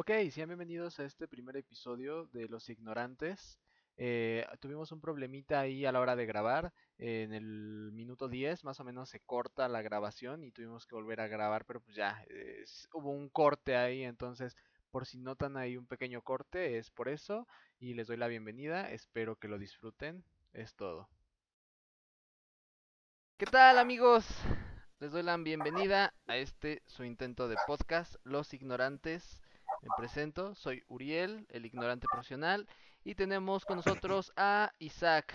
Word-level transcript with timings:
Ok, 0.00 0.12
sean 0.30 0.46
bienvenidos 0.46 1.00
a 1.00 1.04
este 1.04 1.26
primer 1.26 1.56
episodio 1.56 2.26
de 2.26 2.46
Los 2.46 2.68
Ignorantes. 2.68 3.58
Eh, 3.96 4.46
tuvimos 4.60 4.92
un 4.92 5.00
problemita 5.00 5.58
ahí 5.58 5.84
a 5.86 5.90
la 5.90 5.98
hora 5.98 6.14
de 6.14 6.24
grabar. 6.24 6.72
en 6.98 7.32
el 7.34 7.90
minuto 7.92 8.28
10 8.28 8.62
más 8.62 8.78
o 8.78 8.84
menos 8.84 9.08
se 9.08 9.18
corta 9.18 9.66
la 9.66 9.82
grabación 9.82 10.44
y 10.44 10.52
tuvimos 10.52 10.86
que 10.86 10.94
volver 10.94 11.20
a 11.20 11.26
grabar, 11.26 11.64
pero 11.64 11.80
pues 11.80 11.96
ya 11.96 12.24
hubo 12.92 13.10
un 13.10 13.28
corte 13.28 13.76
ahí, 13.76 14.04
entonces 14.04 14.56
por 14.92 15.04
si 15.04 15.18
notan 15.18 15.56
ahí 15.56 15.76
un 15.76 15.88
pequeño 15.88 16.22
corte 16.22 16.78
es 16.78 16.92
por 16.92 17.08
eso 17.08 17.48
y 17.80 17.94
les 17.94 18.06
doy 18.06 18.18
la 18.18 18.28
bienvenida. 18.28 18.92
Espero 18.92 19.34
que 19.34 19.48
lo 19.48 19.58
disfruten. 19.58 20.22
Es 20.52 20.76
todo. 20.76 21.08
¿Qué 23.36 23.46
tal 23.46 23.78
amigos? 23.78 24.24
Les 25.00 25.10
doy 25.10 25.24
la 25.24 25.36
bienvenida 25.38 26.14
a 26.28 26.36
este 26.36 26.82
su 26.86 27.02
intento 27.02 27.48
de 27.48 27.56
podcast, 27.66 28.14
Los 28.22 28.54
Ignorantes. 28.54 29.40
Me 29.82 29.88
presento, 29.96 30.54
soy 30.54 30.82
Uriel, 30.88 31.46
el 31.50 31.64
ignorante 31.64 32.06
profesional, 32.10 32.66
y 33.04 33.14
tenemos 33.14 33.64
con 33.64 33.76
nosotros 33.76 34.32
a 34.36 34.72
Isaac. 34.78 35.34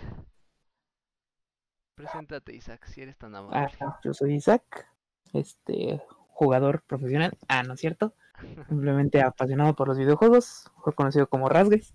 Preséntate, 1.96 2.54
Isaac, 2.54 2.86
si 2.88 3.02
eres 3.02 3.18
tan 3.18 3.36
amable. 3.36 3.70
Ah, 3.80 4.00
yo 4.04 4.14
soy 4.14 4.36
Isaac, 4.36 4.88
este 5.32 6.02
jugador 6.30 6.82
profesional. 6.84 7.38
Ah, 7.48 7.64
¿no 7.64 7.74
es 7.74 7.80
cierto? 7.80 8.14
Simplemente 8.68 9.22
apasionado 9.22 9.76
por 9.76 9.88
los 9.88 9.98
videojuegos, 9.98 10.72
fue 10.84 10.94
conocido 10.94 11.28
como 11.28 11.48
Rasgues. 11.48 11.94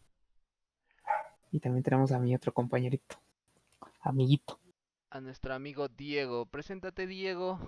Y 1.51 1.61
también 1.61 1.83
tenemos 1.83 2.13
a 2.13 2.19
mi 2.19 2.35
otro 2.35 2.53
compañerito, 2.53 3.21
amiguito. 4.01 4.59
A 5.11 5.21
nuestro 5.21 5.55
amigo 5.55 5.89
Diego. 5.89 6.47
Preséntate, 6.47 7.07
Diego. 7.07 7.59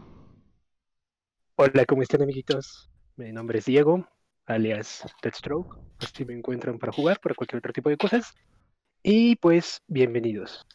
Hola, 1.56 1.84
¿cómo 1.86 2.02
están, 2.02 2.22
amiguitos? 2.22 2.90
Mi 3.16 3.32
nombre 3.32 3.58
es 3.58 3.64
Diego, 3.64 4.06
alias 4.50 5.04
Deathstroke. 5.22 5.78
Así 5.98 6.24
me 6.24 6.34
encuentran 6.34 6.78
para 6.78 6.92
jugar, 6.92 7.20
para 7.20 7.34
cualquier 7.34 7.58
otro 7.58 7.72
tipo 7.72 7.88
de 7.88 7.96
cosas. 7.96 8.34
Y 9.02 9.36
pues, 9.36 9.82
bienvenidos. 9.86 10.66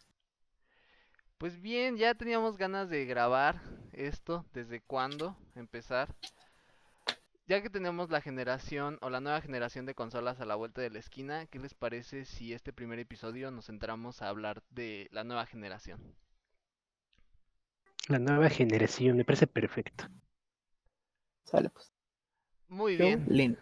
Pues 1.38 1.62
bien, 1.62 1.98
ya 1.98 2.16
teníamos 2.16 2.58
ganas 2.58 2.90
de 2.90 3.06
grabar 3.06 3.62
esto. 3.92 4.46
¿Desde 4.54 4.82
cuándo 4.82 5.38
empezar? 5.56 6.16
Ya 7.48 7.62
que 7.62 7.70
tenemos 7.70 8.10
la 8.10 8.22
generación 8.22 8.98
o 9.02 9.10
la 9.10 9.20
nueva 9.20 9.42
generación 9.42 9.86
de 9.86 9.94
consolas 9.94 10.40
a 10.40 10.46
la 10.46 10.56
vuelta 10.56 10.82
de 10.82 10.90
la 10.90 11.00
esquina, 11.00 11.46
¿qué 11.46 11.60
les 11.60 11.76
parece 11.76 12.26
si 12.26 12.54
este 12.54 12.74
primer 12.74 12.98
episodio 12.98 13.52
nos 13.52 13.68
centramos 13.68 14.22
a 14.22 14.30
hablar 14.30 14.64
de 14.70 15.10
la 15.12 15.24
nueva 15.24 15.46
generación? 15.46 16.16
La 18.08 18.20
nueva 18.20 18.50
generación, 18.50 19.18
me 19.18 19.26
parece 19.26 19.46
perfecto. 19.46 20.06
Sale 21.44 21.70
pues. 21.70 21.95
Muy 22.68 22.96
bien. 22.98 23.26
Lindo. 23.30 23.60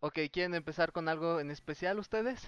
Ok, 0.00 0.18
¿quieren 0.32 0.54
empezar 0.54 0.92
con 0.92 1.08
algo 1.08 1.40
en 1.40 1.50
especial 1.50 1.98
ustedes? 1.98 2.46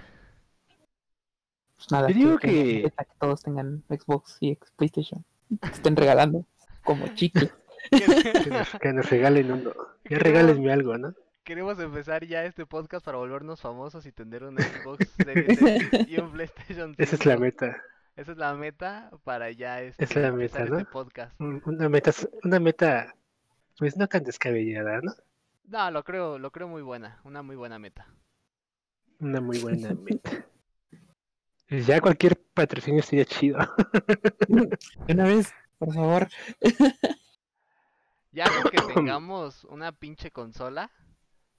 Pues 1.76 1.90
nada, 1.90 2.08
digo 2.08 2.38
que, 2.38 2.48
que- 2.48 2.90
que 2.96 3.04
todos 3.18 3.42
tengan 3.42 3.82
Xbox 3.88 4.36
y 4.40 4.56
PlayStation. 4.76 5.24
Que 5.60 5.68
estén 5.68 5.96
regalando 5.96 6.46
como 6.84 7.06
chicles. 7.14 7.52
Que 7.90 8.50
nos, 8.50 8.70
que 8.78 8.92
nos 8.92 9.08
regalen 9.10 9.50
uno. 9.50 9.72
Ya 10.04 10.18
regálenme 10.18 10.70
algo, 10.70 10.98
¿no? 10.98 11.14
Queremos 11.44 11.80
empezar 11.80 12.26
ya 12.26 12.44
este 12.44 12.66
podcast 12.66 13.02
para 13.02 13.16
volvernos 13.16 13.62
famosos 13.62 14.04
y 14.04 14.12
tener 14.12 14.44
un 14.44 14.58
Xbox 14.58 15.08
Series 15.16 15.60
X 15.62 16.08
y 16.08 16.18
un 16.20 16.30
PlayStation 16.32 16.90
5. 16.90 17.02
Esa 17.02 17.16
es 17.16 17.24
la 17.24 17.38
meta. 17.38 17.82
Esa 18.16 18.32
es 18.32 18.38
la 18.38 18.52
meta 18.54 19.10
para 19.24 19.50
ya 19.50 19.80
este, 19.80 20.04
Es 20.04 20.14
la 20.14 20.30
meta, 20.30 20.62
¿no? 20.66 20.78
este 20.78 20.90
podcast. 20.92 21.40
Un- 21.40 21.62
Una 21.64 21.88
meta, 21.88 22.12
una 22.44 22.60
meta, 22.60 23.14
pues 23.80 23.96
no 23.96 24.06
tan 24.06 24.22
descabellada, 24.24 25.00
¿no? 25.00 25.14
No, 25.64 25.90
lo 25.90 26.04
creo, 26.04 26.38
lo 26.38 26.50
creo 26.52 26.68
muy 26.68 26.82
buena, 26.82 27.18
una 27.24 27.42
muy 27.42 27.56
buena 27.56 27.78
meta. 27.78 28.06
Una 29.20 29.40
muy 29.40 29.58
buena 29.58 29.94
meta. 30.04 30.46
Pues 31.66 31.86
Ya 31.86 31.98
cualquier 32.02 32.38
patrocinio 32.52 33.02
sería 33.02 33.24
chido. 33.24 33.58
Una 35.08 35.24
vez, 35.24 35.50
por 35.78 35.94
favor. 35.94 36.28
Ya 38.32 38.50
con 38.50 38.66
que 38.70 38.82
tengamos 38.94 39.64
una 39.64 39.92
pinche 39.92 40.30
consola, 40.30 40.90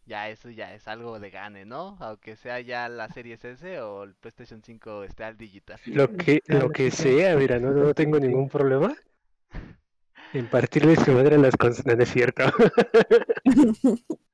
ya 0.06 0.30
eso 0.30 0.52
ya 0.52 0.76
es 0.76 0.88
algo 0.88 1.20
de 1.20 1.32
gane, 1.32 1.66
¿no? 1.66 1.98
Aunque 2.02 2.36
sea 2.36 2.60
ya 2.60 2.88
la 2.88 3.10
Series 3.10 3.44
S 3.44 3.80
o 3.82 4.04
el 4.04 4.14
PlayStation 4.14 4.62
5 4.62 5.06
esté 5.06 5.24
al 5.24 5.38
digital. 5.38 5.80
Lo 5.86 6.16
que, 6.16 6.42
lo 6.46 6.70
que 6.70 6.92
sea, 6.92 7.36
mira, 7.36 7.58
no, 7.58 7.72
no 7.72 7.96
tengo 7.96 8.20
ningún 8.20 8.48
problema 8.48 8.96
en 10.34 10.48
partirle 10.48 10.96
su 10.96 11.12
madre 11.12 11.36
a 11.36 11.40
las 11.40 11.56
consolas, 11.58 11.98
no 11.98 12.04
es 12.04 12.10
cierto. 12.12 12.44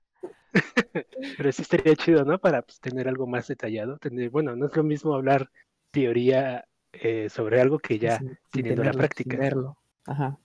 Pero 1.38 1.52
sí 1.52 1.62
estaría 1.62 1.96
chido, 1.96 2.24
¿no? 2.26 2.40
Para 2.40 2.62
pues, 2.62 2.80
tener 2.80 3.08
algo 3.08 3.28
más 3.28 3.48
detallado. 3.48 3.98
Tener, 4.00 4.30
bueno, 4.30 4.56
no 4.56 4.68
es 4.68 4.76
lo 4.76 4.84
mismo 4.84 5.14
hablar 5.14 5.52
teoría 5.92 6.68
eh, 6.94 7.30
sobre 7.30 7.62
algo 7.62 7.80
que 7.80 8.00
ya 8.00 8.18
sin- 8.20 8.38
sin 8.52 8.64
teniendo 8.64 8.84
la 8.84 8.94
tenerlo, 8.94 8.98
práctica. 8.98 9.36
sin 9.36 9.38
verlo. 9.38 9.78
Ajá. 10.06 10.40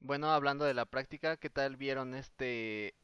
Bueno, 0.00 0.30
hablando 0.30 0.64
de 0.64 0.74
la 0.74 0.86
práctica, 0.86 1.36
¿qué 1.36 1.50
tal 1.50 1.76
vieron 1.76 2.14
este 2.14 2.94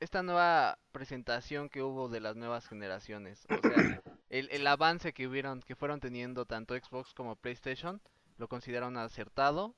esta 0.00 0.22
nueva 0.22 0.78
presentación 0.92 1.68
que 1.68 1.82
hubo 1.82 2.08
de 2.08 2.20
las 2.20 2.36
nuevas 2.36 2.66
generaciones? 2.68 3.46
O 3.50 3.60
sea, 3.62 3.84
el, 4.30 4.48
el 4.50 4.66
avance 4.66 5.12
que 5.12 5.26
hubieron, 5.28 5.60
que 5.60 5.76
fueron 5.76 6.00
teniendo 6.00 6.46
tanto 6.46 6.74
Xbox 6.76 7.14
como 7.14 7.36
PlayStation, 7.36 8.00
¿lo 8.38 8.48
consideraron 8.48 8.96
acertado? 8.96 9.74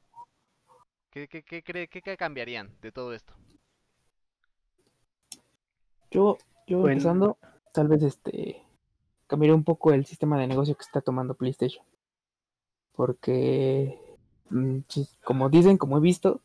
¿Qué, 1.13 1.29
qué, 1.29 1.43
qué 1.43 1.63
cree, 1.63 1.89
qué, 1.89 2.01
qué 2.01 2.17
cambiarían 2.17 2.71
de 2.81 2.91
todo 2.91 3.13
esto? 3.13 3.35
Yo, 6.11 6.39
yo 6.67 6.79
Bueno. 6.81 6.89
empezando, 6.89 7.39
tal 7.75 7.89
vez 7.89 8.03
este 8.03 8.63
cambiaría 9.27 9.55
un 9.55 9.65
poco 9.65 9.93
el 9.93 10.07
sistema 10.07 10.39
de 10.39 10.47
negocio 10.47 10.75
que 10.75 10.83
está 10.85 11.01
tomando 11.03 11.35
PlayStation. 11.35 11.85
Porque, 12.95 13.99
mm, 14.51 14.79
como 15.25 15.49
dicen, 15.51 15.79
como 15.79 15.99
he 15.99 16.01
visto, 16.01 16.41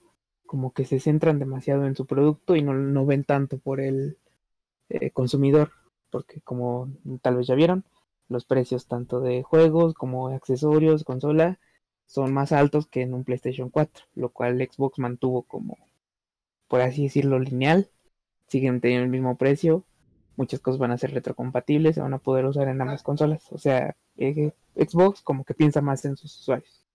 como 0.46 0.74
que 0.74 0.86
se 0.86 1.00
centran 1.00 1.40
demasiado 1.40 1.86
en 1.86 1.96
su 1.96 2.06
producto 2.06 2.56
y 2.56 2.62
no, 2.62 2.74
no 2.74 3.06
ven 3.06 3.24
tanto 3.24 3.58
por 3.58 3.80
el 3.82 4.18
eh, 4.90 5.12
consumidor. 5.12 5.72
Porque 6.10 6.42
como 6.42 6.90
tal 7.22 7.38
vez 7.38 7.48
ya 7.48 7.56
vieron, 7.56 7.86
los 8.30 8.46
precios 8.46 8.88
tanto 8.88 9.22
de 9.22 9.44
juegos 9.44 9.94
como 9.94 10.30
de 10.30 10.36
accesorios, 10.36 11.04
consola, 11.04 11.60
son 12.08 12.34
más 12.34 12.52
altos 12.52 12.88
que 12.88 13.04
en 13.04 13.14
un 13.14 13.24
PlayStation 13.24 13.70
4. 13.70 14.06
Lo 14.16 14.30
cual 14.30 14.58
Xbox 14.58 15.00
mantuvo 15.00 15.44
como, 15.44 15.78
por 16.68 16.82
así 16.82 17.04
decirlo, 17.04 17.40
lineal 17.40 17.90
siguen 18.48 18.82
teniendo 18.82 19.06
el 19.06 19.12
mismo 19.12 19.38
precio. 19.38 19.86
Muchas 20.36 20.60
cosas 20.60 20.80
van 20.80 20.92
a 20.92 20.98
ser 20.98 21.14
retrocompatibles, 21.14 21.96
se 21.96 22.02
van 22.02 22.14
a 22.14 22.20
poder 22.20 22.46
usar 22.46 22.68
en 22.68 22.82
ambas 22.82 23.04
consolas. 23.04 23.52
O 23.52 23.58
sea, 23.58 23.96
eh, 24.18 24.54
Xbox 24.76 25.22
como 25.22 25.44
que 25.44 25.54
piensa 25.54 25.82
más 25.82 26.06
en 26.06 26.18
sus 26.18 26.40
usuarios. 26.40 26.86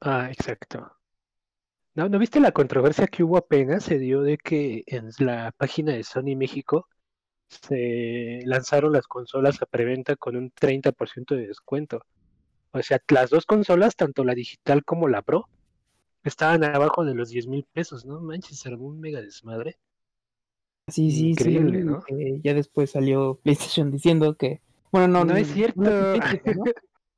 Ah, 0.00 0.28
exacto. 0.30 0.92
¿No, 1.94 2.08
¿No 2.08 2.18
viste 2.18 2.40
la 2.40 2.52
controversia 2.52 3.08
que 3.08 3.24
hubo 3.24 3.36
apenas? 3.36 3.84
Se 3.84 3.98
dio 3.98 4.22
de 4.22 4.38
que 4.38 4.84
en 4.86 5.10
la 5.18 5.52
página 5.56 5.92
de 5.92 6.04
Sony 6.04 6.36
México 6.36 6.88
se 7.48 8.40
lanzaron 8.44 8.92
las 8.92 9.06
consolas 9.06 9.60
a 9.62 9.66
preventa 9.66 10.16
con 10.16 10.36
un 10.36 10.52
30% 10.52 11.34
de 11.34 11.46
descuento. 11.48 12.04
O 12.72 12.82
sea, 12.82 13.00
las 13.08 13.30
dos 13.30 13.46
consolas, 13.46 13.96
tanto 13.96 14.24
la 14.24 14.34
digital 14.34 14.84
como 14.84 15.08
la 15.08 15.22
Pro, 15.22 15.48
estaban 16.24 16.64
abajo 16.64 17.04
de 17.04 17.14
los 17.14 17.30
10 17.30 17.46
mil 17.46 17.64
pesos, 17.72 18.04
¿no? 18.04 18.20
Manches, 18.20 18.64
un 18.66 19.00
mega 19.00 19.20
desmadre. 19.22 19.78
Sí, 20.88 21.10
sí, 21.10 21.30
Increíble, 21.30 21.78
sí. 21.80 21.84
¿no? 21.84 22.02
eh, 22.08 22.40
ya 22.42 22.54
después 22.54 22.90
salió 22.90 23.38
PlayStation 23.42 23.90
diciendo 23.90 24.34
que. 24.36 24.60
Bueno, 24.90 25.08
no, 25.08 25.24
No 25.24 25.36
es 25.36 25.48
cierto. 25.52 25.80
¿no? 25.82 26.64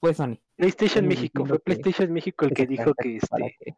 Fue 0.01 0.15
Sony. 0.15 0.39
PlayStation 0.57 1.07
México, 1.07 1.45
fue 1.47 1.59
que- 1.59 1.63
PlayStation 1.65 2.13
México 2.13 2.45
el 2.47 2.53
que 2.53 2.67
dijo 2.67 2.95
que 2.95 3.17
este, 3.17 3.57
que- 3.59 3.75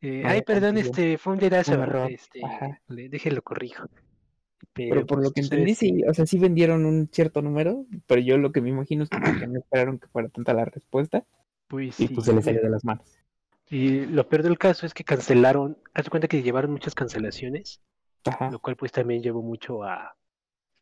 eh, 0.00 0.22
ay, 0.24 0.42
perdón, 0.42 0.78
este, 0.78 1.18
fue 1.18 1.32
un 1.34 1.38
dedazo, 1.40 1.74
este, 2.08 2.40
déjenlo 2.88 3.42
corrijo. 3.42 3.86
Pero 4.88 5.06
por 5.06 5.18
lo 5.22 5.30
que 5.30 5.40
pues, 5.40 5.46
entendí, 5.46 5.74
sí, 5.74 6.02
o 6.08 6.14
sea, 6.14 6.26
sí 6.26 6.38
vendieron 6.38 6.84
un 6.86 7.08
cierto 7.12 7.42
número, 7.42 7.84
pero 8.06 8.20
yo 8.20 8.38
lo 8.38 8.52
que 8.52 8.60
me 8.60 8.70
imagino 8.70 9.04
es 9.04 9.10
que 9.10 9.18
no 9.18 9.58
esperaron 9.58 9.98
que 9.98 10.06
fuera 10.08 10.28
tanta 10.28 10.54
la 10.54 10.64
respuesta 10.64 11.24
Pues 11.68 11.98
y 12.00 12.08
sí, 12.08 12.14
pues 12.14 12.26
se 12.26 12.32
les 12.32 12.44
salió 12.44 12.62
de 12.62 12.70
las 12.70 12.84
manos. 12.84 13.06
Y 13.70 14.06
lo 14.06 14.28
peor 14.28 14.42
del 14.42 14.58
caso 14.58 14.86
es 14.86 14.94
que 14.94 15.04
cancelaron, 15.04 15.76
haz 15.92 16.04
de 16.04 16.10
cuenta 16.10 16.28
que 16.28 16.42
llevaron 16.42 16.70
muchas 16.70 16.94
cancelaciones, 16.94 17.80
Ajá. 18.24 18.50
lo 18.50 18.58
cual 18.60 18.76
pues 18.76 18.92
también 18.92 19.22
llevó 19.22 19.42
mucho 19.42 19.82
a, 19.84 20.16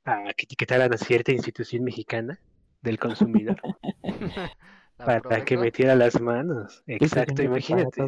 a 0.04 0.24
que 0.36 0.44
etiquetaran 0.44 0.92
a 0.92 0.96
cierta 0.98 1.32
institución 1.32 1.82
mexicana 1.82 2.38
del 2.82 2.98
consumidor 2.98 3.60
¿La 4.98 5.20
para 5.20 5.44
que 5.44 5.58
metiera 5.58 5.94
las 5.94 6.20
manos. 6.20 6.82
Exacto, 6.86 7.42
imagínate. 7.42 8.02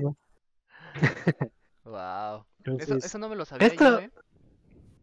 Wow. 1.85 2.45
Eso, 2.79 3.19
no 3.19 3.29
me 3.29 3.37
lo 3.37 3.45
sabía 3.45 3.67
esto- 3.67 3.85
yo, 3.85 3.99
¿eh? 4.01 4.11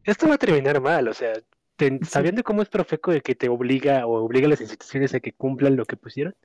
Esto 0.05 0.27
va 0.27 0.35
a 0.35 0.37
terminar 0.37 0.81
mal, 0.81 1.07
o 1.07 1.13
sea, 1.13 1.33
te- 1.75 1.99
sabiendo 2.05 2.43
cómo 2.43 2.61
es 2.61 2.69
Profeco 2.69 3.11
de 3.11 3.21
que 3.21 3.35
te 3.35 3.49
obliga 3.49 4.05
o 4.07 4.23
obliga 4.23 4.47
a 4.47 4.49
las 4.51 4.61
instituciones 4.61 5.13
a 5.13 5.19
que 5.19 5.33
cumplan 5.33 5.75
lo 5.75 5.85
que 5.85 5.97
pusieron, 5.97 6.35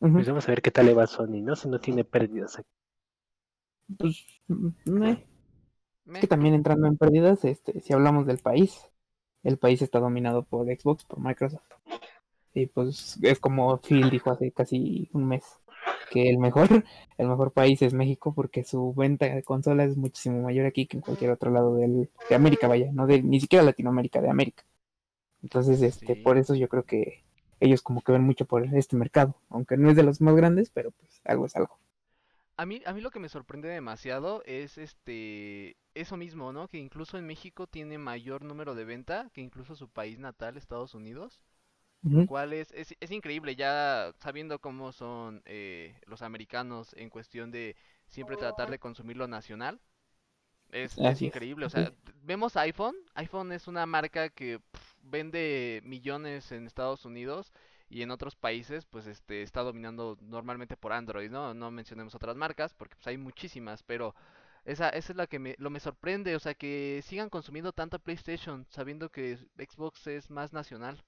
pues 0.00 0.28
vamos 0.28 0.46
a 0.48 0.52
ver 0.52 0.62
qué 0.62 0.70
tal 0.70 0.86
le 0.86 0.94
va 0.94 1.04
a 1.04 1.06
Sony, 1.08 1.42
¿no? 1.42 1.56
Si 1.56 1.68
no 1.68 1.80
tiene 1.80 2.04
pérdidas. 2.04 2.60
Pues, 3.98 4.24
mm, 4.48 4.68
eh, 4.68 5.26
Me- 6.06 6.12
Es 6.14 6.20
que 6.20 6.26
también 6.28 6.54
entrando 6.54 6.86
en 6.86 6.96
pérdidas, 6.96 7.44
este, 7.44 7.80
si 7.80 7.92
hablamos 7.92 8.26
del 8.26 8.38
país, 8.38 8.80
el 9.42 9.58
país 9.58 9.82
está 9.82 10.00
dominado 10.00 10.44
por 10.44 10.66
Xbox, 10.66 11.04
por 11.04 11.20
Microsoft. 11.20 11.62
Y 12.54 12.66
pues 12.66 13.18
es 13.22 13.40
como 13.40 13.78
Phil 13.80 14.10
dijo 14.10 14.30
hace 14.30 14.52
casi 14.52 15.10
un 15.12 15.28
mes, 15.28 15.44
que 16.10 16.30
el 16.30 16.38
mejor, 16.38 16.68
el 17.18 17.28
mejor 17.28 17.52
país 17.52 17.82
es 17.82 17.94
México 17.94 18.34
porque 18.34 18.64
su 18.64 18.94
venta 18.94 19.26
de 19.26 19.42
consolas 19.42 19.90
es 19.90 19.96
muchísimo 19.96 20.42
mayor 20.42 20.66
aquí 20.66 20.86
que 20.86 20.96
en 20.98 21.02
cualquier 21.02 21.30
otro 21.32 21.50
lado 21.50 21.76
del, 21.76 22.10
de 22.28 22.34
América, 22.34 22.68
vaya, 22.68 22.90
no 22.92 23.06
de 23.06 23.22
ni 23.22 23.40
siquiera 23.40 23.64
Latinoamérica, 23.64 24.20
de 24.20 24.30
América. 24.30 24.64
Entonces, 25.42 25.82
este, 25.82 26.16
Sí. 26.16 26.16
por 26.16 26.38
eso 26.38 26.54
yo 26.56 26.68
creo 26.68 26.84
que 26.84 27.24
ellos 27.60 27.82
como 27.82 28.02
que 28.02 28.12
ven 28.12 28.22
mucho 28.22 28.46
por 28.46 28.64
este 28.74 28.96
mercado, 28.96 29.36
aunque 29.50 29.76
no 29.76 29.90
es 29.90 29.96
de 29.96 30.02
los 30.04 30.20
más 30.20 30.36
grandes, 30.36 30.70
pero 30.70 30.90
pues 30.92 31.20
algo 31.24 31.46
es 31.46 31.56
algo. 31.56 31.78
A 32.56 32.66
mí, 32.66 32.82
a 32.86 32.92
mí 32.92 33.00
lo 33.00 33.10
que 33.10 33.18
me 33.20 33.28
sorprende 33.28 33.68
demasiado 33.68 34.42
es 34.46 34.78
este 34.78 35.76
eso 35.94 36.16
mismo, 36.16 36.52
¿no? 36.52 36.68
Que 36.68 36.78
incluso 36.78 37.18
en 37.18 37.26
México 37.26 37.66
tiene 37.66 37.98
mayor 37.98 38.44
número 38.44 38.74
de 38.74 38.84
venta 38.84 39.30
que 39.32 39.40
incluso 39.40 39.74
su 39.76 39.88
país 39.88 40.18
natal, 40.18 40.56
Estados 40.56 40.94
Unidos. 40.94 41.40
Cual 42.26 42.52
es, 42.54 42.72
es, 42.72 42.94
es 43.00 43.10
increíble 43.10 43.56
ya 43.56 44.12
sabiendo 44.18 44.58
cómo 44.60 44.92
son 44.92 45.42
eh, 45.46 45.94
los 46.06 46.22
americanos 46.22 46.94
en 46.96 47.10
cuestión 47.10 47.50
de 47.50 47.76
siempre 48.08 48.36
tratar 48.36 48.70
de 48.70 48.78
consumir 48.78 49.16
lo 49.16 49.28
nacional. 49.28 49.80
Es, 50.70 51.00
es 51.04 51.22
increíble, 51.22 51.66
o 51.66 51.70
sea, 51.70 51.92
vemos 52.22 52.56
iPhone, 52.56 52.96
iPhone 53.14 53.52
es 53.52 53.68
una 53.68 53.86
marca 53.86 54.28
que 54.30 54.60
vende 55.02 55.80
millones 55.84 56.50
en 56.52 56.66
Estados 56.66 57.04
Unidos 57.04 57.52
y 57.88 58.02
en 58.02 58.10
otros 58.10 58.34
países 58.34 58.84
pues 58.86 59.06
este 59.06 59.42
está 59.42 59.62
dominando 59.62 60.18
normalmente 60.20 60.76
por 60.76 60.92
Android, 60.92 61.30
¿no? 61.30 61.54
No 61.54 61.70
mencionemos 61.70 62.14
otras 62.16 62.36
marcas 62.36 62.74
porque 62.74 62.96
pues 62.96 63.06
hay 63.06 63.18
muchísimas, 63.18 63.82
pero 63.84 64.14
esa, 64.64 64.88
esa 64.90 65.12
es 65.12 65.16
la 65.16 65.26
que 65.28 65.38
me, 65.38 65.54
lo 65.58 65.70
me 65.70 65.80
sorprende, 65.80 66.34
o 66.36 66.40
sea, 66.40 66.54
que 66.54 67.00
sigan 67.04 67.30
consumiendo 67.30 67.72
tanta 67.72 67.98
PlayStation 68.00 68.66
sabiendo 68.70 69.10
que 69.10 69.38
Xbox 69.58 70.06
es 70.08 70.30
más 70.30 70.52
nacional. 70.52 71.04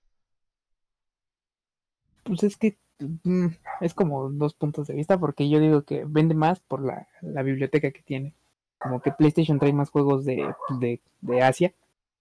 Pues 2.26 2.42
es 2.42 2.56
que 2.56 2.76
mm, 2.98 3.46
es 3.80 3.94
como 3.94 4.28
dos 4.30 4.54
puntos 4.54 4.88
de 4.88 4.94
vista, 4.94 5.18
porque 5.18 5.48
yo 5.48 5.60
digo 5.60 5.82
que 5.82 6.04
vende 6.04 6.34
más 6.34 6.60
por 6.60 6.82
la, 6.84 7.08
la 7.22 7.42
biblioteca 7.42 7.90
que 7.92 8.02
tiene. 8.02 8.34
Como 8.78 9.00
que 9.00 9.12
PlayStation 9.12 9.58
trae 9.58 9.72
más 9.72 9.90
juegos 9.90 10.24
de, 10.24 10.52
de, 10.80 11.00
de 11.20 11.42
Asia, 11.42 11.72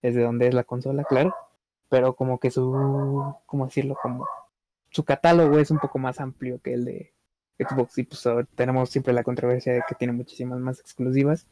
desde 0.01 0.21
donde 0.21 0.47
es 0.47 0.53
la 0.53 0.63
consola, 0.63 1.03
claro, 1.03 1.35
pero 1.89 2.15
como 2.15 2.39
que 2.39 2.51
su, 2.51 3.35
¿cómo 3.45 3.65
decirlo? 3.65 3.97
Como 4.01 4.27
su 4.89 5.03
catálogo 5.03 5.59
es 5.59 5.71
un 5.71 5.79
poco 5.79 5.99
más 5.99 6.21
amplio 6.21 6.61
que 6.61 6.73
el 6.73 6.85
de 6.85 7.13
Xbox 7.59 7.97
y 7.97 8.03
pues 8.03 8.23
tenemos 8.55 8.89
siempre 8.89 9.13
la 9.13 9.23
controversia 9.23 9.73
de 9.73 9.83
que 9.87 9.95
tiene 9.95 10.13
muchísimas 10.13 10.59
más 10.59 10.79
exclusivas, 10.79 11.47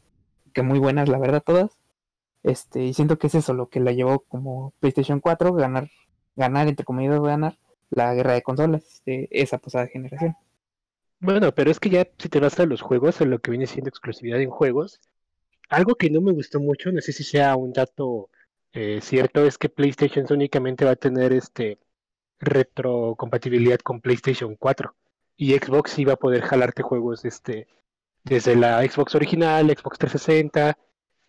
que 0.52 0.62
muy 0.62 0.78
buenas, 0.78 1.08
la 1.08 1.18
verdad, 1.18 1.42
todas. 1.44 1.78
Este, 2.42 2.84
y 2.84 2.94
siento 2.94 3.18
que 3.18 3.26
es 3.26 3.34
eso 3.34 3.54
lo 3.54 3.68
que 3.68 3.80
la 3.80 3.92
llevó 3.92 4.20
como 4.20 4.72
PlayStation 4.80 5.20
4, 5.20 5.52
ganar, 5.54 5.90
ganar, 6.36 6.68
entre 6.68 6.84
comillas, 6.84 7.20
ganar 7.20 7.58
la 7.90 8.14
guerra 8.14 8.34
de 8.34 8.42
consolas 8.42 9.02
de 9.06 9.28
esa 9.30 9.58
pasada 9.58 9.86
generación. 9.86 10.36
Bueno, 11.20 11.54
pero 11.54 11.70
es 11.70 11.80
que 11.80 11.90
ya 11.90 12.06
si 12.18 12.28
te 12.28 12.40
vas 12.40 12.58
a 12.60 12.66
los 12.66 12.82
juegos, 12.82 13.20
a 13.20 13.24
lo 13.24 13.38
que 13.38 13.50
viene 13.50 13.66
siendo 13.66 13.88
exclusividad 13.88 14.40
en 14.40 14.50
juegos, 14.50 15.00
algo 15.68 15.94
que 15.94 16.10
no 16.10 16.20
me 16.20 16.32
gustó 16.32 16.60
mucho, 16.60 16.92
no 16.92 17.00
sé 17.00 17.12
si 17.12 17.24
sea 17.24 17.56
un 17.56 17.72
dato 17.72 18.28
eh, 18.72 19.00
cierto, 19.02 19.46
es 19.46 19.56
que 19.56 19.68
PlayStation 19.68 20.26
únicamente 20.30 20.84
va 20.84 20.92
a 20.92 20.96
tener 20.96 21.32
este 21.32 21.78
retrocompatibilidad 22.40 23.78
con 23.78 24.00
PlayStation 24.00 24.56
4 24.56 24.94
y 25.36 25.54
Xbox 25.54 25.92
sí 25.92 26.04
va 26.04 26.14
a 26.14 26.16
poder 26.16 26.42
jalarte 26.42 26.82
juegos 26.82 27.24
este 27.24 27.68
desde 28.24 28.56
la 28.56 28.82
Xbox 28.82 29.14
original, 29.14 29.66
Xbox 29.68 29.98
360, 29.98 30.78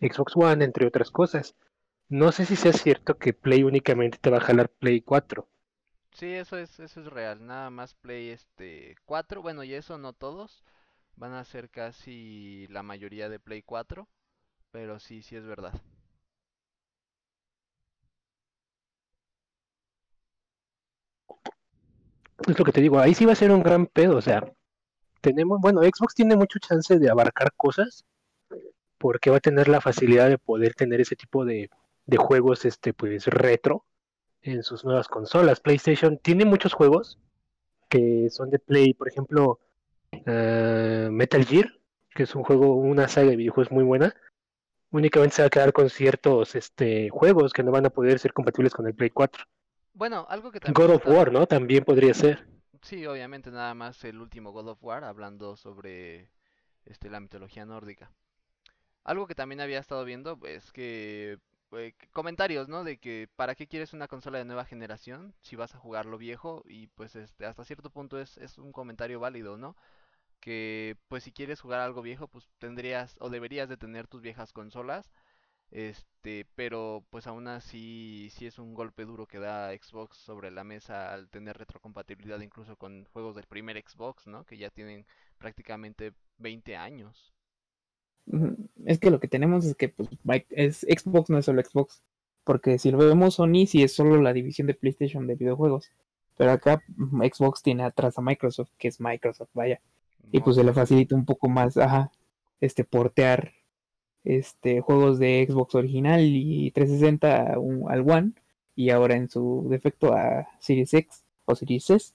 Xbox 0.00 0.32
One, 0.36 0.64
entre 0.64 0.86
otras 0.86 1.10
cosas. 1.10 1.54
No 2.08 2.32
sé 2.32 2.46
si 2.46 2.56
sea 2.56 2.72
cierto 2.72 3.18
que 3.18 3.32
Play 3.32 3.62
únicamente 3.62 4.18
te 4.18 4.30
va 4.30 4.38
a 4.38 4.40
jalar 4.40 4.68
Play 4.68 5.02
4. 5.02 5.46
Sí, 6.16 6.32
eso 6.32 6.56
es, 6.56 6.80
eso 6.80 7.00
es 7.00 7.06
real. 7.08 7.46
Nada 7.46 7.68
más 7.70 7.94
Play 7.94 8.30
este 8.30 8.96
4, 9.04 9.42
bueno, 9.42 9.62
y 9.64 9.74
eso 9.74 9.98
no 9.98 10.14
todos. 10.14 10.64
Van 11.16 11.34
a 11.34 11.44
ser 11.44 11.70
casi 11.70 12.66
la 12.70 12.82
mayoría 12.82 13.28
de 13.28 13.38
Play 13.38 13.62
4, 13.62 14.08
pero 14.70 14.98
sí, 14.98 15.22
sí 15.22 15.36
es 15.36 15.44
verdad. 15.44 15.74
Es 22.48 22.58
lo 22.58 22.64
que 22.64 22.72
te 22.72 22.80
digo, 22.80 22.98
ahí 22.98 23.14
sí 23.14 23.26
va 23.26 23.32
a 23.32 23.36
ser 23.36 23.50
un 23.50 23.62
gran 23.62 23.86
pedo, 23.86 24.16
o 24.16 24.22
sea, 24.22 24.42
tenemos, 25.20 25.60
bueno, 25.60 25.82
Xbox 25.82 26.14
tiene 26.14 26.36
mucho 26.36 26.58
chance 26.58 26.98
de 26.98 27.10
abarcar 27.10 27.52
cosas 27.56 28.04
porque 28.98 29.30
va 29.30 29.38
a 29.38 29.40
tener 29.40 29.68
la 29.68 29.80
facilidad 29.80 30.28
de 30.28 30.38
poder 30.38 30.74
tener 30.74 31.00
ese 31.00 31.16
tipo 31.16 31.44
de, 31.44 31.70
de 32.06 32.16
juegos 32.16 32.64
este 32.64 32.94
pues 32.94 33.26
retro 33.26 33.84
en 34.54 34.62
sus 34.62 34.84
nuevas 34.84 35.08
consolas. 35.08 35.60
PlayStation 35.60 36.18
tiene 36.18 36.44
muchos 36.44 36.72
juegos 36.72 37.18
que 37.88 38.28
son 38.30 38.50
de 38.50 38.58
Play, 38.58 38.94
por 38.94 39.08
ejemplo, 39.08 39.60
uh, 40.12 41.10
Metal 41.10 41.44
Gear, 41.44 41.72
que 42.14 42.24
es 42.24 42.34
un 42.34 42.42
juego, 42.42 42.74
una 42.74 43.08
saga 43.08 43.30
de 43.30 43.36
videojuegos 43.36 43.72
muy 43.72 43.84
buena. 43.84 44.14
Únicamente 44.90 45.36
se 45.36 45.42
va 45.42 45.46
a 45.46 45.50
quedar 45.50 45.72
con 45.72 45.90
ciertos 45.90 46.54
este, 46.54 47.10
juegos 47.10 47.52
que 47.52 47.62
no 47.62 47.70
van 47.70 47.86
a 47.86 47.90
poder 47.90 48.18
ser 48.18 48.32
compatibles 48.32 48.72
con 48.72 48.86
el 48.86 48.94
Play 48.94 49.10
4. 49.10 49.44
Bueno, 49.92 50.26
algo 50.28 50.50
que 50.50 50.60
también 50.60 50.86
God 50.86 50.96
of 50.96 51.06
War, 51.06 51.32
¿no? 51.32 51.46
También 51.46 51.84
podría 51.84 52.14
ser. 52.14 52.46
Sí, 52.82 53.06
obviamente 53.06 53.50
nada 53.50 53.74
más 53.74 54.04
el 54.04 54.20
último 54.20 54.52
God 54.52 54.68
of 54.68 54.84
War 54.84 55.04
hablando 55.04 55.56
sobre 55.56 56.30
este 56.84 57.10
la 57.10 57.20
mitología 57.20 57.64
nórdica. 57.64 58.12
Algo 59.04 59.26
que 59.26 59.34
también 59.34 59.60
había 59.60 59.78
estado 59.78 60.04
viendo 60.04 60.38
es 60.44 60.72
que 60.72 61.38
eh, 61.72 61.94
comentarios, 62.12 62.68
¿no? 62.68 62.84
De 62.84 62.98
que 62.98 63.28
para 63.36 63.54
qué 63.54 63.66
quieres 63.66 63.92
una 63.92 64.08
consola 64.08 64.38
de 64.38 64.44
nueva 64.44 64.64
generación 64.64 65.34
si 65.42 65.56
vas 65.56 65.74
a 65.74 65.78
jugar 65.78 66.06
lo 66.06 66.18
viejo 66.18 66.62
y 66.66 66.88
pues 66.88 67.16
este 67.16 67.46
hasta 67.46 67.64
cierto 67.64 67.90
punto 67.90 68.18
es 68.20 68.38
es 68.38 68.58
un 68.58 68.72
comentario 68.72 69.20
válido, 69.20 69.56
¿no? 69.56 69.76
Que 70.40 70.96
pues 71.08 71.24
si 71.24 71.32
quieres 71.32 71.60
jugar 71.60 71.80
algo 71.80 72.02
viejo, 72.02 72.28
pues 72.28 72.48
tendrías 72.58 73.16
o 73.20 73.30
deberías 73.30 73.68
de 73.68 73.76
tener 73.78 74.08
tus 74.08 74.22
viejas 74.22 74.52
consolas 74.52 75.10
este, 75.70 76.46
pero 76.54 77.04
pues 77.10 77.26
aún 77.26 77.48
así 77.48 78.30
sí 78.32 78.46
es 78.46 78.58
un 78.58 78.74
golpe 78.74 79.04
duro 79.04 79.26
que 79.26 79.38
da 79.38 79.70
Xbox 79.76 80.16
sobre 80.18 80.50
la 80.50 80.64
mesa 80.64 81.12
al 81.12 81.28
tener 81.30 81.58
retrocompatibilidad 81.58 82.40
incluso 82.40 82.76
con 82.76 83.04
juegos 83.06 83.36
del 83.36 83.46
primer 83.46 83.82
Xbox, 83.86 84.26
¿no? 84.26 84.44
Que 84.44 84.58
ya 84.58 84.70
tienen 84.70 85.06
prácticamente 85.38 86.14
20 86.38 86.76
años. 86.76 87.32
Es 88.84 88.98
que 88.98 89.10
lo 89.10 89.20
que 89.20 89.28
tenemos 89.28 89.64
es 89.64 89.74
que 89.76 89.88
pues, 89.88 90.08
Xbox 90.26 91.30
no 91.30 91.38
es 91.38 91.44
solo 91.44 91.62
Xbox, 91.62 92.02
porque 92.44 92.78
si 92.78 92.90
lo 92.90 92.98
vemos 92.98 93.34
Sony 93.34 93.66
sí 93.66 93.82
es 93.82 93.92
solo 93.94 94.20
la 94.20 94.32
división 94.32 94.66
de 94.66 94.74
PlayStation 94.74 95.26
de 95.26 95.34
videojuegos, 95.36 95.90
pero 96.36 96.50
acá 96.52 96.82
mm, 96.96 97.22
Xbox 97.32 97.62
tiene 97.62 97.84
atrás 97.84 98.18
a 98.18 98.22
Microsoft, 98.22 98.70
que 98.78 98.88
es 98.88 99.00
Microsoft, 99.00 99.50
vaya, 99.54 99.80
y 100.32 100.40
pues 100.40 100.56
se 100.56 100.64
le 100.64 100.72
facilita 100.72 101.14
un 101.14 101.24
poco 101.24 101.48
más, 101.48 101.78
este 102.60 102.84
portear 102.84 103.52
este 104.24 104.80
juegos 104.80 105.18
de 105.20 105.46
Xbox 105.48 105.74
original 105.76 106.20
y 106.24 106.70
360 106.72 107.52
a 107.54 107.58
un- 107.58 107.90
al 107.90 108.00
One. 108.10 108.32
Y 108.74 108.90
ahora 108.90 109.14
en 109.16 109.28
su 109.30 109.66
defecto 109.70 110.12
a 110.14 110.48
Series 110.58 110.92
X 110.92 111.22
o 111.44 111.54
Series 111.54 111.88
S. 111.90 112.12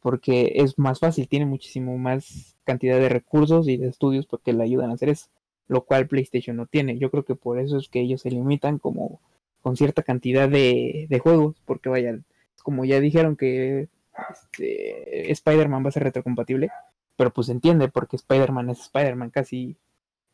Porque 0.00 0.52
es 0.56 0.78
más 0.78 0.98
fácil, 1.00 1.28
tiene 1.28 1.44
muchísimo 1.44 1.98
más 1.98 2.56
cantidad 2.64 2.98
de 2.98 3.10
recursos 3.10 3.68
y 3.68 3.76
de 3.76 3.88
estudios 3.88 4.26
porque 4.26 4.52
le 4.54 4.62
ayudan 4.64 4.90
a 4.90 4.94
hacer 4.94 5.10
eso, 5.10 5.26
lo 5.70 5.84
cual 5.84 6.08
PlayStation 6.08 6.56
no 6.56 6.66
tiene. 6.66 6.98
Yo 6.98 7.12
creo 7.12 7.24
que 7.24 7.36
por 7.36 7.60
eso 7.60 7.78
es 7.78 7.88
que 7.88 8.00
ellos 8.00 8.22
se 8.22 8.30
limitan 8.30 8.80
como 8.80 9.20
con 9.62 9.76
cierta 9.76 10.02
cantidad 10.02 10.48
de, 10.48 11.06
de 11.08 11.18
juegos, 11.20 11.62
porque 11.64 11.88
vaya, 11.88 12.18
como 12.64 12.84
ya 12.84 12.98
dijeron 12.98 13.36
que 13.36 13.88
este, 14.32 15.30
Spider-Man 15.30 15.84
va 15.84 15.90
a 15.90 15.92
ser 15.92 16.02
retrocompatible, 16.02 16.70
pero 17.16 17.32
pues 17.32 17.48
entiende 17.50 17.86
porque 17.86 18.16
Spider-Man 18.16 18.70
es 18.70 18.80
Spider-Man, 18.80 19.30
casi, 19.30 19.76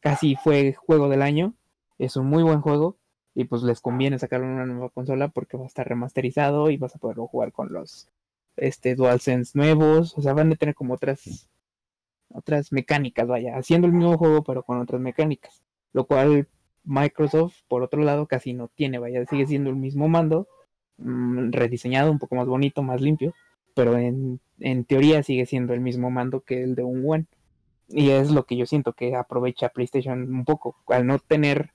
casi 0.01 0.37
fue 0.37 0.73
juego 0.73 1.11
del 1.11 1.21
año, 1.21 1.53
es 1.99 2.17
un 2.17 2.29
muy 2.29 2.43
buen 2.43 2.63
juego 2.63 2.97
y 3.35 3.45
pues 3.45 3.63
les 3.63 3.83
conviene 3.83 4.19
sacarlo 4.19 4.47
en 4.47 4.53
una 4.53 4.65
nueva 4.65 4.89
consola 4.89 5.29
porque 5.29 5.59
va 5.59 5.65
a 5.65 5.67
estar 5.67 5.87
remasterizado 5.87 6.71
y 6.71 6.79
vas 6.79 6.95
a 6.97 6.99
poderlo 6.99 7.27
jugar 7.27 7.53
con 7.53 7.75
los 7.75 8.09
este 8.57 8.95
DualSense 8.95 9.53
nuevos, 9.59 10.17
o 10.17 10.23
sea, 10.23 10.33
van 10.33 10.51
a 10.51 10.57
tener 10.57 10.75
como 10.75 10.95
otras 10.95 11.47
otras 12.33 12.73
mecánicas, 12.73 13.27
vaya, 13.27 13.57
haciendo 13.57 13.87
el 13.87 13.93
mismo 13.93 14.19
juego 14.19 14.43
pero 14.45 14.63
con 14.63 14.79
otras 14.79 15.01
mecánicas, 15.01 15.63
lo 15.93 16.07
cual 16.07 16.49
Microsoft 16.85 17.57
por 17.69 17.83
otro 17.83 18.03
lado 18.03 18.27
casi 18.27 18.53
no 18.53 18.69
tiene, 18.69 18.99
vaya, 18.99 19.25
sigue 19.27 19.47
siendo 19.47 19.71
el 19.71 19.77
mismo 19.77 20.09
mando, 20.09 20.49
mmm, 20.99 21.51
rediseñado, 21.53 22.11
un 22.11 22.19
poco 22.19 22.37
más 22.37 22.47
bonito, 22.47 22.83
más 22.83 23.01
limpio, 23.01 23.35
pero 23.75 23.99
en, 23.99 24.41
en 24.61 24.85
teoría 24.85 25.23
sigue 25.23 25.47
siendo 25.47 25.75
el 25.75 25.81
mismo 25.81 26.11
mando 26.11 26.41
que 26.41 26.63
el 26.63 26.75
de 26.75 26.83
un 26.85 27.05
One. 27.07 27.27
Y 27.89 28.11
es 28.11 28.31
lo 28.31 28.47
que 28.47 28.57
yo 28.57 28.67
siento 28.67 28.95
que 28.95 29.15
aprovecha 29.15 29.69
PlayStation 29.69 30.23
un 30.35 30.45
poco, 30.45 30.77
al 30.89 31.07
no 31.07 31.19
tener 31.19 31.73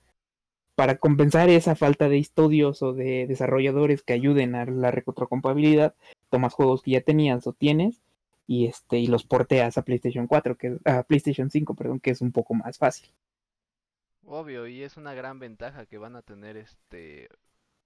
para 0.75 0.97
compensar 0.97 1.49
esa 1.49 1.75
falta 1.75 2.09
de 2.09 2.17
estudios 2.17 2.81
o 2.81 2.93
de 2.93 3.27
desarrolladores 3.27 4.01
que 4.03 4.13
ayuden 4.13 4.55
a 4.55 4.65
la 4.65 4.91
retrocompatibilidad, 4.91 5.93
tomas 6.29 6.53
juegos 6.53 6.81
que 6.81 6.91
ya 6.91 7.01
tenías 7.01 7.45
o 7.47 7.53
tienes 7.53 8.01
y 8.47 8.67
este 8.67 8.99
y 8.99 9.07
los 9.07 9.23
porteas 9.23 9.77
a 9.77 9.83
PlayStation 9.83 10.27
4, 10.27 10.57
que 10.57 10.77
a 10.85 11.03
PlayStation 11.03 11.49
5, 11.49 11.75
perdón, 11.75 11.99
que 11.99 12.11
es 12.11 12.21
un 12.21 12.31
poco 12.31 12.53
más 12.53 12.77
fácil. 12.77 13.09
Obvio, 14.25 14.67
y 14.67 14.83
es 14.83 14.97
una 14.97 15.13
gran 15.13 15.39
ventaja 15.39 15.85
que 15.85 15.97
van 15.97 16.15
a 16.15 16.21
tener 16.21 16.57
este 16.57 17.29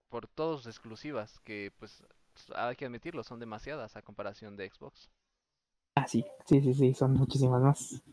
por 0.09 0.27
todas 0.27 0.62
sus 0.62 0.67
exclusivas, 0.67 1.39
que 1.39 1.71
pues 1.77 2.03
hay 2.55 2.75
que 2.75 2.85
admitirlo, 2.85 3.24
son 3.24 3.39
demasiadas 3.39 3.95
a 3.95 4.01
comparación 4.01 4.55
de 4.55 4.69
Xbox. 4.69 5.09
Ah, 5.95 6.07
sí, 6.07 6.25
sí, 6.45 6.62
sí, 6.62 6.74
sí, 6.74 6.93
son 6.93 7.13
muchísimas 7.13 7.62
más. 7.62 8.03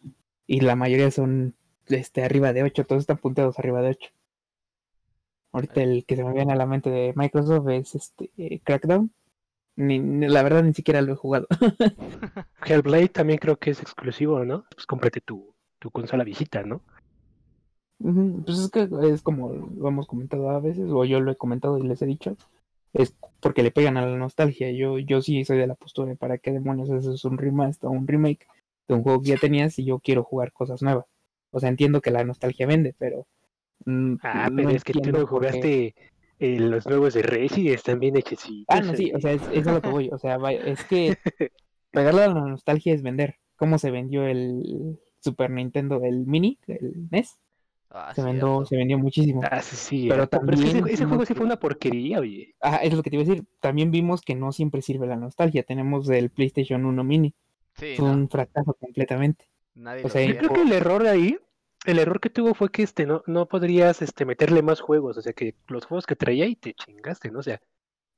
Y 0.46 0.60
la 0.60 0.76
mayoría 0.76 1.10
son 1.10 1.54
este, 1.86 2.24
arriba 2.24 2.52
de 2.52 2.62
8, 2.62 2.84
todos 2.84 3.00
están 3.00 3.18
punteados 3.18 3.58
arriba 3.58 3.82
de 3.82 3.90
8. 3.90 4.10
Ahorita 5.52 5.82
el 5.82 6.04
que 6.06 6.16
se 6.16 6.24
me 6.24 6.32
viene 6.32 6.52
a 6.52 6.56
la 6.56 6.66
mente 6.66 6.90
de 6.90 7.12
Microsoft 7.14 7.68
es 7.68 7.94
este 7.94 8.60
Crackdown. 8.64 9.12
Ni, 9.76 9.98
ni- 9.98 10.28
la 10.28 10.42
verdad 10.42 10.62
ni 10.62 10.74
siquiera 10.74 11.00
lo 11.02 11.12
he 11.12 11.16
jugado. 11.16 11.46
Hellblade 12.64 13.08
también 13.08 13.38
creo 13.38 13.56
que 13.58 13.70
es 13.70 13.80
exclusivo, 13.80 14.44
¿no? 14.44 14.64
Pues 14.74 14.86
cómprate 14.86 15.20
tu, 15.20 15.54
tu 15.78 15.90
consola 15.90 16.24
viejita, 16.24 16.62
¿no? 16.62 16.80
Pues 18.44 18.58
es 18.58 18.70
que 18.70 18.88
es 19.12 19.22
como 19.22 19.52
lo 19.52 19.88
hemos 19.88 20.06
comentado 20.06 20.50
a 20.50 20.60
veces, 20.60 20.90
o 20.90 21.04
yo 21.04 21.20
lo 21.20 21.30
he 21.30 21.36
comentado 21.36 21.78
y 21.78 21.82
les 21.86 22.02
he 22.02 22.06
dicho, 22.06 22.36
es 22.92 23.14
porque 23.40 23.62
le 23.62 23.70
pegan 23.70 23.96
a 23.96 24.06
la 24.06 24.16
nostalgia. 24.16 24.70
Yo, 24.72 24.98
yo 24.98 25.22
sí 25.22 25.44
soy 25.44 25.58
de 25.58 25.66
la 25.66 25.74
postura 25.76 26.08
de 26.08 26.16
para 26.16 26.38
qué 26.38 26.52
demonios 26.52 26.90
eso 26.90 27.12
es 27.12 27.24
un 27.24 27.38
remaster 27.38 27.88
o 27.88 27.92
un 27.92 28.06
remake 28.06 28.46
de 28.88 28.94
un 28.94 29.02
juego 29.02 29.22
que 29.22 29.28
ya 29.30 29.36
tenías 29.36 29.78
y 29.78 29.84
yo 29.84 30.00
quiero 30.00 30.24
jugar 30.24 30.52
cosas 30.52 30.82
nuevas. 30.82 31.06
O 31.52 31.60
sea, 31.60 31.68
entiendo 31.68 32.00
que 32.00 32.10
la 32.10 32.24
nostalgia 32.24 32.66
vende, 32.66 32.94
pero... 32.98 33.26
mm, 33.84 34.14
Ah, 34.22 34.48
no 34.50 34.56
pero 34.56 34.70
es 34.70 34.84
que 34.84 34.92
tú 34.94 35.00
no 35.12 35.26
jugaste 35.26 35.94
eh, 36.42 36.58
los 36.58 36.86
nuevos 36.86 37.14
de 37.14 37.22
Resi, 37.22 37.68
están 37.70 38.00
bien 38.00 38.16
hechecitos. 38.16 38.66
Ah, 38.68 38.80
no, 38.80 38.94
sí, 38.96 39.12
o 39.14 39.20
sea, 39.20 39.32
es, 39.32 39.42
es 39.52 39.66
a 39.66 39.72
lo 39.72 39.80
que 39.82 39.88
voy. 39.88 40.10
O 40.12 40.18
sea, 40.18 40.38
vaya, 40.38 40.60
es 40.64 40.84
que 40.84 41.16
pegarle 41.90 42.24
a 42.24 42.28
la 42.28 42.40
nostalgia 42.40 42.94
es 42.94 43.02
vender. 43.02 43.36
¿Cómo 43.56 43.78
se 43.78 43.90
vendió 43.90 44.26
el 44.26 44.98
Super 45.20 45.50
Nintendo, 45.50 46.00
el 46.02 46.26
Mini, 46.26 46.58
el 46.66 47.08
NES? 47.10 47.38
Ah, 47.90 48.12
Se, 48.14 48.22
vendió, 48.22 48.64
se 48.64 48.76
vendió 48.76 48.98
muchísimo. 48.98 49.42
Ah, 49.48 49.60
sí, 49.60 49.76
sí. 49.76 50.06
Pero 50.08 50.24
es 50.24 50.28
que 50.30 50.36
ese, 50.36 50.46
también 50.46 50.88
ese 50.88 51.04
juego 51.04 51.26
sí 51.26 51.34
fue 51.34 51.44
una 51.44 51.60
porquería, 51.60 52.20
oye. 52.20 52.54
Ah, 52.60 52.76
es 52.82 52.94
lo 52.94 53.02
que 53.02 53.10
te 53.10 53.16
iba 53.16 53.24
a 53.24 53.26
decir. 53.28 53.44
También 53.60 53.90
vimos 53.90 54.22
que 54.22 54.34
no 54.34 54.50
siempre 54.50 54.82
sirve 54.82 55.06
la 55.06 55.16
nostalgia. 55.16 55.62
Tenemos 55.62 56.08
el 56.08 56.30
PlayStation 56.30 56.86
1 56.86 57.04
Mini. 57.04 57.34
Sí, 57.74 57.94
Fue 57.96 58.06
no, 58.06 58.14
un 58.14 58.28
fracaso 58.28 58.74
completamente. 58.74 59.46
nadie 59.74 60.04
o 60.04 60.08
sea, 60.08 60.24
Yo 60.26 60.36
creo 60.38 60.52
que 60.52 60.62
el 60.62 60.72
error 60.72 61.06
ahí, 61.06 61.38
el 61.84 61.98
error 61.98 62.20
que 62.20 62.30
tuvo 62.30 62.54
fue 62.54 62.70
que 62.70 62.82
este 62.82 63.06
no, 63.06 63.22
no 63.26 63.46
podrías 63.48 64.02
este 64.02 64.24
meterle 64.24 64.62
más 64.62 64.80
juegos, 64.80 65.16
o 65.18 65.22
sea 65.22 65.32
que 65.32 65.54
los 65.68 65.86
juegos 65.86 66.06
que 66.06 66.16
traía 66.16 66.46
y 66.46 66.56
te 66.56 66.74
chingaste, 66.74 67.30
¿no? 67.30 67.40
O 67.40 67.42
sea, 67.42 67.60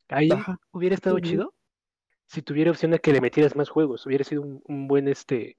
ahí 0.09 0.31
Ajá. 0.33 0.59
hubiera 0.73 0.95
estado 0.97 1.19
chido 1.21 1.55
si 2.27 2.43
tuviera 2.43 2.71
opción 2.73 2.93
de 2.93 3.01
que 3.01 3.13
le 3.13 3.21
metieras 3.23 3.57
más 3.57 3.71
juegos, 3.71 4.07
hubiera 4.07 4.25
sido 4.25 4.43
un, 4.43 4.63
un 4.67 4.89
buen 4.89 5.09
este 5.09 5.59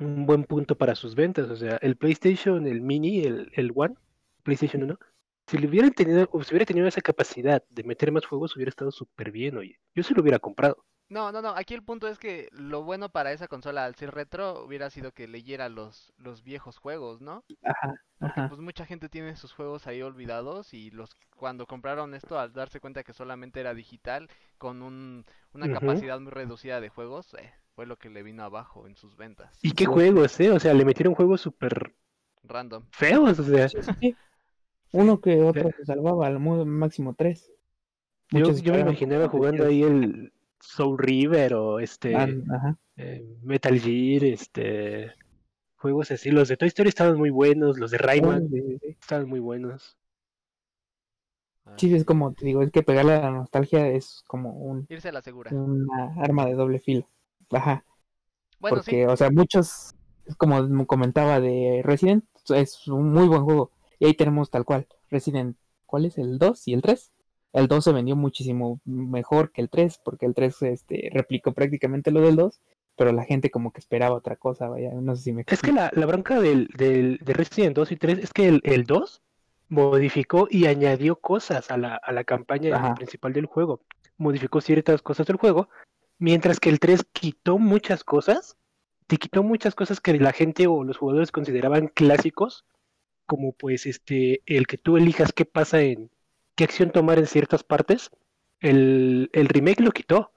un 0.00 0.26
buen 0.26 0.44
punto 0.44 0.76
para 0.76 0.94
sus 0.94 1.14
ventas, 1.14 1.48
o 1.50 1.56
sea, 1.56 1.76
el 1.76 1.96
PlayStation, 1.96 2.66
el 2.66 2.80
Mini, 2.80 3.20
el, 3.24 3.50
el 3.54 3.72
One, 3.74 3.94
PlayStation 4.42 4.82
1, 4.82 4.98
si 5.46 5.58
le 5.58 5.68
hubieran 5.68 5.92
tenido, 5.92 6.28
o 6.32 6.42
si 6.42 6.52
hubiera 6.54 6.66
tenido 6.66 6.86
esa 6.86 7.00
capacidad 7.02 7.62
de 7.68 7.84
meter 7.84 8.10
más 8.12 8.26
juegos, 8.26 8.56
hubiera 8.56 8.70
estado 8.70 8.90
súper 8.92 9.30
bien, 9.30 9.56
oye. 9.58 9.78
Yo 9.94 10.02
sí 10.02 10.14
lo 10.14 10.22
hubiera 10.22 10.38
comprado. 10.38 10.84
No, 11.10 11.32
no, 11.32 11.42
no, 11.42 11.50
aquí 11.50 11.74
el 11.74 11.82
punto 11.82 12.06
es 12.06 12.18
que 12.18 12.48
lo 12.52 12.84
bueno 12.84 13.08
para 13.08 13.32
esa 13.32 13.48
consola 13.48 13.84
al 13.84 13.96
ser 13.96 14.12
retro 14.12 14.64
hubiera 14.64 14.90
sido 14.90 15.10
que 15.10 15.26
leyera 15.26 15.68
los, 15.68 16.12
los 16.18 16.44
viejos 16.44 16.78
juegos, 16.78 17.20
¿no? 17.20 17.42
Ajá. 17.64 18.00
Ajá. 18.20 18.48
Pues 18.48 18.60
mucha 18.60 18.86
gente 18.86 19.08
tiene 19.08 19.34
sus 19.34 19.52
juegos 19.52 19.88
ahí 19.88 20.02
olvidados 20.02 20.72
y 20.72 20.92
los 20.92 21.16
cuando 21.34 21.66
compraron 21.66 22.14
esto 22.14 22.38
al 22.38 22.52
darse 22.52 22.78
cuenta 22.78 23.02
que 23.02 23.12
solamente 23.12 23.58
era 23.58 23.74
digital 23.74 24.28
con 24.56 24.82
un, 24.82 25.24
una 25.52 25.72
capacidad 25.72 26.20
muy 26.20 26.30
reducida 26.30 26.80
de 26.80 26.90
juegos, 26.90 27.34
eh, 27.34 27.52
fue 27.74 27.86
lo 27.86 27.96
que 27.96 28.08
le 28.10 28.22
vino 28.22 28.44
abajo 28.44 28.86
en 28.86 28.94
sus 28.94 29.16
ventas. 29.16 29.58
¿Y 29.62 29.72
qué 29.72 29.86
juegos, 29.86 30.38
eh? 30.38 30.50
O 30.52 30.60
sea, 30.60 30.74
le 30.74 30.84
metieron 30.84 31.14
juegos 31.14 31.40
súper 31.40 31.94
Random. 32.44 32.84
feos, 32.92 33.38
o 33.38 33.44
sea. 33.44 33.68
Sí. 33.68 34.14
Uno 34.92 35.20
que 35.20 35.42
otro 35.42 35.70
se 35.76 35.84
salvaba, 35.84 36.26
al 36.26 36.38
máximo 36.40 37.14
tres. 37.14 37.50
Yo, 38.30 38.40
Muchos 38.40 38.62
yo 38.62 38.74
me 38.74 38.80
esperaban 38.80 38.80
imaginaba 38.80 39.28
jugando 39.28 39.66
ahí 39.66 39.82
el 39.82 40.32
Soul 40.60 40.98
River 40.98 41.54
o 41.54 41.80
este 41.80 42.14
Ah, 42.14 42.28
Ajá. 42.54 42.78
eh, 42.96 43.24
Metal 43.42 43.78
Gear, 43.80 44.24
este 44.24 45.12
juegos 45.76 46.10
así. 46.10 46.30
Los 46.30 46.48
de 46.48 46.56
Toy 46.56 46.68
Story 46.68 46.90
estaban 46.90 47.16
muy 47.18 47.30
buenos, 47.30 47.78
los 47.78 47.90
de 47.90 47.98
Rayman 47.98 48.48
Sí, 48.50 48.60
sí, 48.60 48.78
sí. 48.80 48.96
estaban 49.00 49.28
muy 49.28 49.40
buenos. 49.40 49.96
Sí, 51.76 51.94
es 51.94 52.04
como 52.04 52.32
te 52.34 52.44
digo, 52.44 52.62
es 52.62 52.70
que 52.72 52.82
pegarle 52.82 53.14
a 53.14 53.20
la 53.22 53.30
nostalgia 53.30 53.88
es 53.88 54.22
como 54.26 54.50
un, 54.52 54.86
Irse 54.88 55.08
a 55.08 55.12
la 55.12 55.22
segura. 55.22 55.50
una 55.54 56.14
arma 56.22 56.44
de 56.46 56.54
doble 56.54 56.80
filo. 56.80 57.06
Ajá. 57.50 57.84
Bueno, 58.58 58.76
porque, 58.78 59.06
o 59.06 59.16
sea, 59.16 59.30
muchos, 59.30 59.94
es 60.26 60.36
como 60.36 60.86
comentaba 60.86 61.40
de 61.40 61.80
Resident, 61.84 62.24
es 62.54 62.86
un 62.88 63.12
muy 63.12 63.28
buen 63.28 63.44
juego. 63.44 63.70
Y 63.98 64.06
ahí 64.06 64.14
tenemos 64.14 64.50
tal 64.50 64.64
cual, 64.64 64.86
Resident, 65.10 65.56
¿cuál 65.86 66.06
es? 66.06 66.18
¿El 66.18 66.38
2 66.38 66.66
y 66.68 66.74
el 66.74 66.82
3? 66.82 67.12
El 67.52 67.66
2 67.66 67.84
se 67.84 67.92
vendió 67.92 68.16
muchísimo 68.16 68.80
mejor 68.84 69.50
que 69.50 69.60
el 69.60 69.70
3, 69.70 70.00
porque 70.04 70.26
el 70.26 70.34
3 70.34 70.62
este, 70.62 71.10
replicó 71.12 71.52
prácticamente 71.52 72.10
lo 72.10 72.20
del 72.20 72.36
2, 72.36 72.60
pero 72.96 73.12
la 73.12 73.24
gente 73.24 73.50
como 73.50 73.72
que 73.72 73.80
esperaba 73.80 74.14
otra 74.14 74.36
cosa, 74.36 74.68
vaya, 74.68 74.92
no 74.92 75.16
sé 75.16 75.22
si 75.22 75.32
me 75.32 75.44
Es 75.46 75.62
que 75.62 75.72
la, 75.72 75.90
la 75.94 76.06
bronca 76.06 76.40
del, 76.40 76.68
del, 76.76 77.18
de 77.22 77.32
Resident 77.32 77.74
2 77.74 77.92
y 77.92 77.96
3 77.96 78.18
es 78.18 78.32
que 78.32 78.46
el, 78.48 78.60
el 78.64 78.84
2 78.84 79.22
modificó 79.68 80.48
y 80.50 80.66
añadió 80.66 81.16
cosas 81.16 81.70
a 81.70 81.76
la, 81.76 81.96
a 81.96 82.12
la 82.12 82.24
campaña 82.24 82.76
Ajá. 82.76 82.94
principal 82.94 83.32
del 83.32 83.46
juego. 83.46 83.80
Modificó 84.16 84.60
ciertas 84.60 85.02
cosas 85.02 85.26
del 85.26 85.36
juego, 85.36 85.68
mientras 86.18 86.60
que 86.60 86.68
el 86.68 86.78
3 86.78 87.04
quitó 87.12 87.58
muchas 87.58 88.04
cosas, 88.04 88.56
te 89.06 89.16
quitó 89.16 89.42
muchas 89.42 89.74
cosas 89.74 90.00
que 90.00 90.18
la 90.18 90.32
gente 90.32 90.66
o 90.66 90.84
los 90.84 90.98
jugadores 90.98 91.32
consideraban 91.32 91.88
clásicos, 91.88 92.64
como 93.26 93.52
pues 93.52 93.86
este 93.86 94.42
el 94.46 94.66
que 94.66 94.76
tú 94.76 94.96
elijas 94.96 95.32
qué 95.32 95.44
pasa 95.44 95.80
en 95.80 96.10
qué 96.54 96.64
acción 96.64 96.90
tomar 96.90 97.18
en 97.18 97.26
ciertas 97.26 97.62
partes. 97.64 98.10
El, 98.60 99.30
el 99.32 99.48
remake 99.48 99.80
lo 99.80 99.92
quitó. 99.92 100.32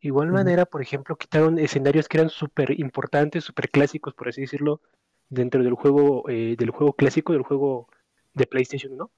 Igual 0.00 0.32
manera, 0.32 0.64
por 0.64 0.80
ejemplo, 0.80 1.16
quitaron 1.16 1.58
escenarios 1.58 2.08
que 2.08 2.18
eran 2.18 2.30
súper 2.30 2.78
importantes, 2.80 3.44
súper 3.44 3.68
clásicos, 3.68 4.14
por 4.14 4.28
así 4.28 4.40
decirlo, 4.40 4.80
dentro 5.28 5.62
del 5.62 5.74
juego, 5.74 6.28
eh, 6.28 6.56
del 6.58 6.70
juego 6.70 6.94
clásico, 6.94 7.32
del 7.32 7.42
juego 7.42 7.88
de 8.34 8.46
PlayStation 8.46 8.92
1. 8.92 9.10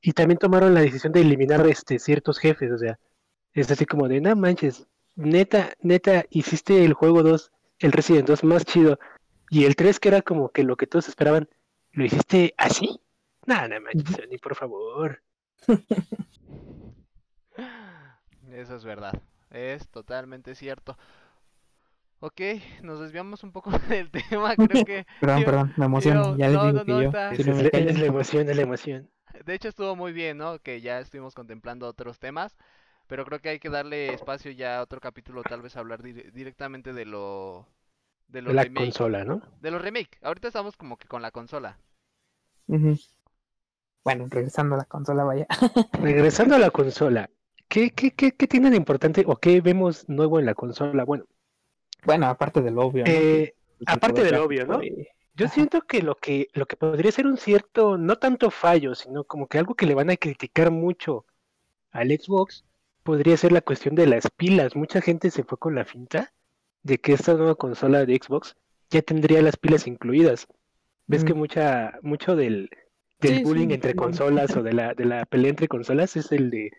Y 0.00 0.12
también 0.12 0.38
tomaron 0.38 0.74
la 0.74 0.80
decisión 0.82 1.12
de 1.12 1.22
eliminar 1.22 1.66
este, 1.66 1.98
ciertos 1.98 2.38
jefes, 2.38 2.70
o 2.70 2.78
sea, 2.78 2.98
es 3.54 3.70
así 3.70 3.86
como 3.86 4.08
de, 4.08 4.20
no 4.20 4.36
manches, 4.36 4.86
neta, 5.16 5.72
neta, 5.80 6.24
hiciste 6.30 6.84
el 6.84 6.92
juego 6.92 7.22
2, 7.22 7.52
el 7.78 7.92
Resident 7.92 8.28
2 8.28 8.44
más 8.44 8.64
chido, 8.64 8.98
y 9.50 9.64
el 9.64 9.76
3 9.76 10.00
que 10.00 10.08
era 10.08 10.22
como 10.22 10.50
que 10.50 10.62
lo 10.62 10.76
que 10.76 10.86
todos 10.86 11.08
esperaban, 11.08 11.48
¿lo 11.92 12.04
hiciste 12.04 12.54
así? 12.58 13.00
Nada, 13.46 13.68
no 13.68 13.80
manches, 13.80 14.16
Sony, 14.16 14.38
por 14.42 14.54
favor. 14.54 15.22
Eso 18.52 18.76
es 18.76 18.84
verdad. 18.84 19.20
Es 19.50 19.88
totalmente 19.88 20.54
cierto. 20.54 20.96
Ok, 22.20 22.40
nos 22.82 23.00
desviamos 23.00 23.42
un 23.44 23.52
poco 23.52 23.70
del 23.88 24.10
tema, 24.10 24.54
creo 24.56 24.84
que... 24.84 25.06
Perdón, 25.20 25.40
Yo- 25.40 25.44
perdón, 25.46 25.72
me 25.76 25.84
emociono, 25.84 26.32
yo- 26.32 26.36
ya 26.38 26.46
les 26.48 26.54
no, 26.56 26.66
digo 26.66 26.78
no, 26.78 26.84
que 26.84 26.92
no, 26.92 27.02
yo, 27.02 27.08
está- 27.08 27.36
si 27.36 27.44
no 27.44 27.54
me 27.56 27.62
es- 27.66 27.74
es 27.74 27.98
la 27.98 28.06
emoción, 28.06 28.48
es 28.48 28.56
la 28.56 28.62
emoción. 28.62 29.10
De 29.44 29.54
hecho 29.54 29.68
estuvo 29.68 29.94
muy 29.96 30.12
bien, 30.12 30.38
¿no? 30.38 30.58
Que 30.60 30.80
ya 30.80 31.00
estuvimos 31.00 31.34
contemplando 31.34 31.86
otros 31.88 32.18
temas, 32.18 32.56
pero 33.08 33.24
creo 33.26 33.40
que 33.40 33.50
hay 33.50 33.58
que 33.58 33.68
darle 33.68 34.12
espacio 34.14 34.50
ya 34.52 34.78
a 34.78 34.82
otro 34.82 35.00
capítulo, 35.00 35.42
tal 35.42 35.60
vez 35.60 35.76
hablar 35.76 36.02
dir- 36.02 36.32
directamente 36.32 36.92
de 36.92 37.04
lo... 37.04 37.66
De 38.28 38.40
De 38.40 38.42
los 38.42 38.54
la 38.54 38.62
remake. 38.64 38.86
consola, 38.86 39.24
¿no? 39.24 39.42
De 39.60 39.70
los 39.70 39.82
remake. 39.82 40.18
Ahorita 40.22 40.48
estamos 40.48 40.76
como 40.76 40.96
que 40.96 41.06
con 41.06 41.20
la 41.20 41.30
consola. 41.30 41.78
Ujú. 42.68 42.96
Bueno, 44.04 44.26
regresando 44.28 44.74
a 44.74 44.78
la 44.78 44.84
consola, 44.84 45.24
vaya. 45.24 45.46
Regresando 45.92 46.56
a 46.56 46.58
la 46.58 46.70
consola, 46.70 47.30
¿qué, 47.68 47.90
qué, 47.90 48.10
qué, 48.12 48.32
qué 48.32 48.46
tiene 48.46 48.70
de 48.70 48.76
importante 48.76 49.24
o 49.26 49.36
qué 49.36 49.60
vemos 49.60 50.08
nuevo 50.08 50.38
en 50.38 50.46
la 50.46 50.54
consola? 50.54 51.04
Bueno, 51.04 51.24
Bueno, 52.04 52.26
aparte 52.26 52.60
del 52.60 52.78
obvio, 52.78 53.04
¿no? 53.04 53.10
eh, 53.12 53.54
aparte 53.86 54.22
del 54.22 54.36
obvio, 54.36 54.66
¿no? 54.66 54.82
y- 54.82 55.08
Yo 55.36 55.46
Ajá. 55.46 55.54
siento 55.54 55.80
que 55.82 56.02
lo 56.02 56.14
que 56.16 56.48
lo 56.52 56.66
que 56.66 56.76
podría 56.76 57.10
ser 57.10 57.26
un 57.26 57.38
cierto, 57.38 57.96
no 57.98 58.16
tanto 58.18 58.50
fallo, 58.50 58.94
sino 58.94 59.24
como 59.24 59.48
que 59.48 59.58
algo 59.58 59.74
que 59.74 59.86
le 59.86 59.94
van 59.94 60.10
a 60.10 60.16
criticar 60.16 60.70
mucho 60.70 61.24
al 61.90 62.08
Xbox 62.10 62.64
podría 63.02 63.36
ser 63.36 63.52
la 63.52 63.60
cuestión 63.62 63.94
de 63.96 64.06
las 64.06 64.28
pilas. 64.30 64.76
Mucha 64.76 65.00
gente 65.00 65.30
se 65.30 65.42
fue 65.44 65.58
con 65.58 65.74
la 65.74 65.84
finta 65.84 66.32
de 66.82 66.98
que 66.98 67.14
esta 67.14 67.34
nueva 67.34 67.54
consola 67.56 68.04
de 68.06 68.14
Xbox 68.16 68.54
ya 68.90 69.02
tendría 69.02 69.42
las 69.42 69.56
pilas 69.56 69.86
incluidas. 69.88 70.46
Ves 71.06 71.24
que 71.24 71.34
Mm. 71.34 71.38
mucha 71.38 71.98
mucho 72.02 72.36
del, 72.36 72.70
del 73.20 73.38
Sí, 73.38 73.44
bullying 73.44 73.68
sí, 73.68 73.74
entre 73.74 73.90
sí. 73.92 73.96
consolas 73.96 74.56
o 74.56 74.62
de 74.62 74.72
la 74.72 74.94
de 74.94 75.04
la 75.04 75.24
pelea 75.26 75.50
entre 75.50 75.68
consolas 75.68 76.16
es 76.16 76.32
el 76.32 76.50
de 76.50 76.70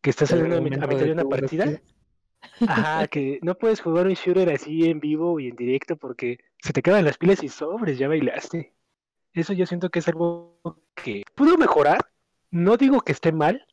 que 0.00 0.10
estás 0.10 0.30
saliendo 0.30 0.56
a, 0.56 0.60
mitad 0.60 0.88
de 0.88 1.12
una 1.12 1.24
partida. 1.24 1.80
Ajá, 2.60 3.06
que 3.08 3.38
no 3.42 3.56
puedes 3.56 3.80
jugar 3.80 4.06
un 4.06 4.14
shooter 4.14 4.50
así 4.50 4.88
en 4.88 5.00
vivo 5.00 5.40
y 5.40 5.48
en 5.48 5.56
directo 5.56 5.96
porque 5.96 6.38
se 6.62 6.72
te 6.72 6.82
quedan 6.82 7.04
las 7.04 7.18
pilas 7.18 7.42
y 7.42 7.48
sobres, 7.48 7.98
ya 7.98 8.08
bailaste. 8.08 8.74
Eso 9.32 9.52
yo 9.52 9.66
siento 9.66 9.90
que 9.90 9.98
es 9.98 10.08
algo 10.08 10.60
que 10.94 11.22
pudo 11.34 11.56
mejorar. 11.56 12.00
No 12.50 12.76
digo 12.76 13.00
que 13.00 13.12
esté 13.12 13.32
mal, 13.32 13.66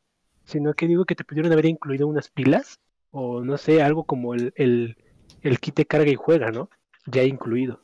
sino 0.43 0.73
que 0.73 0.87
digo 0.87 1.05
que 1.05 1.15
te 1.15 1.23
pudieron 1.23 1.51
haber 1.51 1.65
incluido 1.65 2.07
unas 2.07 2.29
pilas 2.29 2.79
o 3.11 3.41
no 3.41 3.57
sé, 3.57 3.81
algo 3.81 4.03
como 4.03 4.33
el, 4.33 4.51
el, 4.57 4.97
el 5.41 5.59
kit 5.59 5.75
de 5.75 5.85
carga 5.85 6.11
y 6.11 6.15
juega, 6.15 6.51
¿no? 6.51 6.69
Ya 7.05 7.23
incluido. 7.23 7.79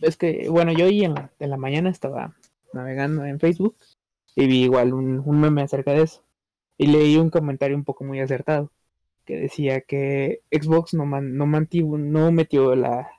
Es 0.00 0.16
que, 0.16 0.48
bueno, 0.50 0.72
yo 0.72 0.86
hoy 0.86 1.04
en 1.04 1.14
la, 1.14 1.30
en 1.38 1.50
la 1.50 1.56
mañana 1.56 1.88
estaba 1.90 2.36
navegando 2.72 3.24
en 3.24 3.40
Facebook 3.40 3.76
y 4.34 4.46
vi 4.46 4.62
igual 4.64 4.92
un, 4.94 5.40
meme 5.40 5.62
acerca 5.62 5.92
de 5.92 6.02
eso. 6.02 6.22
Y 6.78 6.86
leí 6.86 7.16
un 7.16 7.30
comentario 7.30 7.76
un 7.76 7.84
poco 7.84 8.04
muy 8.04 8.20
acertado 8.20 8.70
que 9.24 9.36
decía 9.36 9.82
que 9.82 10.42
Xbox 10.50 10.94
no, 10.94 11.06
man- 11.06 11.36
no, 11.36 11.46
mantuvo, 11.46 11.98
no 11.98 12.32
metió 12.32 12.74
la, 12.74 13.10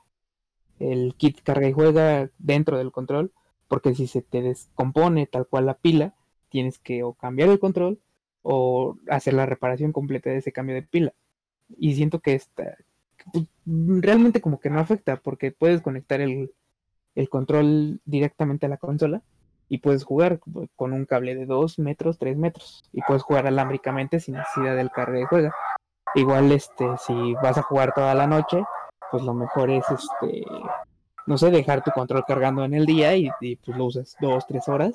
el 0.78 1.14
kit 1.16 1.42
carga 1.42 1.68
y 1.68 1.72
juega 1.72 2.30
dentro 2.38 2.78
del 2.78 2.92
control, 2.92 3.32
porque 3.68 3.94
si 3.94 4.06
se 4.06 4.22
te 4.22 4.42
descompone 4.42 5.26
tal 5.26 5.46
cual 5.46 5.66
la 5.66 5.74
pila, 5.74 6.14
tienes 6.50 6.78
que 6.78 7.02
o 7.02 7.14
cambiar 7.14 7.48
el 7.48 7.58
control 7.60 8.00
o 8.42 8.98
hacer 9.08 9.34
la 9.34 9.46
reparación 9.46 9.92
completa 9.92 10.30
de 10.30 10.38
ese 10.38 10.52
cambio 10.52 10.74
de 10.74 10.82
pila. 10.82 11.14
Y 11.78 11.94
siento 11.94 12.20
que 12.20 12.34
esta 12.34 12.76
pues, 13.32 13.46
realmente 13.64 14.40
como 14.40 14.60
que 14.60 14.70
no 14.70 14.80
afecta, 14.80 15.16
porque 15.20 15.52
puedes 15.52 15.80
conectar 15.80 16.20
el, 16.20 16.52
el 17.14 17.28
control 17.28 18.00
directamente 18.04 18.66
a 18.66 18.68
la 18.68 18.76
consola 18.76 19.22
y 19.72 19.78
puedes 19.78 20.04
jugar 20.04 20.38
con 20.76 20.92
un 20.92 21.06
cable 21.06 21.34
de 21.34 21.46
2 21.46 21.78
metros, 21.78 22.18
3 22.18 22.36
metros, 22.36 22.84
y 22.92 23.00
puedes 23.06 23.22
jugar 23.22 23.46
alámbricamente 23.46 24.20
sin 24.20 24.34
necesidad 24.34 24.76
del 24.76 24.90
carga 24.90 25.18
y 25.18 25.24
juega. 25.24 25.54
Igual, 26.14 26.52
este, 26.52 26.84
si 26.98 27.32
vas 27.42 27.56
a 27.56 27.62
jugar 27.62 27.94
toda 27.94 28.14
la 28.14 28.26
noche, 28.26 28.62
pues 29.10 29.22
lo 29.22 29.32
mejor 29.32 29.70
es, 29.70 29.86
este, 29.88 30.44
no 31.24 31.38
sé, 31.38 31.50
dejar 31.50 31.82
tu 31.82 31.90
control 31.90 32.22
cargando 32.28 32.66
en 32.66 32.74
el 32.74 32.84
día 32.84 33.16
y, 33.16 33.30
pues 33.64 33.78
lo 33.78 33.86
usas 33.86 34.14
dos, 34.20 34.46
tres 34.46 34.68
horas. 34.68 34.94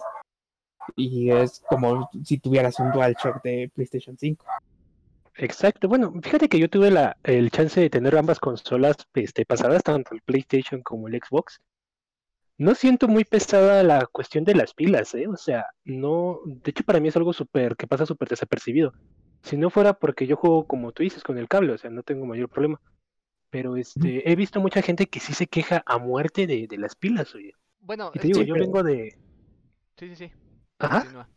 Y 0.95 1.31
es 1.31 1.63
como 1.67 2.07
si 2.23 2.37
tuvieras 2.37 2.79
un 2.79 2.91
DualShock 2.91 3.41
de 3.41 3.71
PlayStation 3.73 4.15
5. 4.15 4.45
Exacto. 5.37 5.87
Bueno, 5.87 6.13
fíjate 6.21 6.49
que 6.49 6.59
yo 6.59 6.69
tuve 6.69 6.91
la, 6.91 7.17
el 7.23 7.49
chance 7.49 7.81
de 7.81 7.89
tener 7.89 8.15
ambas 8.15 8.39
consolas 8.39 8.95
este, 9.15 9.43
pasadas, 9.43 9.81
tanto 9.81 10.13
el 10.13 10.21
PlayStation 10.21 10.83
como 10.83 11.07
el 11.07 11.19
Xbox. 11.19 11.61
No 12.57 12.73
siento 12.73 13.07
muy 13.07 13.23
pesada 13.23 13.83
la 13.83 14.05
cuestión 14.07 14.43
de 14.43 14.55
las 14.55 14.73
pilas, 14.73 15.13
¿eh? 15.15 15.27
O 15.27 15.35
sea, 15.37 15.67
no. 15.85 16.39
De 16.45 16.71
hecho, 16.71 16.83
para 16.83 16.99
mí 16.99 17.07
es 17.07 17.15
algo 17.15 17.31
súper 17.33 17.75
que 17.75 17.85
pasa 17.87 18.05
súper 18.05 18.29
desapercibido. 18.29 18.93
Si 19.43 19.57
no 19.57 19.69
fuera 19.69 19.93
porque 19.93 20.25
yo 20.25 20.35
juego 20.35 20.65
como 20.65 20.91
tú 20.91 21.03
dices 21.03 21.23
con 21.23 21.37
el 21.37 21.47
cable, 21.47 21.73
o 21.73 21.77
sea, 21.77 21.89
no 21.91 22.01
tengo 22.03 22.25
mayor 22.25 22.49
problema. 22.49 22.81
Pero 23.49 23.77
este, 23.77 24.29
he 24.29 24.35
visto 24.35 24.59
mucha 24.59 24.81
gente 24.81 25.05
que 25.07 25.19
sí 25.19 25.33
se 25.33 25.47
queja 25.47 25.83
a 25.85 25.99
muerte 25.99 26.47
de, 26.47 26.67
de 26.67 26.77
las 26.77 26.95
pilas, 26.95 27.33
oye. 27.35 27.53
Bueno, 27.79 28.11
Y 28.13 28.19
te 28.19 28.27
digo, 28.27 28.39
sí, 28.39 28.45
yo 28.45 28.53
pero- 28.55 28.65
vengo 28.65 28.83
de. 28.83 29.17
sí, 29.97 30.09
sí, 30.09 30.15
sí. 30.15 30.31
Ajá. 30.79 31.01
Continúa. 31.01 31.29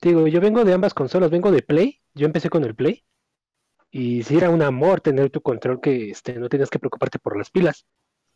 Te 0.00 0.08
digo, 0.10 0.26
yo 0.28 0.40
vengo 0.40 0.64
de 0.64 0.72
ambas 0.72 0.94
consolas, 0.94 1.30
vengo 1.30 1.50
de 1.50 1.60
Play, 1.62 2.00
yo 2.14 2.24
empecé 2.26 2.48
con 2.48 2.62
el 2.64 2.74
Play. 2.74 3.04
Y 3.90 4.22
sí 4.22 4.36
era 4.36 4.48
un 4.50 4.62
amor 4.62 5.00
tener 5.00 5.28
tu 5.30 5.40
control 5.40 5.80
que 5.80 6.10
este, 6.10 6.34
no 6.38 6.48
tenías 6.48 6.70
que 6.70 6.78
preocuparte 6.78 7.18
por 7.18 7.36
las 7.36 7.50
pilas. 7.50 7.84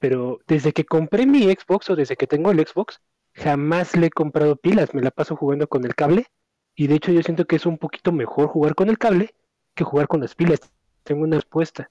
Pero 0.02 0.40
desde 0.48 0.72
que 0.72 0.84
compré 0.84 1.26
mi 1.26 1.44
Xbox 1.44 1.88
o 1.88 1.94
desde 1.94 2.16
que 2.16 2.26
tengo 2.26 2.50
el 2.50 2.58
Xbox, 2.58 3.00
jamás 3.34 3.96
le 3.96 4.08
he 4.08 4.10
comprado 4.10 4.56
pilas, 4.56 4.94
me 4.94 5.00
la 5.00 5.12
paso 5.12 5.36
jugando 5.36 5.68
con 5.68 5.84
el 5.84 5.94
cable. 5.94 6.26
Y 6.74 6.88
de 6.88 6.96
hecho 6.96 7.12
yo 7.12 7.22
siento 7.22 7.44
que 7.44 7.54
es 7.54 7.66
un 7.66 7.78
poquito 7.78 8.10
mejor 8.10 8.48
jugar 8.48 8.74
con 8.74 8.88
el 8.88 8.98
cable 8.98 9.32
que 9.76 9.84
jugar 9.84 10.08
con 10.08 10.20
las 10.20 10.34
pilas. 10.34 10.72
Tengo 11.04 11.22
una 11.22 11.36
respuesta. 11.36 11.88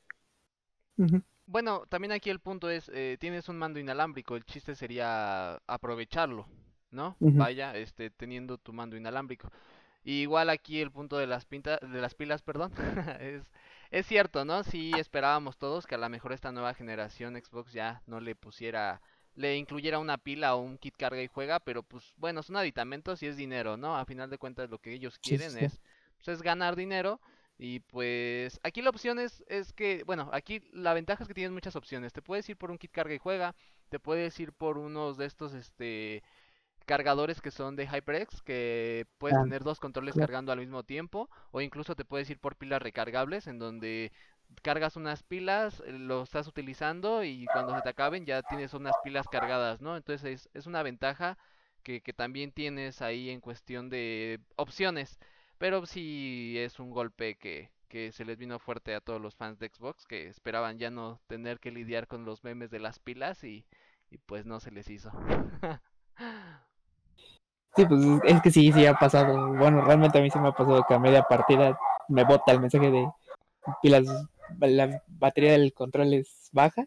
Bueno, 1.45 1.85
también 1.87 2.11
aquí 2.11 2.29
el 2.29 2.41
punto 2.41 2.69
es, 2.69 2.91
eh, 2.93 3.15
tienes 3.17 3.47
un 3.47 3.57
mando 3.57 3.79
inalámbrico, 3.79 4.35
el 4.35 4.43
chiste 4.43 4.75
sería 4.75 5.61
aprovecharlo, 5.65 6.49
¿no? 6.89 7.15
Vaya, 7.21 7.77
este, 7.77 8.09
teniendo 8.09 8.57
tu 8.57 8.73
mando 8.73 8.97
inalámbrico. 8.97 9.49
Y 10.03 10.19
igual 10.23 10.49
aquí 10.49 10.81
el 10.81 10.91
punto 10.91 11.17
de 11.17 11.27
las 11.27 11.45
pinta, 11.45 11.77
de 11.77 12.01
las 12.01 12.13
pilas, 12.13 12.41
perdón, 12.41 12.73
es, 13.21 13.49
es 13.91 14.07
cierto, 14.07 14.45
¿no? 14.45 14.63
Sí 14.63 14.97
esperábamos 14.97 15.57
todos 15.57 15.87
que 15.87 15.95
a 15.95 15.99
lo 15.99 16.09
mejor 16.09 16.33
esta 16.33 16.51
nueva 16.51 16.73
generación 16.73 17.35
Xbox 17.35 17.73
ya 17.73 18.01
no 18.07 18.19
le 18.21 18.35
pusiera, 18.35 19.01
le 19.35 19.57
incluyera 19.57 19.99
una 19.99 20.17
pila 20.17 20.55
o 20.55 20.59
un 20.61 20.77
kit 20.79 20.95
carga 20.97 21.21
y 21.21 21.27
juega, 21.27 21.59
pero 21.59 21.83
pues 21.83 22.13
bueno, 22.17 22.43
son 22.43 22.57
aditamentos 22.57 23.21
y 23.23 23.27
es 23.27 23.37
dinero, 23.37 23.77
¿no? 23.77 23.97
A 23.97 24.05
final 24.05 24.29
de 24.29 24.37
cuentas 24.39 24.69
lo 24.69 24.79
que 24.79 24.93
ellos 24.93 25.19
Sí, 25.23 25.37
quieren 25.37 25.57
sí. 25.57 25.57
es, 25.57 25.81
pues, 26.17 26.29
es 26.29 26.41
ganar 26.41 26.75
dinero 26.77 27.21
y 27.57 27.81
pues 27.81 28.59
aquí 28.63 28.81
la 28.81 28.89
opción 28.91 29.19
es, 29.19 29.43
es 29.47 29.73
que, 29.73 30.03
bueno, 30.05 30.29
aquí 30.33 30.61
la 30.73 30.93
ventaja 30.93 31.23
es 31.23 31.27
que 31.27 31.33
tienes 31.35 31.51
muchas 31.53 31.75
opciones. 31.75 32.13
Te 32.13 32.21
puedes 32.23 32.49
ir 32.49 32.57
por 32.57 32.71
un 32.71 32.77
kit 32.79 32.91
carga 32.91 33.13
y 33.13 33.19
juega, 33.19 33.55
te 33.89 33.99
puedes 33.99 34.39
ir 34.39 34.53
por 34.53 34.77
unos 34.79 35.17
de 35.17 35.25
estos 35.25 35.53
este 35.53 36.23
cargadores 36.91 37.41
que 37.41 37.51
son 37.51 37.75
de 37.75 37.87
HyperX, 37.87 38.41
que 38.43 39.05
puedes 39.17 39.37
Ah, 39.37 39.45
tener 39.45 39.63
dos 39.63 39.79
controles 39.79 40.15
claro. 40.15 40.31
cargando 40.31 40.51
al 40.51 40.59
mismo 40.59 40.83
tiempo, 40.83 41.29
o 41.51 41.61
incluso 41.61 41.95
te 41.95 42.05
puedes 42.05 42.29
ir 42.29 42.39
por 42.39 42.55
pilas 42.57 42.81
recargables, 42.81 43.47
en 43.47 43.59
donde 43.59 44.11
cargas 44.61 44.95
unas 44.97 45.23
pilas, 45.23 45.81
eh, 45.85 45.91
lo 45.93 46.23
estás 46.23 46.47
utilizando 46.47 47.23
y 47.23 47.49
cuando 47.49 47.73
se 47.73 47.81
te 47.81 47.89
acaben 47.89 48.25
ya 48.25 48.43
tienes 48.43 48.73
unas 48.73 48.97
pilas 48.97 49.27
cargadas, 49.27 49.81
¿no? 49.81 49.95
Entonces 49.97 50.25
es, 50.47 50.49
es 50.53 50.65
una 50.67 50.83
ventaja 50.83 51.37
que, 51.83 52.01
que 52.01 52.13
también 52.13 52.51
tienes 52.51 53.01
ahí 53.01 53.29
en 53.29 53.41
cuestión 53.41 53.89
de 53.89 54.39
opciones. 54.57 55.19
Pero 55.57 55.85
sí 55.85 56.55
es 56.57 56.79
un 56.79 56.91
golpe 56.91 57.37
que, 57.37 57.71
que 57.87 58.11
se 58.11 58.25
les 58.25 58.37
vino 58.37 58.59
fuerte 58.59 58.95
a 58.95 59.01
todos 59.01 59.21
los 59.21 59.35
fans 59.35 59.59
de 59.59 59.69
Xbox 59.69 60.05
que 60.07 60.27
esperaban 60.27 60.77
ya 60.79 60.89
no 60.91 61.21
tener 61.27 61.59
que 61.59 61.71
lidiar 61.71 62.07
con 62.07 62.25
los 62.25 62.43
memes 62.43 62.71
de 62.71 62.79
las 62.79 62.99
pilas 62.99 63.43
y, 63.43 63.65
y 64.09 64.17
pues 64.19 64.45
no 64.45 64.59
se 64.59 64.71
les 64.71 64.89
hizo. 64.89 65.11
Sí, 67.75 67.85
pues 67.85 68.01
es 68.25 68.41
que 68.41 68.51
sí, 68.51 68.71
sí 68.71 68.85
ha 68.85 68.93
pasado. 68.95 69.53
Bueno, 69.53 69.81
realmente 69.81 70.19
a 70.19 70.21
mí 70.21 70.29
sí 70.29 70.39
me 70.39 70.49
ha 70.49 70.51
pasado 70.51 70.83
que 70.87 70.93
a 70.93 70.99
media 70.99 71.23
partida 71.23 71.77
me 72.09 72.23
bota 72.23 72.51
el 72.51 72.59
mensaje 72.59 72.91
de 72.91 73.07
pilas, 73.81 74.05
la 74.59 75.01
batería 75.07 75.53
del 75.53 75.73
control 75.73 76.13
es 76.13 76.49
baja 76.51 76.85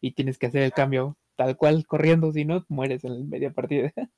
y 0.00 0.12
tienes 0.12 0.38
que 0.38 0.46
hacer 0.46 0.62
el 0.62 0.72
cambio 0.72 1.16
tal 1.36 1.56
cual 1.56 1.86
corriendo, 1.86 2.32
si 2.32 2.44
no, 2.44 2.64
mueres 2.68 3.04
en 3.04 3.28
media 3.28 3.50
partida. 3.50 3.92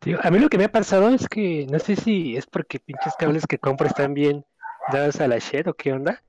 Tío, 0.00 0.18
a 0.22 0.30
mí 0.30 0.38
lo 0.38 0.48
que 0.48 0.58
me 0.58 0.64
ha 0.64 0.72
pasado 0.72 1.08
es 1.10 1.28
que 1.28 1.66
no 1.68 1.78
sé 1.78 1.96
si 1.96 2.36
es 2.36 2.46
porque 2.46 2.78
pinches 2.78 3.14
cables 3.18 3.46
que 3.46 3.58
compro 3.58 3.88
están 3.88 4.14
bien 4.14 4.44
dados 4.92 5.20
a 5.20 5.26
la 5.26 5.38
shed 5.38 5.66
o 5.66 5.74
qué 5.74 5.92
onda, 5.92 6.22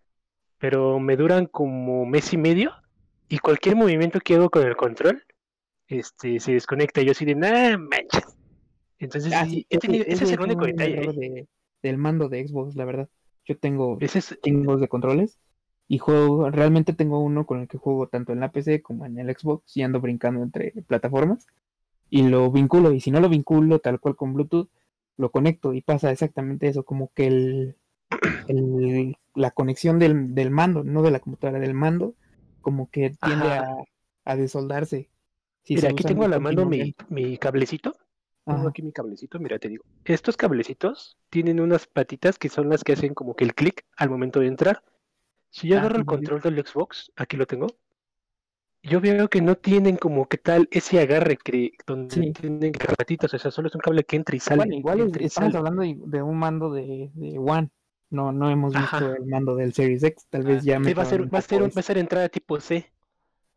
pero 0.57 0.99
me 0.99 1.15
duran 1.15 1.45
como 1.45 2.05
mes 2.05 2.33
y 2.33 2.37
medio 2.37 2.73
y 3.27 3.37
cualquier 3.37 3.75
movimiento 3.75 4.19
que 4.19 4.35
hago 4.35 4.49
con 4.49 4.65
el 4.65 4.75
control 4.75 5.23
este, 5.87 6.39
se 6.39 6.53
desconecta. 6.53 7.01
Yo 7.01 7.11
así 7.11 7.25
de, 7.25 7.35
nah, 7.35 7.77
manches. 7.77 8.28
Entonces, 8.99 9.33
Ah, 9.33 9.45
sí, 9.45 9.51
sí, 9.51 9.67
he 9.69 9.77
tenido- 9.77 10.05
ese 10.07 10.25
es 10.25 10.31
el 10.33 10.41
único 10.41 10.65
detalle. 10.65 10.95
de- 11.13 11.47
del 11.81 11.97
mando 11.97 12.27
de 12.29 12.45
Xbox, 12.47 12.75
la 12.75 12.85
verdad. 12.85 13.09
Yo 13.45 13.57
tengo 13.57 13.97
Ese 14.01 14.19
es, 14.19 14.37
de 14.43 14.87
controles 14.89 15.39
y 15.87 15.97
juego, 15.97 16.51
realmente 16.51 16.93
tengo 16.93 17.19
uno 17.19 17.45
con 17.45 17.61
el 17.61 17.67
que 17.67 17.77
juego 17.77 18.07
tanto 18.07 18.33
en 18.33 18.41
la 18.41 18.51
PC 18.51 18.81
como 18.81 19.05
en 19.05 19.17
el 19.17 19.35
Xbox 19.35 19.75
y 19.77 19.81
ando 19.81 20.01
brincando 20.01 20.43
entre 20.43 20.73
plataformas 20.87 21.47
y 22.09 22.23
lo 22.27 22.51
vinculo 22.51 22.91
y 22.91 22.99
si 22.99 23.11
no 23.11 23.21
lo 23.21 23.29
vinculo 23.29 23.79
tal 23.79 23.99
cual 23.99 24.15
con 24.15 24.33
Bluetooth, 24.33 24.69
lo 25.17 25.31
conecto 25.31 25.73
y 25.73 25.81
pasa 25.81 26.11
exactamente 26.11 26.67
eso, 26.67 26.83
como 26.83 27.11
que 27.13 27.27
el, 27.27 27.75
el- 28.47 29.15
la 29.35 29.51
conexión 29.51 29.99
del, 29.99 30.35
del 30.35 30.51
mando, 30.51 30.83
no 30.83 31.01
de 31.01 31.11
la 31.11 31.19
computadora, 31.19 31.59
del 31.59 31.73
mando, 31.73 32.15
como 32.61 32.89
que 32.89 33.11
tiende 33.23 33.47
a, 33.47 33.65
a 34.25 34.35
desoldarse. 34.35 35.09
Si 35.63 35.75
Mira, 35.75 35.89
aquí 35.89 36.03
tengo 36.03 36.25
a 36.25 36.27
la 36.27 36.39
mano 36.39 36.65
mi, 36.65 36.93
mi 37.09 37.37
cablecito. 37.37 37.95
Aquí 38.67 38.81
mi 38.81 38.91
cablecito, 38.91 39.39
mira, 39.39 39.59
te 39.59 39.69
digo. 39.69 39.83
Estos 40.05 40.37
cablecitos 40.37 41.17
tienen 41.29 41.59
unas 41.59 41.87
patitas 41.87 42.37
que 42.39 42.49
son 42.49 42.69
las 42.69 42.83
que 42.83 42.93
hacen 42.93 43.13
como 43.13 43.35
que 43.35 43.43
el 43.45 43.53
clic 43.55 43.85
al 43.97 44.09
momento 44.09 44.39
de 44.39 44.47
entrar. 44.47 44.83
Si 45.51 45.67
yo 45.69 45.77
Ah, 45.77 45.79
agarro 45.79 45.97
el 45.97 46.05
control 46.05 46.41
del 46.41 46.65
Xbox, 46.65 47.11
aquí 47.15 47.37
lo 47.37 47.47
tengo. 47.47 47.67
Yo 48.83 48.99
veo 48.99 49.29
que 49.29 49.41
no 49.41 49.55
tienen 49.55 49.95
como 49.95 50.27
que 50.27 50.37
tal 50.37 50.67
ese 50.71 50.99
agarre 50.99 51.37
que 51.37 51.71
donde 51.87 52.15
Sí. 52.15 52.33
tienen 52.33 52.71
patitas, 52.97 53.33
o 53.33 53.39
sea, 53.39 53.51
solo 53.51 53.67
es 53.69 53.75
un 53.75 53.81
cable 53.81 54.03
que 54.03 54.15
entra 54.17 54.35
y 54.35 54.39
sale. 54.39 54.57
Bueno, 54.57 54.73
igual 54.75 54.99
entra 55.01 55.23
y 55.23 55.25
estamos 55.27 55.53
sale. 55.53 55.55
hablando 55.55 55.81
de, 55.83 55.95
de 55.97 56.21
un 56.23 56.37
mando 56.37 56.71
de, 56.73 57.11
de 57.13 57.37
One. 57.39 57.69
No, 58.09 58.31
no 58.31 58.49
hemos 58.49 58.75
visto 58.75 59.05
Ajá. 59.05 59.15
el 59.15 59.25
mando 59.27 59.55
del 59.55 59.73
Series 59.73 60.03
X. 60.03 60.25
Tal 60.29 60.43
Ah, 60.43 60.47
vez 60.47 60.63
ya 60.63 60.79
sí, 60.81 60.93
me 60.93 60.93
va 60.93 61.03
a 61.03 61.05
ser, 61.05 61.33
va 61.33 61.39
a 61.39 61.41
ser, 61.41 61.61
va 61.63 61.79
a 61.79 61.83
ser 61.83 61.97
entrada 61.97 62.29
tipo 62.29 62.59
C. 62.59 62.91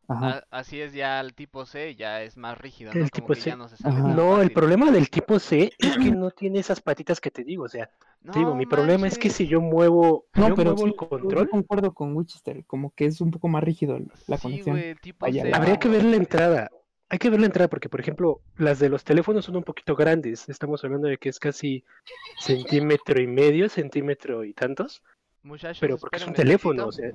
Ajá. 0.09 0.45
Así 0.51 0.81
es 0.81 0.93
ya 0.93 1.21
el 1.21 1.35
tipo 1.35 1.65
C, 1.67 1.95
ya 1.95 2.23
es 2.23 2.37
más 2.37 2.59
rígido, 2.59 2.93
El 2.93 3.01
¿no? 3.05 3.11
tipo 3.11 3.23
Como 3.23 3.35
que 3.35 3.41
C. 3.41 3.51
ya 3.51 3.57
no 3.57 3.69
se 3.69 3.77
tan 3.79 4.15
No, 4.15 4.41
el 4.41 4.53
problema 4.53 4.91
del 4.91 5.09
tipo 5.11 5.38
C 5.38 5.73
es 5.79 5.97
que 5.99 6.11
no 6.11 6.31
tiene 6.31 6.59
esas 6.59 6.81
patitas 6.81 7.21
que 7.21 7.31
te 7.31 7.45
digo, 7.45 7.65
o 7.65 7.69
sea, 7.69 7.91
te 8.31 8.38
digo, 8.38 8.55
mi 8.55 8.67
problema 8.67 9.07
es 9.07 9.19
que 9.19 9.31
si 9.31 9.47
yo 9.47 9.61
muevo, 9.61 10.27
No, 10.35 10.49
yo 10.49 10.57
pero 10.57 10.71
muevo 10.73 10.85
sí, 10.85 10.91
el 10.91 10.95
yo 10.95 11.09
control, 11.09 11.49
concuerdo 11.49 11.93
con 11.93 12.17
Winchester, 12.17 12.65
como 12.67 12.93
que 12.95 13.07
es 13.07 13.21
un 13.21 13.31
poco 13.31 13.49
más 13.49 13.62
rígido 13.65 13.97
el- 13.97 14.11
la 14.27 14.37
Sí, 14.37 14.43
conexión. 14.43 14.77
el 14.77 15.01
tipo 15.01 15.31
C. 15.33 15.53
Habría 15.55 15.77
que 15.79 15.88
ver 15.88 16.05
la 16.05 16.17
entrada. 16.17 16.71
Hay 17.09 17.19
que 17.19 17.29
ver 17.29 17.41
la 17.41 17.47
entrada 17.47 17.69
porque, 17.69 17.91
por 17.91 18.01
ejemplo, 18.01 18.41
las 18.57 18.79
de 18.79 18.88
los 18.88 19.05
teléfonos 19.05 19.45
son 19.45 19.57
un 19.57 19.65
poquito 19.65 19.95
grandes. 19.95 20.49
Estamos 20.49 20.83
hablando 20.83 21.09
de 21.09 21.19
que 21.19 21.29
es 21.29 21.38
casi 21.38 21.85
centímetro 22.41 23.21
y 23.21 23.27
medio, 23.27 23.69
centímetro 23.69 24.45
y 24.45 24.55
tantos. 24.55 25.03
Muchachos, 25.43 25.81
Pero 25.81 25.99
porque 25.99 26.17
es 26.17 26.27
un 26.27 26.35
teléfono, 26.35 26.87
o 26.87 26.93
sea, 26.93 27.11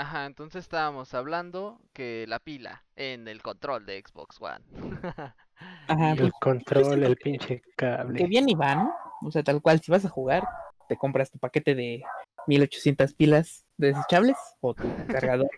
Ajá, 0.00 0.24
entonces 0.24 0.64
estábamos 0.64 1.12
hablando 1.12 1.78
que 1.92 2.24
la 2.26 2.38
pila 2.38 2.84
en 2.96 3.28
el 3.28 3.42
control 3.42 3.84
de 3.84 4.02
Xbox 4.02 4.40
One. 4.40 4.64
Ajá, 5.88 6.14
pues, 6.16 6.20
el 6.20 6.32
control, 6.40 7.02
el 7.04 7.16
que- 7.18 7.22
pinche 7.24 7.60
que 7.60 7.72
cable. 7.76 8.26
bien 8.26 8.48
y 8.48 8.54
va, 8.54 8.74
¿no? 8.76 8.94
O 9.22 9.30
sea, 9.30 9.42
tal 9.42 9.60
cual, 9.60 9.78
si 9.82 9.90
vas 9.90 10.06
a 10.06 10.08
jugar, 10.08 10.48
te 10.88 10.96
compras 10.96 11.30
tu 11.30 11.38
paquete 11.38 11.74
de 11.74 12.02
1800 12.46 13.12
pilas 13.12 13.66
desechables 13.76 14.38
o 14.62 14.72
tu 14.72 14.80
cargador 15.36 15.50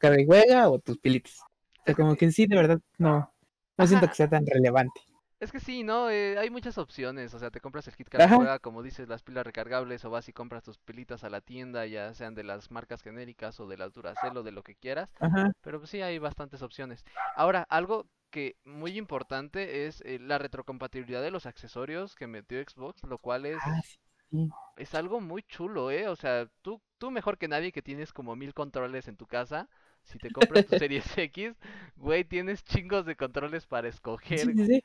carga 0.00 0.20
y 0.20 0.26
juega 0.26 0.68
o 0.68 0.80
tus 0.80 0.98
pilitas. 0.98 1.38
O 1.42 1.82
sea, 1.84 1.94
como 1.94 2.16
que 2.16 2.32
sí, 2.32 2.46
de 2.46 2.56
verdad, 2.56 2.80
no, 2.98 3.32
No 3.78 3.86
siento 3.86 4.08
que 4.08 4.14
sea 4.16 4.28
tan 4.28 4.44
relevante. 4.44 5.00
Es 5.44 5.52
que 5.52 5.60
sí, 5.60 5.82
¿no? 5.84 6.10
Eh, 6.10 6.38
hay 6.38 6.50
muchas 6.50 6.78
opciones. 6.78 7.34
O 7.34 7.38
sea, 7.38 7.50
te 7.50 7.60
compras 7.60 7.86
el 7.88 7.96
kit 7.96 8.08
juega, 8.32 8.58
como 8.58 8.82
dices, 8.82 9.08
las 9.08 9.22
pilas 9.22 9.44
recargables, 9.46 10.04
o 10.04 10.10
vas 10.10 10.28
y 10.28 10.32
compras 10.32 10.64
tus 10.64 10.78
pilitas 10.78 11.24
a 11.24 11.30
la 11.30 11.40
tienda, 11.40 11.86
ya 11.86 12.14
sean 12.14 12.34
de 12.34 12.44
las 12.44 12.70
marcas 12.70 13.02
genéricas 13.02 13.60
o 13.60 13.66
de 13.66 13.76
las 13.76 13.92
Duracell 13.92 14.36
o 14.36 14.42
de 14.42 14.52
lo 14.52 14.62
que 14.62 14.74
quieras. 14.74 15.12
Ajá. 15.20 15.52
Pero 15.62 15.78
pues 15.78 15.90
sí, 15.90 16.00
hay 16.02 16.18
bastantes 16.18 16.62
opciones. 16.62 17.04
Ahora, 17.34 17.66
algo 17.68 18.06
que 18.30 18.56
muy 18.64 18.96
importante 18.98 19.86
es 19.86 20.00
eh, 20.02 20.18
la 20.20 20.38
retrocompatibilidad 20.38 21.22
de 21.22 21.30
los 21.30 21.46
accesorios 21.46 22.14
que 22.16 22.26
metió 22.26 22.62
Xbox, 22.62 23.02
lo 23.04 23.18
cual 23.18 23.46
es, 23.46 23.70
Ah, 23.70 23.80
sí, 23.82 23.98
sí. 24.30 24.54
es 24.76 24.94
algo 24.94 25.20
muy 25.20 25.42
chulo, 25.44 25.90
¿eh? 25.90 26.08
O 26.08 26.16
sea, 26.16 26.48
tú, 26.62 26.80
tú 26.98 27.10
mejor 27.10 27.38
que 27.38 27.48
nadie 27.48 27.72
que 27.72 27.82
tienes 27.82 28.12
como 28.12 28.36
mil 28.36 28.54
controles 28.54 29.08
en 29.08 29.16
tu 29.16 29.26
casa. 29.26 29.68
Si 30.02 30.18
te 30.20 30.30
compras 30.30 30.64
tu 30.64 30.74
Series 30.76 31.16
X, 31.18 31.54
güey, 31.96 32.24
tienes 32.24 32.64
chingos 32.64 33.06
de 33.06 33.16
controles 33.16 33.66
para 33.66 33.88
Sí, 34.34 34.48
escoger. 34.48 34.56
sí, 34.64 34.84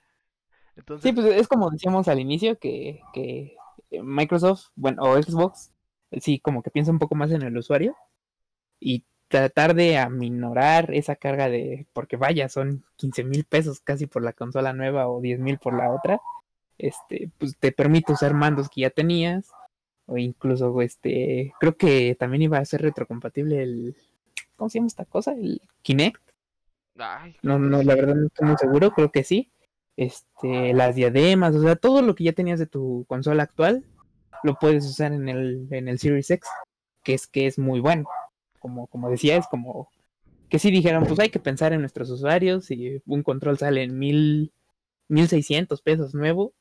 sí. 1.02 1.14
Pues 1.14 1.28
es 1.28 1.48
como 1.48 1.70
decíamos 1.70 2.08
al 2.08 2.20
inicio 2.20 2.58
que, 2.58 3.02
que 3.14 3.56
Microsoft, 3.92 4.68
bueno, 4.76 5.04
o 5.04 5.22
Xbox, 5.22 5.72
sí, 6.20 6.40
como 6.40 6.62
que 6.62 6.72
piensa 6.72 6.92
un 6.92 7.00
poco 7.00 7.16
más 7.16 7.32
en 7.32 7.42
el 7.42 7.58
usuario 7.58 7.96
y 8.80 9.04
tratar 9.28 9.76
de 9.76 9.98
aminorar 9.98 10.94
esa 10.94 11.16
carga 11.16 11.50
de, 11.50 11.86
porque 11.94 12.18
vaya, 12.18 12.50
son 12.50 12.84
15 12.98 13.24
mil 13.24 13.46
pesos 13.46 13.80
casi 13.80 14.08
por 14.08 14.24
la 14.24 14.34
consola 14.34 14.74
nueva 14.74 15.08
o 15.08 15.22
10 15.22 15.40
mil 15.40 15.60
por 15.60 15.76
la 15.76 15.92
otra, 15.92 16.20
este, 16.78 17.30
pues 17.38 17.56
te 17.58 17.72
permite 17.72 18.14
usar 18.14 18.34
mandos 18.34 18.70
que 18.70 18.82
ya 18.82 18.90
tenías 18.90 19.52
o 20.08 20.18
incluso, 20.18 20.82
este, 20.82 21.54
creo 21.60 21.78
que 21.78 22.16
también 22.20 22.42
iba 22.42 22.58
a 22.58 22.66
ser 22.66 22.82
retrocompatible 22.82 23.62
el, 23.62 23.96
¿cómo 24.56 24.70
se 24.70 24.80
llama 24.80 24.88
esta 24.88 25.06
cosa? 25.06 25.34
El 25.34 25.62
Kinect. 25.84 26.22
ay, 26.98 27.36
No, 27.44 27.60
no, 27.60 27.84
la 27.84 27.96
verdad 27.96 28.16
no 28.16 28.26
estoy 28.26 28.48
muy 28.48 28.58
seguro, 28.58 28.92
creo 28.92 29.12
que 29.12 29.24
sí. 29.24 29.52
Este, 30.02 30.74
las 30.74 30.96
diademas, 30.96 31.54
o 31.54 31.62
sea, 31.62 31.76
todo 31.76 32.02
lo 32.02 32.16
que 32.16 32.24
ya 32.24 32.32
tenías 32.32 32.58
de 32.58 32.68
tu 32.68 33.04
consola 33.10 33.44
actual, 33.44 33.84
lo 34.44 34.56
puedes 34.56 34.86
usar 34.86 35.12
en 35.12 35.28
el, 35.28 35.68
en 35.72 35.90
el 35.90 36.00
Series 36.00 36.32
X, 36.32 36.48
que 37.04 37.14
es 37.14 37.28
que 37.28 37.48
es 37.48 37.60
muy 37.60 37.82
bueno. 37.82 38.08
Como, 38.60 38.88
como 38.88 39.10
decía, 39.10 39.36
es 39.36 39.46
como 39.48 39.90
que 40.48 40.58
si 40.58 40.72
dijeron, 40.72 41.04
pues 41.06 41.20
hay 41.20 41.32
que 41.32 41.42
pensar 41.42 41.74
en 41.74 41.82
nuestros 41.82 42.10
usuarios, 42.12 42.72
y 42.72 43.02
un 43.08 43.24
control 43.24 43.58
sale 43.58 43.84
en 43.84 44.00
mil, 44.00 44.54
mil 45.10 45.28
seiscientos 45.28 45.82
pesos 45.82 46.16
nuevo, 46.16 46.54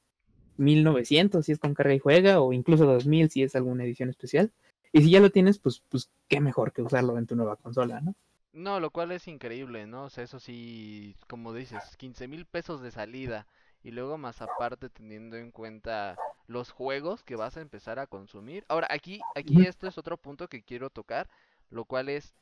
mil 0.56 0.82
novecientos 0.82 1.46
si 1.46 1.52
es 1.52 1.60
con 1.60 1.74
carga 1.74 1.94
y 1.94 2.00
juega, 2.00 2.40
o 2.40 2.52
incluso 2.52 2.86
dos 2.86 3.06
mil 3.06 3.30
si 3.30 3.44
es 3.44 3.54
alguna 3.54 3.84
edición 3.84 4.10
especial. 4.10 4.50
Y 4.92 5.02
si 5.02 5.10
ya 5.10 5.20
lo 5.20 5.30
tienes, 5.30 5.60
pues, 5.60 5.84
pues 5.88 6.10
qué 6.26 6.40
mejor 6.40 6.72
que 6.72 6.82
usarlo 6.82 7.16
en 7.16 7.28
tu 7.28 7.36
nueva 7.36 7.54
consola, 7.54 8.00
¿no? 8.00 8.16
No, 8.52 8.80
lo 8.80 8.90
cual 8.90 9.12
es 9.12 9.28
increíble, 9.28 9.86
¿no? 9.86 10.04
O 10.04 10.10
sea, 10.10 10.24
eso 10.24 10.40
sí, 10.40 11.14
como 11.28 11.52
dices, 11.52 11.96
15 11.96 12.28
mil 12.28 12.46
pesos 12.46 12.80
de 12.82 12.90
salida 12.90 13.46
y 13.82 13.90
luego 13.90 14.18
más 14.18 14.42
aparte 14.42 14.88
teniendo 14.88 15.36
en 15.36 15.50
cuenta 15.52 16.16
los 16.46 16.70
juegos 16.70 17.22
que 17.22 17.36
vas 17.36 17.56
a 17.56 17.60
empezar 17.60 17.98
a 17.98 18.06
consumir. 18.06 18.64
Ahora, 18.68 18.88
aquí, 18.90 19.20
aquí 19.34 19.66
esto 19.66 19.86
es 19.86 19.98
otro 19.98 20.16
punto 20.16 20.48
que 20.48 20.62
quiero 20.62 20.90
tocar, 20.90 21.28
lo 21.70 21.84
cual 21.84 22.08
es 22.08 22.34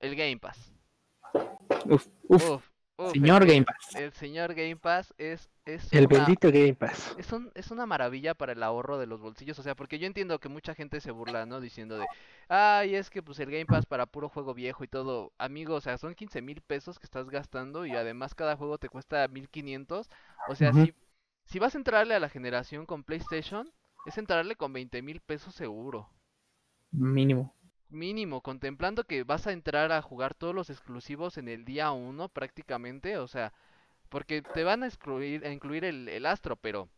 el 0.00 0.16
Game 0.16 0.38
Pass. 0.38 0.72
Uf, 1.86 2.06
uf, 2.28 2.50
Uf, 2.50 2.70
uf, 2.98 3.12
señor 3.12 3.42
el, 3.42 3.48
Game 3.48 3.64
Pass. 3.64 3.94
el 3.94 4.12
señor 4.12 4.54
Game 4.54 4.76
Pass 4.76 5.14
es, 5.18 5.50
es 5.64 5.92
El 5.92 6.06
una, 6.06 6.18
bendito 6.18 6.48
Game 6.52 6.74
Pass. 6.74 7.16
es 7.16 7.32
un, 7.32 7.50
es 7.54 7.70
una 7.70 7.86
maravilla 7.86 8.34
para 8.34 8.52
el 8.52 8.62
ahorro 8.62 8.98
de 8.98 9.06
los 9.06 9.20
bolsillos, 9.20 9.58
o 9.58 9.62
sea, 9.62 9.74
porque 9.76 9.98
yo 9.98 10.06
entiendo 10.06 10.38
que 10.40 10.48
mucha 10.50 10.74
gente 10.74 11.00
se 11.00 11.10
burla, 11.12 11.46
¿no? 11.46 11.60
Diciendo 11.60 11.98
de, 11.98 12.06
ay, 12.48 12.94
es 12.96 13.10
que 13.10 13.22
pues 13.22 13.40
el 13.40 13.50
Game 13.50 13.66
Pass 13.66 13.86
para 13.86 14.06
puro 14.06 14.28
juego 14.28 14.54
viejo 14.54 14.84
y 14.84 14.88
todo, 14.88 15.32
amigo, 15.38 15.74
o 15.76 15.80
sea, 15.80 15.98
son 15.98 16.14
15 16.14 16.42
mil 16.42 16.60
pesos 16.60 16.98
que 16.98 17.06
estás 17.06 17.30
gastando 17.30 17.86
y 17.86 17.96
además 17.96 18.34
cada 18.34 18.56
juego 18.56 18.78
te 18.78 18.88
cuesta 18.90 19.26
1500, 19.28 20.10
o 20.48 20.54
sea, 20.54 20.72
si, 20.72 20.94
si 21.44 21.58
vas 21.58 21.74
a 21.74 21.78
entrarle 21.78 22.14
a 22.14 22.20
la 22.20 22.28
generación 22.28 22.86
con 22.86 23.04
PlayStation, 23.04 23.72
es 24.06 24.18
entrarle 24.18 24.56
con 24.56 24.72
20 24.72 25.02
mil 25.02 25.20
pesos 25.20 25.54
seguro. 25.54 26.10
Mínimo. 26.90 27.54
Mínimo, 27.90 28.42
contemplando 28.42 29.04
que 29.04 29.24
vas 29.24 29.46
a 29.46 29.52
entrar 29.52 29.92
a 29.92 30.02
jugar 30.02 30.34
todos 30.34 30.54
los 30.54 30.70
exclusivos 30.70 31.38
en 31.38 31.48
el 31.48 31.64
día 31.64 31.90
uno 31.92 32.28
prácticamente, 32.28 33.16
o 33.18 33.26
sea, 33.28 33.52
porque 34.10 34.42
te 34.42 34.64
van 34.64 34.82
a 34.84 34.86
excluir, 34.88 35.46
a 35.46 35.52
incluir 35.52 35.84
el, 35.84 36.08
el 36.08 36.26
Astro, 36.26 36.56
pero, 36.56 36.88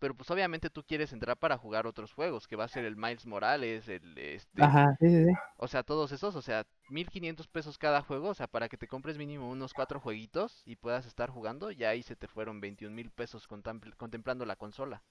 pero 0.00 0.14
pues 0.16 0.30
obviamente 0.30 0.70
tú 0.70 0.84
quieres 0.84 1.12
entrar 1.12 1.38
para 1.38 1.58
jugar 1.58 1.86
otros 1.86 2.12
juegos, 2.14 2.48
que 2.48 2.56
va 2.56 2.64
a 2.64 2.68
ser 2.68 2.84
el 2.86 2.96
Miles 2.96 3.26
Morales, 3.26 3.88
el 3.88 4.18
este, 4.18 4.76
Ajá, 4.76 4.96
sí, 4.98 5.08
sí, 5.08 5.24
sí. 5.26 5.32
o 5.56 5.68
sea, 5.68 5.82
todos 5.84 6.12
esos, 6.12 6.36
o 6.36 6.42
sea, 6.42 6.66
1500 6.88 7.48
pesos 7.48 7.78
cada 7.78 8.02
juego, 8.02 8.30
o 8.30 8.34
sea, 8.34 8.46
para 8.48 8.68
que 8.68 8.78
te 8.78 8.88
compres 8.88 9.18
mínimo 9.18 9.50
unos 9.50 9.74
cuatro 9.74 10.00
jueguitos 10.00 10.62
y 10.66 10.76
puedas 10.76 11.06
estar 11.06 11.30
jugando, 11.30 11.70
ya 11.72 11.90
ahí 11.90 12.02
se 12.04 12.16
te 12.16 12.28
fueron 12.28 12.60
21 12.60 12.94
mil 12.96 13.10
pesos 13.10 13.48
contempl- 13.48 13.96
contemplando 13.96 14.46
la 14.46 14.56
consola. 14.56 15.02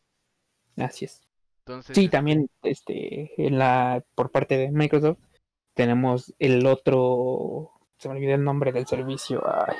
Así 0.77 1.05
es. 1.05 1.23
Entonces, 1.65 1.95
Sí, 1.95 2.09
también 2.09 2.49
este 2.63 3.31
en 3.37 3.57
la 3.57 4.03
por 4.15 4.31
parte 4.31 4.57
de 4.57 4.71
Microsoft 4.71 5.17
tenemos 5.75 6.33
el 6.39 6.65
otro 6.65 7.71
se 7.97 8.09
me 8.09 8.15
olvidó 8.15 8.35
el 8.35 8.43
nombre 8.43 8.71
del 8.73 8.85
servicio, 8.85 9.41
ay, 9.45 9.75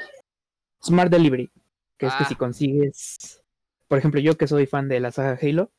Smart 0.84 1.12
Delivery, 1.12 1.50
que 1.98 2.08
es 2.08 2.14
que 2.16 2.26
si 2.26 2.36
Ah. 2.36 2.38
consigues, 2.38 3.42
por 3.88 3.98
ejemplo, 3.98 4.20
yo 4.22 4.38
que 4.38 4.48
soy 4.48 4.66
fan 4.66 4.88
de 4.88 5.00
la 5.02 5.12
saga 5.12 5.38
Halo, 5.42 5.72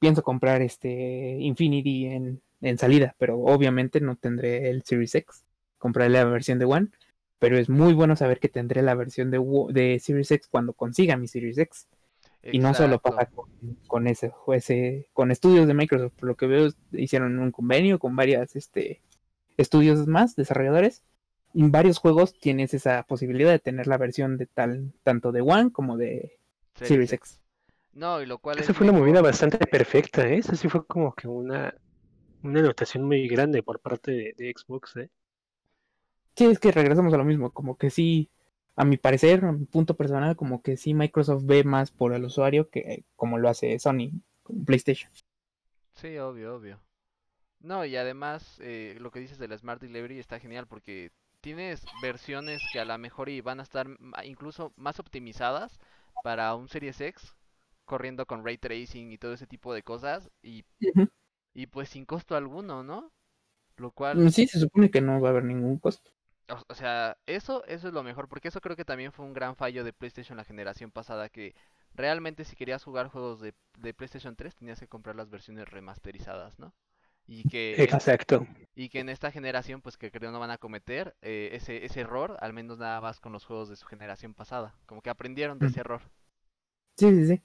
pienso 0.00 0.22
comprar 0.22 0.62
este 0.62 1.38
Infinity 1.40 2.06
en, 2.06 2.40
en 2.60 2.78
salida, 2.78 3.14
pero 3.18 3.38
obviamente 3.38 4.00
no 4.00 4.16
tendré 4.16 4.70
el 4.70 4.82
Series 4.84 5.14
X, 5.14 5.44
compraré 5.78 6.10
la 6.10 6.24
versión 6.24 6.58
de 6.58 6.66
One, 6.66 6.88
pero 7.38 7.58
es 7.58 7.68
muy 7.68 7.94
bueno 7.94 8.16
saber 8.16 8.38
que 8.40 8.48
tendré 8.48 8.82
la 8.82 8.94
versión 8.94 9.30
de, 9.30 9.40
de 9.72 9.98
Series 9.98 10.30
X 10.30 10.48
cuando 10.48 10.72
consiga 10.72 11.16
mi 11.16 11.28
Series 11.28 11.58
X. 11.58 11.88
Y 12.44 12.58
no 12.58 12.74
solo 12.74 12.98
pasa 12.98 13.26
con, 13.26 13.48
con 13.86 14.08
ese, 14.08 14.32
ese, 14.52 15.08
con 15.12 15.30
estudios 15.30 15.66
de 15.66 15.74
Microsoft, 15.74 16.14
por 16.18 16.28
lo 16.28 16.34
que 16.34 16.46
veo, 16.46 16.70
hicieron 16.92 17.38
un 17.38 17.52
convenio 17.52 17.98
con 18.00 18.16
varias 18.16 18.56
este, 18.56 19.00
estudios 19.56 20.06
más, 20.08 20.34
desarrolladores. 20.34 21.02
Y 21.54 21.60
en 21.60 21.70
varios 21.70 21.98
juegos 21.98 22.38
tienes 22.38 22.74
esa 22.74 23.04
posibilidad 23.04 23.50
de 23.50 23.58
tener 23.58 23.86
la 23.86 23.98
versión 23.98 24.38
de 24.38 24.46
tal, 24.46 24.92
tanto 25.04 25.30
de 25.30 25.42
One 25.42 25.70
como 25.70 25.96
de 25.96 26.38
Series 26.74 27.12
X. 27.12 27.40
No, 27.92 28.22
y 28.22 28.26
lo 28.26 28.38
cual 28.38 28.58
Esa 28.58 28.72
es 28.72 28.78
fue 28.78 28.88
una 28.88 28.98
movida 28.98 29.20
bastante 29.20 29.58
perfecta, 29.58 30.26
¿eh? 30.26 30.38
Esa 30.38 30.56
sí 30.56 30.68
fue 30.68 30.84
como 30.86 31.14
que 31.14 31.28
una, 31.28 31.74
una 32.42 32.60
anotación 32.60 33.04
muy 33.04 33.28
grande 33.28 33.62
por 33.62 33.80
parte 33.80 34.10
de, 34.10 34.34
de 34.36 34.54
Xbox, 34.56 34.96
¿eh? 34.96 35.10
Sí, 36.34 36.46
es 36.46 36.58
que 36.58 36.72
regresamos 36.72 37.12
a 37.12 37.18
lo 37.18 37.24
mismo, 37.24 37.50
como 37.50 37.76
que 37.76 37.90
sí, 37.90 38.30
a 38.76 38.84
mi 38.84 38.96
parecer, 38.96 39.44
a 39.44 39.52
mi 39.52 39.66
punto 39.66 39.96
personal, 39.96 40.36
como 40.36 40.62
que 40.62 40.76
sí 40.76 40.94
Microsoft 40.94 41.44
ve 41.46 41.64
más 41.64 41.90
por 41.90 42.14
el 42.14 42.24
usuario 42.24 42.70
que 42.70 43.04
como 43.16 43.38
lo 43.38 43.48
hace 43.48 43.78
Sony 43.78 44.10
con 44.42 44.64
PlayStation. 44.64 45.10
Sí, 45.94 46.18
obvio, 46.18 46.56
obvio. 46.56 46.80
No, 47.60 47.84
y 47.84 47.96
además 47.96 48.58
eh, 48.60 48.96
lo 49.00 49.10
que 49.10 49.20
dices 49.20 49.38
de 49.38 49.48
la 49.48 49.58
Smart 49.58 49.80
Delivery 49.82 50.18
está 50.18 50.40
genial 50.40 50.66
porque 50.68 51.12
tienes 51.40 51.82
versiones 52.02 52.62
que 52.72 52.80
a 52.80 52.84
lo 52.84 52.96
mejor 52.98 53.28
y 53.30 53.40
van 53.42 53.60
a 53.60 53.64
estar 53.64 53.88
incluso 54.24 54.72
más 54.76 55.00
optimizadas 55.00 55.78
para 56.22 56.54
un 56.56 56.68
Series 56.68 57.00
X 57.00 57.36
corriendo 57.86 58.26
con 58.26 58.44
ray 58.44 58.58
tracing 58.58 59.12
y 59.12 59.18
todo 59.18 59.34
ese 59.34 59.46
tipo 59.48 59.74
de 59.74 59.82
cosas 59.82 60.30
y, 60.42 60.64
y 61.54 61.66
pues 61.68 61.90
sin 61.90 62.06
costo 62.06 62.36
alguno, 62.36 62.82
¿no? 62.84 63.12
Lo 63.76 63.92
cual, 63.92 64.24
Mm, 64.24 64.28
Sí, 64.28 64.46
se 64.46 64.60
supone 64.60 64.90
que 64.90 65.00
no 65.00 65.20
va 65.20 65.28
a 65.28 65.30
haber 65.32 65.44
ningún 65.44 65.78
costo. 65.78 66.10
O, 66.52 66.62
o 66.68 66.74
sea, 66.74 67.16
eso, 67.26 67.64
eso 67.66 67.88
es 67.88 67.94
lo 67.94 68.02
mejor 68.02 68.28
porque 68.28 68.48
eso 68.48 68.60
creo 68.60 68.76
que 68.76 68.84
también 68.84 69.12
fue 69.12 69.24
un 69.24 69.32
gran 69.34 69.56
fallo 69.56 69.84
de 69.84 69.92
PlayStation 69.92 70.36
la 70.36 70.44
generación 70.44 70.90
pasada 70.90 71.28
que 71.28 71.54
realmente 71.94 72.44
si 72.44 72.56
querías 72.56 72.84
jugar 72.84 73.08
juegos 73.08 73.40
de, 73.40 73.54
de 73.78 73.94
PlayStation 73.94 74.36
3 74.36 74.54
tenías 74.56 74.80
que 74.80 74.88
comprar 74.88 75.16
las 75.16 75.30
versiones 75.30 75.68
remasterizadas, 75.68 76.58
¿no? 76.58 76.74
Y 77.26 77.44
que 77.46 77.82
en- 77.88 78.04
Exacto. 78.04 78.46
Y 78.76 78.88
que 78.90 79.00
en 79.00 79.08
esta 79.10 79.30
generación, 79.32 79.82
pues 79.82 79.96
que 79.98 80.10
creo 80.12 80.32
no 80.32 80.40
van 80.40 80.50
a 80.52 80.58
cometer 80.58 81.16
eh, 81.22 81.50
ese, 81.54 81.84
ese 81.86 82.00
error, 82.02 82.36
al 82.40 82.52
menos 82.54 82.78
nada 82.78 83.00
más 83.00 83.20
con 83.20 83.32
los 83.32 83.44
juegos 83.46 83.68
de 83.70 83.76
su 83.76 83.86
generación 83.86 84.34
pasada. 84.34 84.74
Como 84.86 85.02
que 85.02 85.10
aprendieron 85.10 85.58
de 85.60 85.66
Mm. 85.66 85.68
ese 85.68 85.80
error. 85.80 86.02
Sí, 86.96 87.10
sí, 87.14 87.26
sí. 87.26 87.42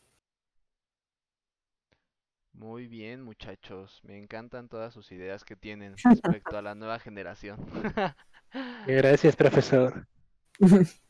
Muy 2.54 2.88
bien, 2.88 3.22
muchachos. 3.24 4.02
Me 4.04 4.18
encantan 4.18 4.68
todas 4.68 4.94
sus 4.94 5.12
ideas 5.14 5.46
que 5.46 5.56
tienen 5.56 5.96
respecto 6.04 6.58
a 6.58 6.62
la 6.62 6.76
nueva 6.76 7.00
generación. 7.00 7.58
Gracias, 8.86 9.36
profesor. 9.36 10.08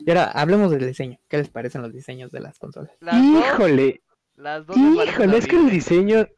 Y 0.00 0.10
ahora 0.10 0.26
hablemos 0.26 0.70
del 0.70 0.86
diseño. 0.86 1.18
¿Qué 1.28 1.38
les 1.38 1.48
parecen 1.48 1.82
los 1.82 1.92
diseños 1.92 2.30
de 2.30 2.38
las 2.38 2.58
consolas? 2.58 2.92
Las 3.00 3.20
dos, 3.20 3.44
Híjole, 3.44 4.02
las 4.36 4.64
dos 4.64 4.76
híjole, 4.76 5.36
es 5.36 5.46
que 5.46 5.56
el 5.56 5.70
diseño. 5.70 6.28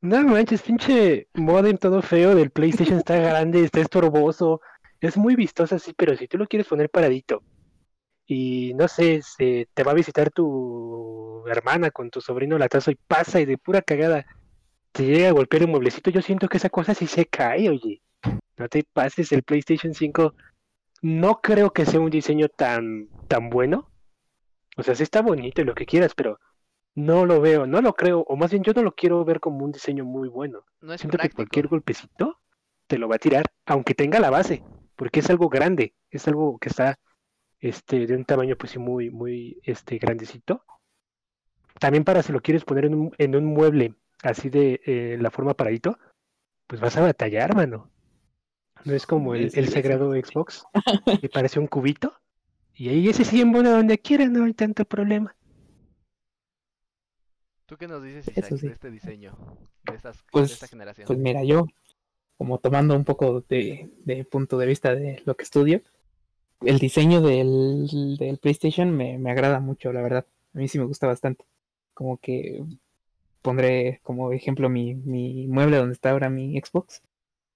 No 0.00 0.22
manches, 0.22 0.62
pinche 0.62 1.28
modem 1.34 1.76
todo 1.76 2.02
feo 2.02 2.34
del 2.34 2.50
PlayStation 2.50 2.98
está 2.98 3.16
grande, 3.18 3.64
está 3.64 3.80
estorboso. 3.80 4.60
Es 5.00 5.16
muy 5.16 5.34
vistoso 5.34 5.74
así, 5.74 5.92
pero 5.92 6.16
si 6.16 6.28
tú 6.28 6.38
lo 6.38 6.46
quieres 6.46 6.68
poner 6.68 6.88
paradito 6.88 7.42
y 8.26 8.72
no 8.74 8.86
sé, 8.86 9.20
se, 9.22 9.68
te 9.74 9.82
va 9.82 9.90
a 9.92 9.96
visitar 9.96 10.30
tu 10.30 11.44
hermana 11.48 11.90
con 11.90 12.10
tu 12.10 12.20
sobrino 12.20 12.56
latazo 12.56 12.92
y 12.92 12.94
pasa 12.94 13.40
y 13.40 13.44
de 13.44 13.58
pura 13.58 13.82
cagada 13.82 14.24
te 14.92 15.04
llega 15.04 15.28
a 15.28 15.32
golpear 15.32 15.64
un 15.64 15.70
mueblecito, 15.72 16.10
yo 16.10 16.22
siento 16.22 16.48
que 16.48 16.58
esa 16.58 16.70
cosa 16.70 16.94
sí 16.94 17.06
se 17.06 17.26
cae, 17.26 17.68
oye. 17.68 18.02
No 18.56 18.68
te 18.68 18.84
pases, 18.84 19.32
el 19.32 19.42
PlayStation 19.42 19.94
5 19.94 20.34
no 21.02 21.40
creo 21.40 21.72
que 21.72 21.84
sea 21.84 22.00
un 22.00 22.10
diseño 22.10 22.48
tan, 22.48 23.08
tan 23.28 23.50
bueno, 23.50 23.90
O 24.76 24.82
sea, 24.82 24.94
sí 24.94 25.02
está 25.02 25.20
bonito 25.20 25.60
y 25.60 25.64
lo 25.64 25.74
que 25.74 25.86
quieras, 25.86 26.14
pero 26.14 26.38
no 26.94 27.26
lo 27.26 27.40
veo, 27.40 27.66
no 27.66 27.80
lo 27.80 27.94
creo, 27.94 28.20
o 28.20 28.36
más 28.36 28.50
bien 28.50 28.62
yo 28.62 28.72
no 28.72 28.82
lo 28.82 28.94
quiero 28.94 29.24
ver 29.24 29.40
como 29.40 29.64
un 29.64 29.72
diseño 29.72 30.04
muy 30.04 30.28
bueno. 30.28 30.64
No 30.80 30.92
es 30.92 31.00
Siento 31.00 31.18
que 31.18 31.30
cualquier 31.30 31.68
golpecito 31.68 32.38
te 32.86 32.98
lo 32.98 33.08
va 33.08 33.16
a 33.16 33.18
tirar, 33.18 33.46
aunque 33.66 33.94
tenga 33.94 34.20
la 34.20 34.30
base, 34.30 34.62
porque 34.96 35.20
es 35.20 35.30
algo 35.30 35.48
grande, 35.48 35.94
es 36.10 36.28
algo 36.28 36.58
que 36.58 36.68
está 36.68 36.98
este, 37.60 38.06
de 38.06 38.14
un 38.14 38.24
tamaño 38.24 38.56
pues 38.56 38.72
sí 38.72 38.78
muy, 38.78 39.10
muy 39.10 39.60
este, 39.64 39.98
grandecito. 39.98 40.64
También 41.80 42.04
para 42.04 42.22
si 42.22 42.32
lo 42.32 42.40
quieres 42.40 42.64
poner 42.64 42.84
en 42.84 42.94
un, 42.94 43.12
en 43.18 43.34
un 43.34 43.44
mueble 43.46 43.94
así 44.22 44.50
de 44.50 44.80
eh, 44.84 45.16
la 45.20 45.30
forma 45.30 45.54
paradito, 45.54 45.98
pues 46.66 46.80
vas 46.80 46.96
a 46.96 47.02
batallar, 47.02 47.54
mano. 47.54 47.91
No 48.84 48.94
es 48.94 49.06
como 49.06 49.34
el, 49.34 49.50
el 49.54 49.68
sagrado 49.68 50.12
Xbox, 50.12 50.64
que 51.20 51.28
parece 51.32 51.60
un 51.60 51.66
cubito. 51.66 52.14
Y 52.74 52.88
ahí 52.88 53.08
ese 53.08 53.24
sí 53.24 53.40
embona 53.40 53.70
donde 53.70 53.98
quiera, 53.98 54.26
no 54.26 54.44
hay 54.44 54.54
tanto 54.54 54.84
problema. 54.84 55.36
¿Tú 57.66 57.76
qué 57.76 57.86
nos 57.88 58.02
dices, 58.02 58.28
Isaac, 58.28 58.56
sí. 58.58 58.66
de 58.66 58.72
este 58.72 58.90
diseño? 58.90 59.36
De, 59.84 59.94
estas, 59.94 60.16
de 60.18 60.22
Pues- 60.30 60.52
esta 60.52 60.66
generación. 60.68 61.06
Pues 61.06 61.18
mira, 61.18 61.44
yo, 61.44 61.66
como 62.36 62.58
tomando 62.58 62.94
un 62.96 63.04
poco 63.04 63.42
de, 63.48 63.90
de 64.04 64.24
punto 64.24 64.58
de 64.58 64.66
vista 64.66 64.94
de 64.94 65.22
lo 65.24 65.36
que 65.36 65.44
estudio, 65.44 65.82
el 66.62 66.78
diseño 66.78 67.20
del, 67.20 68.16
del 68.18 68.38
PlayStation 68.38 68.90
me, 68.94 69.18
me 69.18 69.30
agrada 69.30 69.60
mucho, 69.60 69.92
la 69.92 70.02
verdad. 70.02 70.26
A 70.54 70.58
mí 70.58 70.68
sí 70.68 70.78
me 70.78 70.84
gusta 70.84 71.06
bastante. 71.06 71.44
Como 71.94 72.18
que 72.18 72.64
pondré 73.42 74.00
como 74.02 74.32
ejemplo 74.32 74.68
mi, 74.68 74.94
mi 74.94 75.46
mueble 75.46 75.76
donde 75.78 75.94
está 75.94 76.10
ahora 76.10 76.30
mi 76.30 76.58
Xbox. 76.60 77.02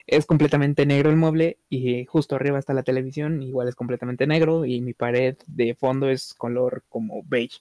Es 0.07 0.27
completamente 0.27 0.87
negro 0.87 1.11
el 1.11 1.17
mueble 1.17 1.59
y 1.69 2.05
justo 2.07 2.37
arriba 2.37 2.59
está 2.59 2.75
la 2.75 2.83
televisión, 2.85 3.43
igual 3.43 3.69
es 3.69 3.75
completamente 3.75 4.27
negro 4.27 4.65
y 4.65 4.81
mi 4.81 4.95
pared 4.95 5.37
de 5.47 5.75
fondo 5.75 6.09
es 6.09 6.35
color 6.35 6.85
como 6.89 7.23
beige. 7.25 7.61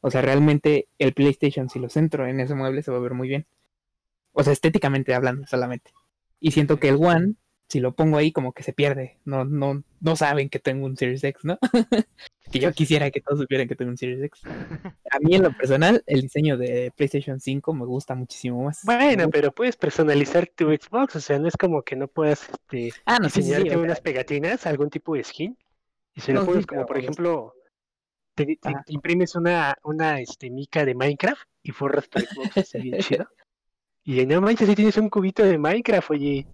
O 0.00 0.10
sea, 0.10 0.22
realmente 0.22 0.88
el 0.98 1.14
PlayStation, 1.14 1.68
si 1.70 1.78
lo 1.78 1.88
centro 1.88 2.26
en 2.26 2.40
ese 2.40 2.54
mueble, 2.54 2.82
se 2.82 2.90
va 2.90 2.98
a 2.98 3.00
ver 3.00 3.14
muy 3.14 3.28
bien. 3.28 3.46
O 4.32 4.42
sea, 4.42 4.52
estéticamente 4.52 5.14
hablando 5.14 5.46
solamente. 5.46 5.92
Y 6.40 6.50
siento 6.50 6.78
que 6.78 6.88
el 6.88 6.96
One, 6.96 7.34
si 7.68 7.80
lo 7.80 7.94
pongo 7.94 8.16
ahí, 8.18 8.32
como 8.32 8.52
que 8.52 8.62
se 8.62 8.72
pierde. 8.72 9.18
No, 9.24 9.44
no, 9.44 9.82
no 10.00 10.16
saben 10.16 10.48
que 10.48 10.58
tengo 10.58 10.86
un 10.86 10.96
Series 10.96 11.24
X, 11.24 11.44
¿no? 11.44 11.58
que 12.50 12.60
yo 12.60 12.72
quisiera 12.72 13.10
que 13.10 13.20
todos 13.20 13.40
supieran 13.40 13.68
que 13.68 13.74
tengo 13.76 13.90
un 13.90 13.96
Series 13.96 14.22
X. 14.22 14.42
A 15.10 15.18
mí, 15.20 15.34
en 15.34 15.42
lo 15.42 15.52
personal, 15.52 16.02
el 16.06 16.22
diseño 16.22 16.56
de 16.56 16.92
PlayStation 16.96 17.38
5 17.38 17.74
me 17.74 17.84
gusta 17.84 18.14
muchísimo 18.14 18.64
más. 18.64 18.80
Bueno, 18.84 19.28
pero 19.30 19.52
puedes 19.52 19.76
personalizar 19.76 20.46
tu 20.48 20.70
Xbox, 20.70 21.16
o 21.16 21.20
sea, 21.20 21.38
no 21.38 21.46
es 21.46 21.56
como 21.56 21.82
que 21.82 21.94
no 21.94 22.08
puedas 22.08 22.48
este, 22.48 22.92
Ah, 23.04 23.18
no, 23.20 23.28
sí, 23.28 23.42
sí, 23.42 23.42
sí, 23.42 23.48
diseñarte 23.48 23.76
unas 23.76 24.00
pegatinas, 24.00 24.66
algún 24.66 24.90
tipo 24.90 25.14
de 25.14 25.24
skin, 25.24 25.56
y 26.14 26.20
se 26.20 26.32
lo 26.32 26.44
pones 26.44 26.66
como, 26.66 26.86
por 26.86 26.98
ejemplo, 26.98 27.54
te, 28.34 28.46
te- 28.46 28.58
Ajá. 28.62 28.82
te 28.84 28.92
imprimes 28.94 29.34
una, 29.36 29.76
una 29.84 30.20
este, 30.20 30.50
mica 30.50 30.84
de 30.84 30.94
Minecraft 30.94 31.42
y 31.62 31.70
forras 31.72 32.08
tu 32.08 32.18
Xbox 32.20 32.72
bien 32.80 32.96
chido. 32.98 33.28
Y 34.04 34.24
no 34.26 34.40
manches, 34.40 34.68
si 34.68 34.74
tienes 34.74 34.96
un 34.96 35.08
cubito 35.10 35.44
de 35.44 35.58
Minecraft, 35.58 36.10
oye, 36.10 36.46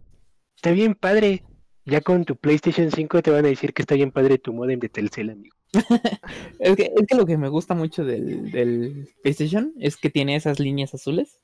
está 0.61 0.73
bien 0.73 0.95
padre. 0.95 1.43
Ya 1.87 2.03
con 2.03 2.27
tu 2.27 2.37
PlayStation 2.37 2.91
5 2.91 3.23
te 3.23 3.31
van 3.31 3.47
a 3.47 3.49
decir 3.49 3.73
que 3.73 3.81
está 3.83 3.95
bien 3.95 4.13
padre 4.13 4.37
tu 4.37 4.53
modem 4.53 4.79
de 4.79 4.91
Telcel, 4.91 5.31
amigo. 5.31 5.57
Es 6.59 6.77
que, 6.77 6.93
es 6.95 7.07
que 7.07 7.17
lo 7.17 7.25
que 7.25 7.39
me 7.39 7.49
gusta 7.49 7.75
mucho 7.75 8.05
del, 8.05 8.51
del 8.51 9.09
PlayStation 9.23 9.73
es 9.79 9.97
que 9.97 10.11
tiene 10.11 10.37
esas 10.37 10.61
líneas 10.61 10.95
azules. 10.95 11.41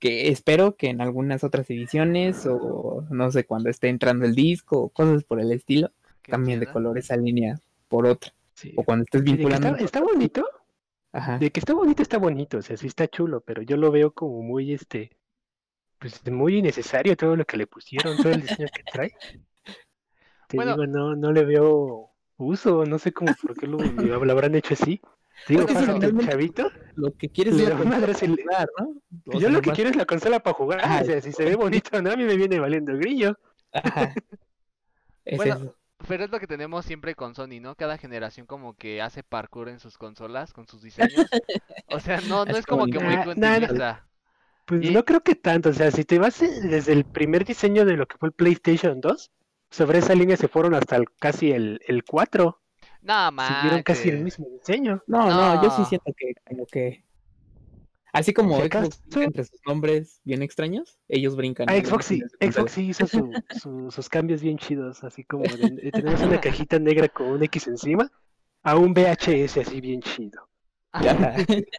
Que 0.00 0.28
espero 0.28 0.74
que 0.76 0.88
en 0.88 1.00
algunas 1.00 1.44
otras 1.44 1.70
ediciones 1.70 2.44
o 2.46 3.06
no 3.10 3.30
sé, 3.30 3.44
cuando 3.44 3.70
esté 3.70 3.88
entrando 3.88 4.24
el 4.24 4.34
disco 4.34 4.80
o 4.80 4.88
cosas 4.88 5.22
por 5.22 5.38
el 5.38 5.52
estilo, 5.52 5.92
cambien 6.22 6.58
de 6.58 6.66
color 6.66 6.98
esa 6.98 7.16
línea 7.16 7.60
por 7.86 8.06
otra. 8.06 8.34
Sí. 8.54 8.72
O 8.76 8.82
cuando 8.82 9.04
estés 9.04 9.22
vinculando. 9.22 9.68
está, 9.68 9.84
está 9.84 10.00
bonito, 10.00 10.44
Ajá. 11.12 11.38
de 11.38 11.52
que 11.52 11.60
está 11.60 11.72
bonito, 11.72 12.02
está 12.02 12.18
bonito, 12.18 12.58
o 12.58 12.62
sea, 12.62 12.76
sí 12.76 12.88
está 12.88 13.06
chulo, 13.06 13.42
pero 13.42 13.62
yo 13.62 13.76
lo 13.76 13.92
veo 13.92 14.12
como 14.12 14.42
muy, 14.42 14.72
este, 14.72 15.12
pues 16.02 16.20
muy 16.30 16.58
innecesario 16.58 17.16
todo 17.16 17.36
lo 17.36 17.44
que 17.44 17.56
le 17.56 17.66
pusieron, 17.66 18.16
todo 18.16 18.32
el 18.32 18.42
diseño 18.42 18.68
que 18.74 18.82
trae. 18.92 19.14
Te 20.48 20.56
Bueno. 20.56 20.72
digo, 20.72 20.86
no, 20.86 21.16
no 21.16 21.32
le 21.32 21.44
veo 21.44 22.10
uso, 22.36 22.84
no 22.84 22.98
sé 22.98 23.12
cómo, 23.12 23.32
por 23.40 23.56
qué 23.56 23.66
lo, 23.66 23.78
lo- 23.78 24.24
lo 24.24 24.32
habrán 24.32 24.54
hecho 24.56 24.74
así. 24.74 25.00
Te 25.46 25.54
digo, 25.54 25.62
Es 25.62 25.68
que 25.68 25.74
fácil, 25.74 26.04
el 26.04 26.28
chavito, 26.28 26.70
Lo 26.94 27.14
que 27.16 27.30
quieres 27.30 27.54
es 27.54 27.62
la 27.62 27.74
el- 27.74 28.36
jugar, 28.42 28.68
¿no? 28.78 29.38
Yo 29.40 29.48
lo 29.48 29.62
que 29.62 29.70
quiero 29.70 29.88
es 29.90 29.96
la 29.96 30.04
consola 30.04 30.40
para 30.40 30.54
jugar, 30.54 30.80
Ajá. 30.84 31.00
o 31.02 31.04
sea, 31.06 31.20
si 31.22 31.32
se 31.32 31.44
ve 31.44 31.54
bonito, 31.56 32.02
no, 32.02 32.10
a 32.10 32.16
mí 32.16 32.24
me 32.24 32.36
viene 32.36 32.58
valiendo 32.60 32.92
grillo. 32.98 33.38
Ajá. 33.72 34.12
Es 35.24 35.36
Bueno, 35.36 35.54
eso. 35.54 35.76
Pero 36.08 36.24
es 36.24 36.30
lo 36.32 36.40
que 36.40 36.48
tenemos 36.48 36.84
siempre 36.84 37.14
con 37.14 37.36
Sony, 37.36 37.60
¿no? 37.60 37.76
Cada 37.76 37.96
generación 37.96 38.44
como 38.44 38.74
que 38.74 39.00
hace 39.00 39.22
parkour 39.22 39.68
en 39.68 39.78
sus 39.78 39.98
consolas, 39.98 40.52
con 40.52 40.66
sus 40.66 40.82
diseños. 40.82 41.26
O 41.86 42.00
sea, 42.00 42.20
no, 42.22 42.44
no 42.44 42.50
Es 42.50 42.58
es 42.58 42.66
como 42.66 42.86
que 42.86 42.98
muy 42.98 43.14
Nah, 43.14 43.24
nah, 43.24 43.34
nah. 43.36 43.54
continuista. 43.60 44.06
Pues 44.64 44.84
Y- 44.84 44.90
no 44.92 45.04
creo 45.04 45.20
que 45.22 45.34
tanto, 45.34 45.70
o 45.70 45.72
sea, 45.72 45.90
si 45.90 46.04
te 46.04 46.18
vas 46.18 46.40
eh, 46.42 46.60
desde 46.62 46.92
el 46.92 47.04
primer 47.04 47.44
diseño 47.44 47.84
de 47.84 47.96
lo 47.96 48.06
que 48.06 48.16
fue 48.16 48.28
el 48.28 48.32
PlayStation 48.34 49.00
2, 49.00 49.30
sobre 49.70 49.98
esa 49.98 50.14
línea 50.14 50.36
se 50.36 50.48
fueron 50.48 50.74
hasta 50.74 50.96
el, 50.96 51.06
casi 51.18 51.50
el, 51.50 51.80
el 51.86 52.04
4, 52.04 52.60
No, 53.00 53.30
siguieron 53.30 53.82
casi 53.82 54.08
el 54.10 54.22
mismo 54.22 54.46
diseño. 54.50 55.02
No, 55.06 55.28
no, 55.28 55.62
yo 55.62 55.70
sí 55.70 55.84
siento 55.86 56.12
que 56.16 56.34
como 56.46 56.66
que 56.66 57.04
así 58.12 58.32
como 58.32 58.58
Xbox 58.58 59.00
entre 59.16 59.44
sus 59.44 59.60
nombres 59.66 60.20
bien 60.24 60.42
extraños, 60.42 60.98
ellos 61.08 61.34
brincan. 61.34 61.68
Ah, 61.68 61.74
Xbox 61.82 62.04
sí. 62.06 62.22
Xbox 62.40 62.72
sí 62.72 62.88
hizo 62.88 63.06
su- 63.06 63.32
su- 63.50 63.90
sus 63.90 64.08
cambios 64.08 64.42
bien 64.42 64.58
chidos, 64.58 65.02
así 65.02 65.24
como 65.24 65.44
de, 65.44 65.90
tenemos 65.92 66.20
una 66.22 66.40
cajita 66.40 66.78
negra 66.78 67.08
con 67.08 67.28
un 67.28 67.42
X 67.44 67.66
encima, 67.68 68.10
a 68.62 68.76
un 68.76 68.92
VHS 68.94 69.60
así 69.60 69.80
bien 69.80 70.00
chido. 70.02 70.48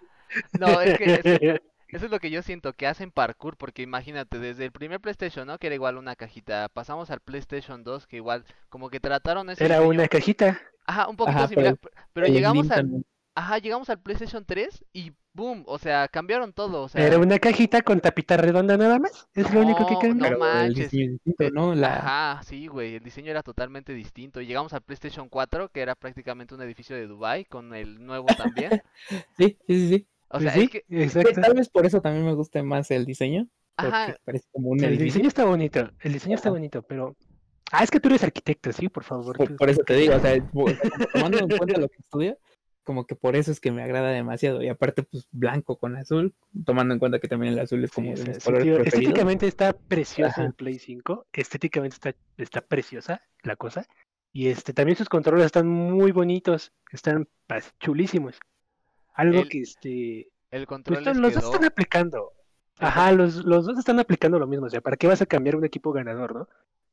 No, 0.59 0.81
es 0.81 0.97
que 0.97 1.61
eso, 1.93 2.05
eso 2.05 2.05
es 2.05 2.11
lo 2.11 2.19
que 2.19 2.29
yo 2.31 2.41
siento, 2.41 2.73
que 2.73 2.87
hacen 2.87 3.11
parkour, 3.11 3.57
porque 3.57 3.81
imagínate, 3.81 4.39
desde 4.39 4.65
el 4.65 4.71
primer 4.71 4.99
PlayStation, 4.99 5.47
¿no? 5.47 5.57
Que 5.59 5.67
era 5.67 5.75
igual 5.75 5.97
una 5.97 6.15
cajita, 6.15 6.69
pasamos 6.69 7.09
al 7.11 7.19
PlayStation 7.21 7.83
2, 7.83 8.07
que 8.07 8.17
igual 8.17 8.45
como 8.69 8.89
que 8.89 8.99
trataron 8.99 9.49
ese 9.49 9.65
Era 9.65 9.77
diseño- 9.77 9.89
una 9.89 10.07
cajita. 10.07 10.59
Ajá, 10.85 11.07
un 11.07 11.15
poquito 11.15 11.43
Ajá, 11.43 11.47
pero 11.47 11.49
similar, 11.49 11.77
pe- 11.77 11.89
pero 12.13 12.27
El 12.27 12.33
llegamos 12.33 12.69
al, 12.71 12.77
también. 12.81 13.05
ajá, 13.35 13.57
llegamos 13.59 13.89
al 13.89 13.99
PlayStation 14.01 14.45
3 14.45 14.83
y 14.93 15.13
boom, 15.33 15.63
o 15.67 15.77
sea, 15.79 16.07
cambiaron 16.07 16.53
todo, 16.53 16.83
o 16.83 16.89
sea, 16.89 17.01
Era 17.05 17.17
una 17.19 17.39
cajita 17.39 17.81
con 17.81 17.99
tapita 18.01 18.37
redonda 18.37 18.77
nada 18.77 18.99
más. 18.99 19.27
Es 19.33 19.51
lo 19.53 19.61
único 19.61 19.85
que 19.87 19.95
No, 19.95 19.99
cambia. 20.01 20.29
no 20.29 20.35
el 20.35 20.39
manches. 20.39 20.91
diseño 20.91 21.05
es 21.05 21.11
distinto, 21.23 21.49
¿no? 21.51 21.73
La... 21.75 21.95
Ajá, 21.97 22.43
sí, 22.43 22.67
güey, 22.67 22.95
el 22.95 23.03
diseño 23.03 23.31
era 23.31 23.43
totalmente 23.43 23.93
distinto. 23.93 24.41
Y 24.41 24.45
llegamos 24.45 24.73
al 24.73 24.81
PlayStation 24.81 25.27
4, 25.29 25.69
que 25.69 25.81
era 25.81 25.95
prácticamente 25.95 26.53
un 26.55 26.61
edificio 26.61 26.95
de 26.95 27.07
Dubai 27.07 27.45
con 27.45 27.73
el 27.73 28.05
nuevo 28.05 28.33
también. 28.35 28.77
Sí, 29.37 29.57
sí, 29.67 29.79
sí, 29.79 29.89
sí. 29.89 30.07
O 30.33 30.39
sea, 30.39 30.51
sí, 30.51 30.61
es 30.63 30.69
que, 30.69 30.85
Sí, 30.89 31.01
exacto. 31.03 31.41
Tal 31.41 31.53
vez 31.53 31.69
por 31.69 31.85
eso 31.85 32.01
también 32.01 32.25
me 32.25 32.33
guste 32.33 32.63
más 32.63 32.91
el 32.91 33.05
diseño, 33.05 33.47
porque 33.75 33.95
ajá, 33.95 34.17
parece 34.25 34.47
como 34.51 34.69
un 34.69 34.79
El 34.79 34.85
edificio. 34.85 35.05
diseño 35.05 35.27
está 35.27 35.45
bonito, 35.45 35.89
el 36.01 36.13
diseño 36.13 36.35
está 36.35 36.49
bonito, 36.49 36.81
pero... 36.83 37.15
Ah, 37.71 37.83
es 37.83 37.89
que 37.89 37.99
tú 37.99 38.09
eres 38.09 38.23
arquitecto, 38.23 38.71
sí, 38.71 38.89
por 38.89 39.03
favor. 39.03 39.35
Por, 39.57 39.69
eso 39.69 39.81
te 39.83 39.95
digo, 39.95 40.15
o 40.15 40.19
sea, 40.19 40.33
tomando 41.13 41.39
en 41.39 41.47
cuenta 41.47 41.79
lo 41.79 41.87
que 41.89 41.97
estudio, 41.97 42.37
como 42.83 43.05
que 43.07 43.15
por 43.15 43.35
eso 43.35 43.51
es 43.51 43.59
que 43.59 43.71
me 43.71 43.81
agrada 43.81 44.11
demasiado. 44.11 44.61
Y 44.61 44.67
aparte, 44.69 45.03
pues 45.03 45.27
blanco 45.31 45.77
con 45.77 45.95
azul, 45.95 46.35
tomando 46.65 46.93
en 46.93 46.99
cuenta 46.99 47.19
que 47.19 47.27
también 47.27 47.53
el 47.53 47.59
azul 47.59 47.83
es 47.83 47.91
Sí, 47.91 47.95
como 47.95 48.11
o 48.11 48.15
de 48.15 48.25
mis 48.25 48.37
sí, 48.37 48.43
colores 48.43 48.65
tío, 48.65 48.75
preferidos. 48.75 49.01
estéticamente 49.01 49.47
está 49.47 49.73
precioso 49.73 50.41
Ajá. 50.41 50.45
el 50.45 50.53
Play 50.53 50.77
5, 50.77 51.27
estéticamente 51.33 51.95
está, 51.95 52.15
está 52.37 52.61
preciosa 52.61 53.21
la 53.41 53.55
cosa, 53.55 53.87
y 54.31 54.49
este 54.49 54.73
también 54.73 54.97
sus 54.97 55.09
controles 55.09 55.45
están 55.45 55.67
muy 55.67 56.11
bonitos, 56.11 56.73
están 56.91 57.27
chulísimos. 57.79 58.39
Algo 59.13 59.41
El- 59.41 59.49
que 59.49 59.61
este, 59.61 60.19
el 60.51 60.65
pues 60.65 60.67
control 60.67 61.03
les 61.03 61.17
los 61.17 61.33
dos 61.35 61.43
están 61.45 61.65
aplicando. 61.65 62.31
Ajá. 62.79 63.11
Los, 63.11 63.45
los 63.45 63.65
dos 63.65 63.77
están 63.77 63.99
aplicando 63.99 64.39
lo 64.39 64.47
mismo, 64.47 64.65
o 64.65 64.69
sea, 64.69 64.81
¿para 64.81 64.97
qué 64.97 65.07
vas 65.07 65.21
a 65.21 65.25
cambiar 65.25 65.55
un 65.55 65.63
equipo 65.65 65.91
ganador, 65.91 66.35
no? 66.35 66.47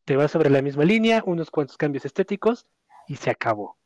Te 0.05 0.17
vas 0.17 0.31
sobre 0.31 0.51
la 0.51 0.63
misma 0.63 0.85
línea, 0.85 1.23
unos 1.25 1.51
cuantos 1.51 1.77
cambios 1.77 2.05
estéticos 2.05 2.67
y 3.09 3.17
se 3.17 3.31
acabó. 3.31 3.79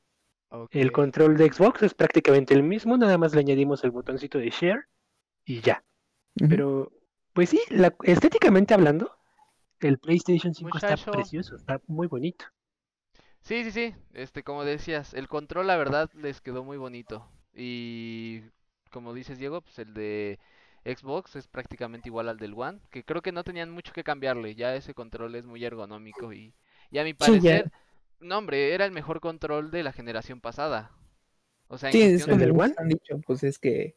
El 0.71 0.93
control 0.93 1.37
de 1.37 1.53
Xbox 1.53 1.83
es 1.83 1.95
prácticamente 1.95 2.55
el 2.55 2.63
mismo, 2.63 2.97
nada 2.97 3.19
más 3.19 3.35
le 3.35 3.41
añadimos 3.41 3.83
el 3.85 3.91
botoncito 3.91 4.39
de 4.39 4.51
share 4.51 4.87
y 5.45 5.61
ya. 5.61 5.85
Pero, 6.49 6.93
pues 7.33 7.51
sí, 7.51 7.61
la- 7.71 7.95
estéticamente 8.05 8.75
hablando, 8.75 9.17
el 9.81 9.99
PlayStation 9.99 10.55
5 10.55 10.71
Muchacho. 10.75 10.95
está 10.95 11.13
precioso, 11.13 11.57
está 11.57 11.81
muy 11.87 12.07
bonito. 12.07 12.45
Sí, 13.41 13.65
sí, 13.65 13.71
sí, 13.73 13.95
este, 14.15 14.43
como 14.43 14.65
decías, 14.65 15.13
el 15.15 15.29
control 15.29 15.67
la 15.67 15.77
verdad 15.77 16.11
les 16.15 16.41
quedó 16.41 16.65
muy 16.65 16.77
bonito. 16.77 17.29
Y 17.55 18.43
como 18.91 19.15
dices, 19.15 19.39
Diego, 19.39 19.61
pues 19.63 19.79
el 19.79 19.95
de 19.95 20.39
Xbox 20.85 21.37
es 21.37 21.49
prácticamente 21.49 22.09
igual 22.09 22.29
al 22.29 22.39
del 22.39 22.55
One, 22.55 22.81
que 22.91 23.05
creo 23.05 23.23
que 23.23 23.33
no 23.33 23.45
tenían 23.45 23.71
mucho 23.71 23.93
que 23.93 24.05
cambiarle, 24.05 24.55
ya 24.55 24.75
ese 24.77 24.95
control 24.95 25.35
es 25.37 25.47
muy 25.47 25.65
ergonómico 25.65 26.33
y, 26.33 26.55
y 26.91 26.99
a 26.99 27.05
mi 27.05 27.15
Sí, 27.19 27.41
ya. 27.41 27.61
parecer, 27.61 27.71
no 28.21 28.39
hombre, 28.39 28.75
era 28.75 28.85
el 28.87 28.93
mejor 28.93 29.21
control 29.21 29.71
de 29.71 29.83
la 29.83 29.93
generación 29.93 30.41
pasada. 30.41 30.93
O 31.69 31.79
sea, 31.79 31.91
en 31.91 31.97
Sí, 31.97 32.03
es 32.03 32.27
cuestión 32.27 32.29
como 32.29 32.39
del 32.39 32.53
One? 32.53 32.77
han 32.77 32.89
dicho, 32.89 33.19
pues 33.27 33.43
es 33.45 33.59
que 33.59 33.97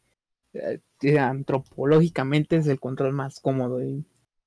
eh, 0.54 0.82
eh, 1.02 1.20
antropológicamente 1.20 2.58
es 2.58 2.68
el 2.68 2.80
control 2.80 3.14
más 3.14 3.40
cómodo 3.40 3.84
y, 3.84 4.06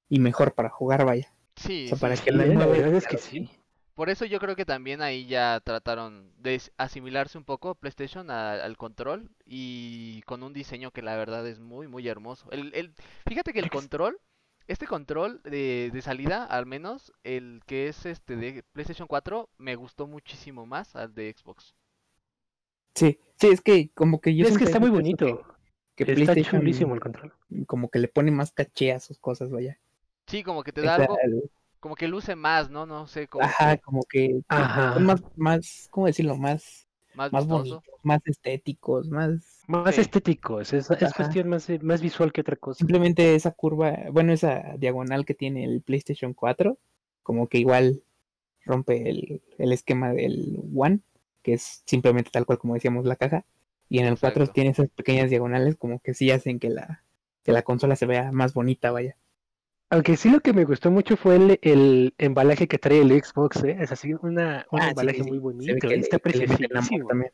y 0.08 0.20
mejor 0.20 0.54
para 0.54 0.70
jugar, 0.70 1.04
vaya. 1.06 1.32
Sí, 1.56 1.94
o 1.94 1.96
sea, 1.96 1.98
para 1.98 2.14
sí, 2.14 2.24
que 2.24 2.32
Sí, 2.32 2.38
la 2.56 2.66
verdad 2.66 2.94
es 2.94 3.06
que 3.06 3.18
claro, 3.18 3.18
sí. 3.18 3.50
Por 4.00 4.08
eso 4.08 4.24
yo 4.24 4.38
creo 4.40 4.56
que 4.56 4.64
también 4.64 5.02
ahí 5.02 5.26
ya 5.26 5.60
trataron 5.60 6.32
de 6.38 6.58
asimilarse 6.78 7.36
un 7.36 7.44
poco 7.44 7.74
PlayStation 7.74 8.30
a- 8.30 8.52
al 8.54 8.78
control 8.78 9.28
y 9.44 10.22
con 10.22 10.42
un 10.42 10.54
diseño 10.54 10.90
que 10.90 11.02
la 11.02 11.16
verdad 11.16 11.46
es 11.46 11.58
muy 11.60 11.86
muy 11.86 12.08
hermoso. 12.08 12.50
El, 12.50 12.72
el, 12.74 12.94
fíjate 13.28 13.52
que 13.52 13.58
el 13.60 13.68
control, 13.68 14.18
este 14.68 14.86
control 14.86 15.42
de, 15.42 15.90
de 15.92 16.00
salida, 16.00 16.46
al 16.46 16.64
menos 16.64 17.12
el 17.24 17.60
que 17.66 17.88
es 17.88 18.06
este 18.06 18.36
de 18.36 18.62
PlayStation 18.72 19.06
4, 19.06 19.50
me 19.58 19.76
gustó 19.76 20.06
muchísimo 20.06 20.64
más 20.64 20.96
al 20.96 21.14
de 21.14 21.34
Xbox. 21.36 21.74
Sí, 22.94 23.18
sí, 23.36 23.48
es 23.48 23.60
que 23.60 23.90
como 23.90 24.22
que 24.22 24.34
yo 24.34 24.46
es 24.46 24.56
que 24.56 24.64
está 24.64 24.80
muy 24.80 24.88
bonito. 24.88 25.26
Que, 25.96 26.06
que 26.06 26.12
Está 26.12 26.32
PlayStation 26.32 26.62
chulísimo 26.62 26.94
el 26.94 27.00
control. 27.00 27.34
como 27.66 27.90
que 27.90 27.98
le 27.98 28.08
pone 28.08 28.30
más 28.30 28.50
caché 28.50 28.92
a 28.92 29.00
sus 29.00 29.18
cosas, 29.18 29.50
vaya. 29.50 29.78
Sí, 30.26 30.42
como 30.42 30.62
que 30.62 30.72
te 30.72 30.80
da 30.80 30.94
algo, 30.94 31.18
el- 31.22 31.50
como 31.80 31.96
que 31.96 32.08
luce 32.08 32.36
más, 32.36 32.70
¿no? 32.70 32.86
No 32.86 33.06
sé, 33.06 33.28
como 33.28 33.54
ajá, 33.56 33.76
que 33.78 33.78
como 33.78 34.04
que 34.04 34.42
Ajá. 34.48 34.94
son 34.94 35.04
más, 35.04 35.22
más, 35.36 35.88
¿cómo 35.90 36.06
decirlo? 36.06 36.36
Más, 36.36 36.88
más 37.14 37.30
más 37.30 37.46
bonitos, 37.46 37.94
más 38.02 38.20
estéticos, 38.26 39.08
más 39.10 39.66
Más 39.66 39.96
Sí. 39.96 40.02
estéticos, 40.02 40.74
es, 40.74 40.90
es 40.90 41.14
cuestión 41.14 41.48
más, 41.48 41.70
eh, 41.70 41.78
más 41.82 42.02
visual 42.02 42.30
que 42.30 42.42
otra 42.42 42.56
cosa. 42.56 42.90
simplemente 42.90 43.34
esa 43.34 43.52
curva, 43.52 43.96
bueno, 44.12 44.32
esa 44.32 44.74
diagonal 44.78 45.24
que 45.24 45.34
tiene 45.34 45.64
el 45.64 45.82
PlayStation 45.82 46.34
4, 46.34 46.78
como 47.22 47.48
que 47.48 47.58
igual 47.58 48.02
rompe 48.64 49.10
el, 49.10 49.42
el 49.58 49.72
esquema 49.72 50.12
del 50.12 50.58
One, 50.76 51.00
que 51.42 51.54
es 51.54 51.82
simplemente 51.86 52.30
tal 52.32 52.46
cual 52.46 52.58
como 52.58 52.74
decíamos 52.74 53.06
la 53.06 53.16
caja, 53.16 53.46
y 53.88 54.00
en 54.00 54.06
el 54.06 54.18
4 54.18 54.46
Exacto. 54.46 54.52
tiene 54.52 54.70
esas 54.72 54.90
pequeñas 54.90 55.30
diagonales 55.30 55.76
como 55.76 56.00
que 56.00 56.14
sí 56.14 56.30
hacen 56.32 56.60
que 56.60 56.70
la, 56.70 57.04
que 57.44 57.52
la 57.52 57.62
consola 57.62 57.96
se 57.96 58.06
vea 58.06 58.32
más 58.32 58.54
bonita, 58.54 58.92
vaya. 58.92 59.16
Aunque 59.90 60.16
sí 60.16 60.30
lo 60.30 60.40
que 60.40 60.52
me 60.52 60.64
gustó 60.64 60.90
mucho 60.90 61.16
fue 61.16 61.36
el, 61.36 61.58
el 61.62 62.14
embalaje 62.18 62.68
que 62.68 62.78
trae 62.78 63.00
el 63.00 63.10
Xbox, 63.22 63.64
¿eh? 63.64 63.76
Es 63.80 63.92
así 63.92 64.14
una, 64.22 64.66
un 64.70 64.80
Ah, 64.80 64.84
sí, 64.84 64.90
embalaje 64.90 65.24
sí, 65.24 65.24
muy 65.24 65.38
se 65.58 65.72
ve 65.74 65.80
bonito, 65.80 65.88
que 65.88 65.94
¿eh? 65.94 65.98
está 65.98 66.18
preciosísimo. 66.18 67.08
también. 67.08 67.32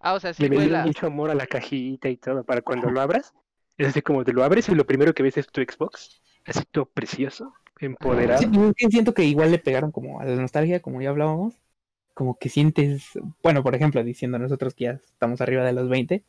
Ah, 0.00 0.14
o 0.14 0.20
sea, 0.20 0.32
sí 0.34 0.48
Le 0.48 0.66
la... 0.68 0.84
mucho 0.84 1.06
amor 1.06 1.30
a 1.30 1.34
la 1.34 1.46
cajita 1.46 2.08
y 2.08 2.16
todo, 2.16 2.44
para 2.44 2.62
cuando 2.62 2.90
lo 2.90 3.00
abras, 3.00 3.34
es 3.78 3.88
así 3.88 4.02
como 4.02 4.24
te 4.24 4.32
lo 4.32 4.44
abres 4.44 4.68
y 4.68 4.74
lo 4.74 4.86
primero 4.86 5.14
que 5.14 5.22
ves 5.22 5.38
es 5.38 5.48
tu 5.48 5.60
Xbox, 5.62 6.20
así 6.44 6.64
todo 6.70 6.86
precioso, 6.86 7.54
empoderado. 7.80 8.40
Sí, 8.42 8.46
pues, 8.46 8.74
siento 8.90 9.14
que 9.14 9.24
igual 9.24 9.50
le 9.50 9.58
pegaron 9.58 9.90
como 9.90 10.20
a 10.20 10.24
la 10.24 10.36
nostalgia, 10.36 10.80
como 10.80 11.00
ya 11.02 11.10
hablábamos, 11.10 11.54
como 12.14 12.38
que 12.38 12.48
sientes, 12.48 13.18
bueno, 13.42 13.62
por 13.62 13.74
ejemplo, 13.74 14.02
diciendo 14.04 14.38
nosotros 14.38 14.74
que 14.74 14.84
ya 14.84 14.90
estamos 14.92 15.40
arriba 15.40 15.64
de 15.64 15.72
los 15.72 15.88
20, 15.88 16.24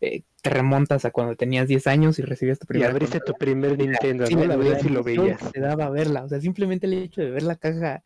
eh, 0.00 0.22
te 0.42 0.50
remontas 0.50 1.04
a 1.04 1.10
cuando 1.10 1.36
tenías 1.36 1.68
10 1.68 1.86
años 1.86 2.18
y 2.18 2.22
recibías 2.22 2.58
tu 2.58 2.64
Y 2.64 2.68
primera 2.68 2.90
abriste 2.90 3.20
tu 3.20 3.34
primer 3.34 3.76
Nintendo, 3.78 4.26
Sí, 4.26 4.34
¿no? 4.34 4.44
la 4.44 4.56
verdad, 4.56 4.70
veías 4.72 4.84
y 4.84 4.88
lo 4.90 5.02
veías. 5.02 5.52
Te 5.52 5.60
daba 5.60 5.90
verla, 5.90 6.24
o 6.24 6.28
sea, 6.28 6.40
simplemente 6.40 6.86
el 6.86 6.94
hecho 6.94 7.20
de 7.22 7.30
ver 7.30 7.42
la 7.42 7.56
caja 7.56 8.02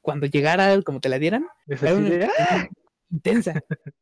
cuando 0.00 0.26
llegara, 0.26 0.80
como 0.82 1.00
te 1.00 1.08
la 1.08 1.18
dieran, 1.18 1.46
Es 1.66 1.82
era 1.82 1.94
una 1.94 2.08
de, 2.10 2.24
¡ah! 2.38 2.68
intensa. 3.10 3.60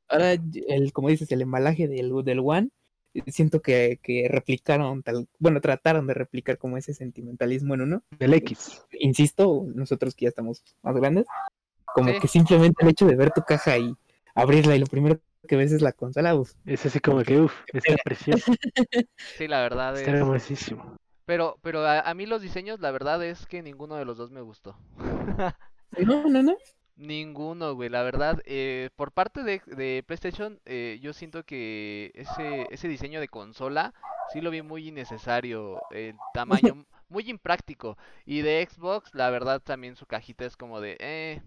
Ahora, 0.09 0.33
el, 0.33 0.93
como 0.93 1.09
dices, 1.09 1.31
el 1.33 1.43
embalaje 1.43 1.89
del, 1.89 2.13
del 2.25 2.41
One, 2.41 2.69
siento 3.27 3.63
que, 3.63 3.99
que 4.03 4.29
replicaron 4.29 5.03
tal, 5.03 5.29
bueno, 5.39 5.61
trataron 5.61 6.07
de 6.07 6.15
replicar 6.15 6.59
como 6.59 6.77
ese 6.77 6.95
sentimentalismo 6.95 7.75
en 7.75 7.81
uno. 7.83 8.03
del 8.19 8.35
X. 8.35 8.83
Insisto, 8.93 9.67
nosotros 9.75 10.15
que 10.15 10.25
ya 10.27 10.29
estamos 10.31 10.63
más 10.83 10.95
grandes, 10.97 11.27
como 11.85 12.11
Sí. 12.13 12.19
que 12.21 12.29
simplemente 12.29 12.83
el 12.83 12.89
hecho 12.91 13.07
de 13.07 13.17
ver 13.17 13.31
tu 13.31 13.43
caja 13.43 13.79
y 13.79 13.95
abrirla 14.35 14.75
y 14.77 14.81
lo 14.81 14.87
primero 14.87 15.21
que 15.47 15.57
ves 15.57 15.73
es 15.73 15.83
la 15.83 15.93
consola, 15.93 16.35
uf, 16.35 16.53
Es 16.65 16.85
así 16.87 17.01
como 17.01 17.23
que, 17.23 17.41
uff, 17.41 17.55
está 17.73 17.97
precioso, 17.99 18.53
Sí, 19.33 19.49
la 19.49 19.61
verdad 19.63 19.95
está 19.95 20.11
es... 20.13 20.21
hermosísimo. 20.21 20.97
Pero, 21.27 21.59
pero 21.63 21.87
a, 21.87 22.01
a 22.01 22.15
mí 22.15 22.27
los 22.27 22.43
diseños, 22.43 22.81
la 22.81 22.91
verdad 22.91 23.23
es 23.25 23.47
que 23.47 23.63
ninguno 23.63 23.97
de 23.97 24.05
los 24.05 24.17
dos 24.19 24.31
me 24.31 24.41
gustó. 24.43 24.77
no, 25.99 26.29
no, 26.29 26.43
no, 26.43 26.57
Ninguno, 26.97 27.75
güey, 27.75 27.89
la 27.89 28.03
verdad. 28.05 28.41
eh, 28.47 28.91
por 28.97 29.13
parte 29.13 29.43
de, 29.43 29.61
de 29.67 30.05
PlayStation, 30.07 30.61
eh, 30.65 30.99
yo 31.03 31.13
siento 31.13 31.45
que 31.45 32.13
ese, 32.15 32.69
ese 32.73 32.87
diseño 32.89 33.19
de 33.21 33.29
consola 33.29 33.95
sí 34.27 34.41
lo 34.41 34.51
vi 34.51 34.63
muy 34.63 34.89
innecesario. 34.89 35.85
El 35.91 36.23
tamaño 36.33 36.87
muy 37.09 37.29
impráctico. 37.31 37.99
Y 38.25 38.43
de 38.43 38.67
Xbox, 38.71 39.13
la 39.15 39.31
verdad, 39.31 39.61
también 39.61 39.97
su 39.97 40.07
cajita 40.07 40.45
es 40.45 40.57
como 40.57 40.81
de, 40.81 40.97
eh, 41.01 41.43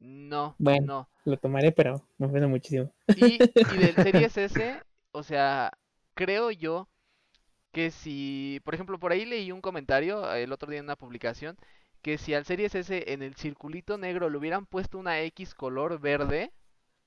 no, 0.00 0.56
Bueno. 0.58 0.88
no. 0.88 1.08
lo 1.24 1.36
tomaré, 1.36 1.72
pero 1.72 2.02
me 2.18 2.26
ofende 2.26 2.46
muchísimo. 2.46 2.92
Y, 3.14 3.44
y 3.68 3.76
del 3.78 3.98
Series 3.98 4.36
S, 4.36 4.82
o 5.12 5.22
sea, 5.22 5.72
creo 6.14 6.50
yo 6.50 6.88
que 7.72 7.90
si, 7.92 8.60
por 8.64 8.74
ejemplo, 8.74 8.98
por 9.00 9.12
ahí 9.12 9.24
leí 9.26 9.52
un 9.52 9.60
comentario 9.62 10.32
eh, 10.34 10.44
el 10.44 10.52
otro 10.52 10.70
día 10.70 10.80
en 10.80 10.86
una 10.86 10.96
publicación, 10.96 11.58
que 12.02 12.18
si 12.18 12.34
al 12.34 12.44
Series 12.46 12.74
S 12.76 13.12
en 13.12 13.22
el 13.22 13.36
circulito 13.36 13.98
negro 13.98 14.30
le 14.30 14.38
hubieran 14.38 14.66
puesto 14.66 14.98
una 14.98 15.20
X 15.22 15.54
color 15.54 16.00
verde, 16.00 16.52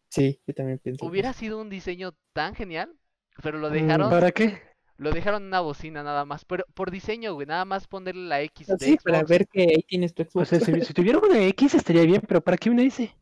Sí, 0.10 0.40
yo 0.48 0.54
también 0.54 0.80
pienso. 0.80 1.12
hubiera 1.12 1.34
sido 1.34 1.62
un 1.62 1.70
diseño 1.70 2.14
tan 2.34 2.56
genial, 2.56 2.96
pero 3.44 3.60
lo 3.60 3.70
Mm, 3.70 3.70
dejaron, 3.70 4.10
¿Para 4.10 4.32
qué? 4.32 4.62
Lo 5.04 5.14
dejaron 5.14 5.44
en 5.44 5.48
una 5.50 5.62
bocina 5.62 6.04
nada 6.04 6.26
más, 6.26 6.46
pero 6.46 6.66
por 6.74 6.92
diseño, 6.92 7.34
güey, 7.36 7.48
nada 7.48 7.66
más 7.66 7.88
ponerle 7.88 8.24
la 8.28 8.42
X 8.42 8.70
de 8.70 8.74
Ah, 8.74 8.78
Sí, 8.80 8.98
para 8.98 9.24
Xbox. 9.24 9.24
ver 9.24 9.48
que 9.48 9.62
ahí 9.64 9.84
tienes 9.88 10.14
tu 10.14 10.24
O 10.36 10.46
Xbox. 10.46 10.46
sea, 10.46 10.60
si, 10.60 10.82
si 10.82 10.94
tuviera 10.94 11.20
una 11.20 11.44
X 11.48 11.76
estaría 11.76 12.04
bien, 12.04 12.22
pero 12.28 12.42
¿para 12.44 12.58
qué 12.58 12.70
una 12.70 12.84
S? 12.84 13.16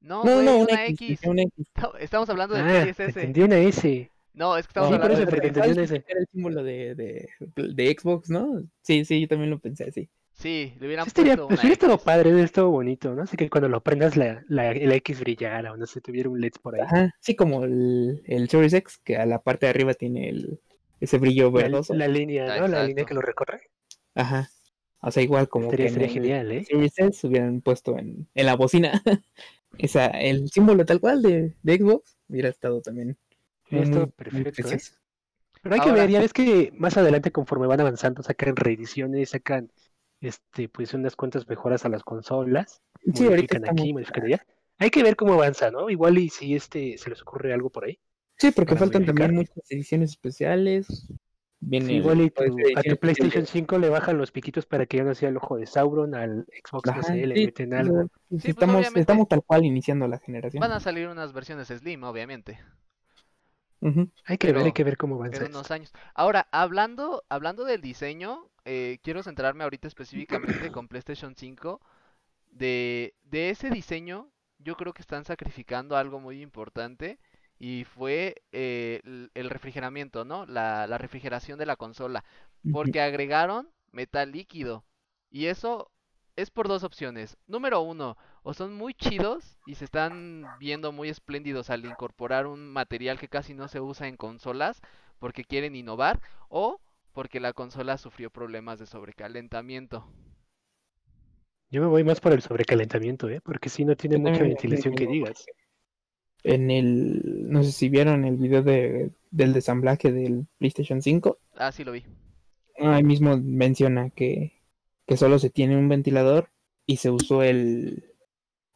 No, 0.00 0.26
no, 0.26 0.30
güey, 0.30 0.44
no, 0.44 0.58
una 0.58 0.66
una 0.66 0.86
X. 0.86 1.20
X. 1.20 1.26
una 1.26 1.42
X. 1.42 1.66
Estamos 2.00 2.28
hablando 2.30 2.54
del 2.54 2.66
Ah, 2.66 2.70
Series 2.70 2.98
S. 3.00 3.32
entendí 3.32 3.42
una 3.42 3.58
S. 3.58 4.10
No, 4.32 4.56
es 4.56 4.66
que 4.66 4.70
estamos 4.70 4.90
Sí, 4.90 4.92
hablando 4.92 5.08
por 5.08 5.12
eso, 5.12 5.24
del 5.24 5.28
pero 5.28 5.40
te 5.42 5.48
Series 5.48 5.48
entendí 5.48 5.70
¿Sabes 5.70 5.78
una 5.78 5.82
S. 5.84 6.04
Era 6.08 6.20
el 6.20 6.26
símbolo 6.32 6.62
de, 6.62 6.94
de, 6.94 7.28
de 7.56 7.96
Xbox, 7.98 8.30
¿no? 8.30 8.62
Sí, 8.82 9.04
sí, 9.04 9.20
yo 9.22 9.28
también 9.28 9.50
lo 9.50 9.60
pensé 9.60 9.84
así. 9.84 10.10
Sí, 10.32 10.74
le 10.78 10.86
hubieran 10.86 11.06
Sí, 11.06 11.10
estaría, 11.10 11.36
puesto 11.36 11.46
pues, 11.46 11.60
una 11.60 11.62
hubiera 11.62 11.74
estado 11.74 11.98
padre, 12.02 12.30
hubiera 12.32 12.44
estado 12.46 12.70
bonito, 12.70 13.14
¿no? 13.14 13.22
Así 13.22 13.36
que 13.36 13.50
cuando 13.50 13.68
lo 13.68 13.82
prendas 13.82 14.16
la, 14.16 14.44
la, 14.48 14.74
la 14.74 14.94
X 14.96 15.20
brillara 15.20 15.72
o 15.72 15.76
no 15.76 15.86
sé, 15.86 16.00
tuviera 16.00 16.30
un 16.30 16.40
LED 16.40 16.52
por 16.62 16.76
ahí. 16.76 16.82
Ajá, 16.82 17.10
sí, 17.20 17.34
como 17.36 17.64
el, 17.64 18.22
el 18.26 18.48
Series 18.48 18.72
X, 18.74 18.98
que 19.04 19.16
a 19.16 19.26
la 19.26 19.42
parte 19.42 19.66
de 19.66 19.70
arriba 19.70 19.94
tiene 19.94 20.28
el, 20.30 20.60
ese 21.00 21.18
brillo 21.18 21.50
La, 21.52 21.68
verdoso. 21.68 21.94
la 21.94 22.08
línea, 22.08 22.54
Ah, 22.54 22.56
¿no? 22.56 22.68
La 22.68 22.84
línea 22.84 23.04
que 23.04 23.14
lo 23.14 23.20
recorre. 23.20 23.60
Ajá. 24.14 24.50
O 25.00 25.10
sea, 25.10 25.22
igual 25.22 25.48
como 25.48 25.72
Estaría, 25.72 25.76
que 25.76 25.88
en 25.88 25.92
sería 25.92 26.08
el 26.08 26.10
genial, 26.10 26.52
¿eh? 26.52 26.64
Series 26.64 26.98
S 26.98 27.26
hubieran 27.26 27.60
puesto 27.62 27.98
en, 27.98 28.28
en 28.34 28.46
la 28.46 28.56
bocina 28.56 29.02
esa, 29.78 30.06
el 30.08 30.48
símbolo 30.50 30.84
tal 30.84 31.00
cual 31.00 31.22
de, 31.22 31.56
de 31.62 31.76
Xbox, 31.78 32.16
hubiera 32.28 32.48
estado 32.48 32.82
también 32.82 33.18
Hubiera 33.70 33.84
muy, 33.84 33.84
estado 33.84 34.12
muy 34.30 34.44
perfecto, 34.44 34.72
¿eh? 34.72 34.82
Pero 35.62 35.74
hay 35.74 35.80
que 35.80 35.92
ver, 35.92 36.10
ya 36.10 36.20
ves 36.20 36.32
que 36.32 36.72
más 36.74 36.96
adelante 36.96 37.32
conforme 37.32 37.66
van 37.66 37.80
avanzando 37.80 38.22
sacan 38.22 38.56
reediciones, 38.56 39.30
sacan 39.30 39.72
este 40.20 40.68
pues 40.68 40.94
unas 40.94 41.16
cuantas 41.16 41.48
mejoras 41.48 41.84
a 41.84 41.88
las 41.88 42.02
consolas, 42.04 42.82
Sí, 43.14 43.26
ahorita 43.26 43.26
modifican 43.26 43.56
estamos... 43.56 43.82
aquí, 43.82 43.92
modifican 43.92 44.24
allá. 44.24 44.46
Hay 44.78 44.90
que 44.90 45.02
ver 45.02 45.16
cómo 45.16 45.34
avanza, 45.34 45.70
¿no? 45.70 45.90
Igual 45.90 46.18
y 46.18 46.28
si 46.30 46.54
este 46.54 46.98
se 46.98 47.10
les 47.10 47.22
ocurre 47.22 47.52
algo 47.52 47.70
por 47.70 47.84
ahí. 47.84 47.98
Sí, 48.38 48.50
porque 48.52 48.76
faltan 48.76 49.04
también 49.04 49.34
muchas 49.34 49.70
ediciones 49.70 50.10
especiales. 50.10 51.06
Viene 51.60 51.86
Sí, 51.86 51.94
igual 51.96 52.20
y 52.20 52.30
tu- 52.30 52.42
a 52.42 52.82
tu 52.82 52.96
PlayStation 52.96 53.44
especial 53.44 53.46
5 53.46 53.78
le 53.78 53.88
bajan 53.88 54.16
los 54.16 54.30
piquitos 54.30 54.64
para 54.66 54.86
que 54.86 54.98
ya 54.98 55.04
no 55.04 55.14
sea 55.14 55.28
el 55.28 55.36
ojo 55.36 55.56
de 55.56 55.66
Sauron, 55.66 56.14
al 56.14 56.46
Xbox, 56.64 56.88
Ajá, 56.88 57.14
le 57.14 57.34
meten 57.34 57.74
algo. 57.74 58.08
pues 58.28 58.42
Sí, 58.42 58.50
estamos, 58.50 59.28
tal 59.28 59.42
cual 59.44 59.64
iniciando 59.64 60.06
la 60.06 60.18
generación. 60.18 60.60
Van 60.60 60.72
a 60.72 60.80
salir 60.80 61.08
unas 61.08 61.32
versiones 61.32 61.68
Slim, 61.68 62.04
obviamente. 62.04 62.60
Hay 64.26 64.38
que 64.38 64.52
ver, 64.52 64.64
hay 64.64 64.72
que 64.72 64.84
ver 64.84 64.96
cómo 64.96 65.24
esto. 65.24 65.44
unos 65.46 65.70
años. 65.70 65.92
Ahora, 66.14 66.48
hablando, 66.52 67.24
hablando 67.28 67.64
del 67.64 67.80
diseño, 67.80 68.48
eh, 68.64 68.98
quiero 69.02 69.22
centrarme 69.22 69.64
ahorita 69.64 69.88
específicamente 69.88 70.70
con 70.70 70.88
PlayStation 70.88 71.34
5. 71.36 71.80
De, 72.50 73.14
de 73.24 73.50
ese 73.50 73.70
diseño, 73.70 74.30
yo 74.58 74.76
creo 74.76 74.92
que 74.92 75.02
están 75.02 75.24
sacrificando 75.24 75.96
algo 75.96 76.20
muy 76.20 76.42
importante 76.42 77.18
y 77.58 77.84
fue 77.84 78.42
eh, 78.52 79.00
el, 79.04 79.30
el 79.34 79.50
refrigeramiento, 79.50 80.24
¿no? 80.24 80.46
La, 80.46 80.86
la 80.86 80.98
refrigeración 80.98 81.58
de 81.58 81.66
la 81.66 81.76
consola. 81.76 82.24
Porque 82.70 83.00
agregaron 83.00 83.70
metal 83.92 84.32
líquido. 84.32 84.84
Y 85.30 85.46
eso 85.46 85.90
es 86.36 86.50
por 86.50 86.68
dos 86.68 86.84
opciones. 86.84 87.36
Número 87.46 87.80
uno, 87.80 88.16
o 88.42 88.54
son 88.54 88.74
muy 88.74 88.94
chidos 88.94 89.58
y 89.66 89.74
se 89.74 89.84
están 89.84 90.46
viendo 90.60 90.92
muy 90.92 91.08
espléndidos 91.08 91.70
al 91.70 91.84
incorporar 91.84 92.46
un 92.46 92.68
material 92.72 93.18
que 93.18 93.28
casi 93.28 93.54
no 93.54 93.68
se 93.68 93.80
usa 93.80 94.06
en 94.06 94.16
consolas 94.16 94.80
porque 95.18 95.44
quieren 95.44 95.74
innovar 95.74 96.20
o 96.48 96.80
porque 97.12 97.40
la 97.40 97.52
consola 97.52 97.98
sufrió 97.98 98.30
problemas 98.30 98.78
de 98.78 98.86
sobrecalentamiento. 98.86 100.06
Yo 101.70 101.82
me 101.82 101.88
voy 101.88 102.04
más 102.04 102.20
por 102.20 102.32
el 102.32 102.40
sobrecalentamiento, 102.40 103.28
¿eh? 103.28 103.40
Porque 103.42 103.68
si 103.68 103.84
no 103.84 103.96
tiene 103.96 104.16
mucha 104.16 104.42
ventilación 104.42 104.94
que 104.94 105.06
digas. 105.06 105.44
En 106.44 106.70
el, 106.70 107.50
no 107.50 107.62
sé 107.64 107.72
si 107.72 107.88
vieron 107.88 108.24
el 108.24 108.36
video 108.36 108.62
de, 108.62 109.10
del 109.30 109.52
desamblaje 109.52 110.12
del 110.12 110.46
PlayStation 110.58 111.02
5, 111.02 111.38
Ah, 111.56 111.72
sí 111.72 111.84
lo 111.84 111.92
vi. 111.92 112.04
ahí 112.78 113.02
mismo 113.02 113.36
menciona 113.36 114.10
que, 114.10 114.52
que 115.06 115.16
solo 115.16 115.38
se 115.38 115.50
tiene 115.50 115.76
un 115.76 115.88
ventilador 115.88 116.50
y 116.86 116.98
se 116.98 117.10
usó 117.10 117.42
el, 117.42 118.04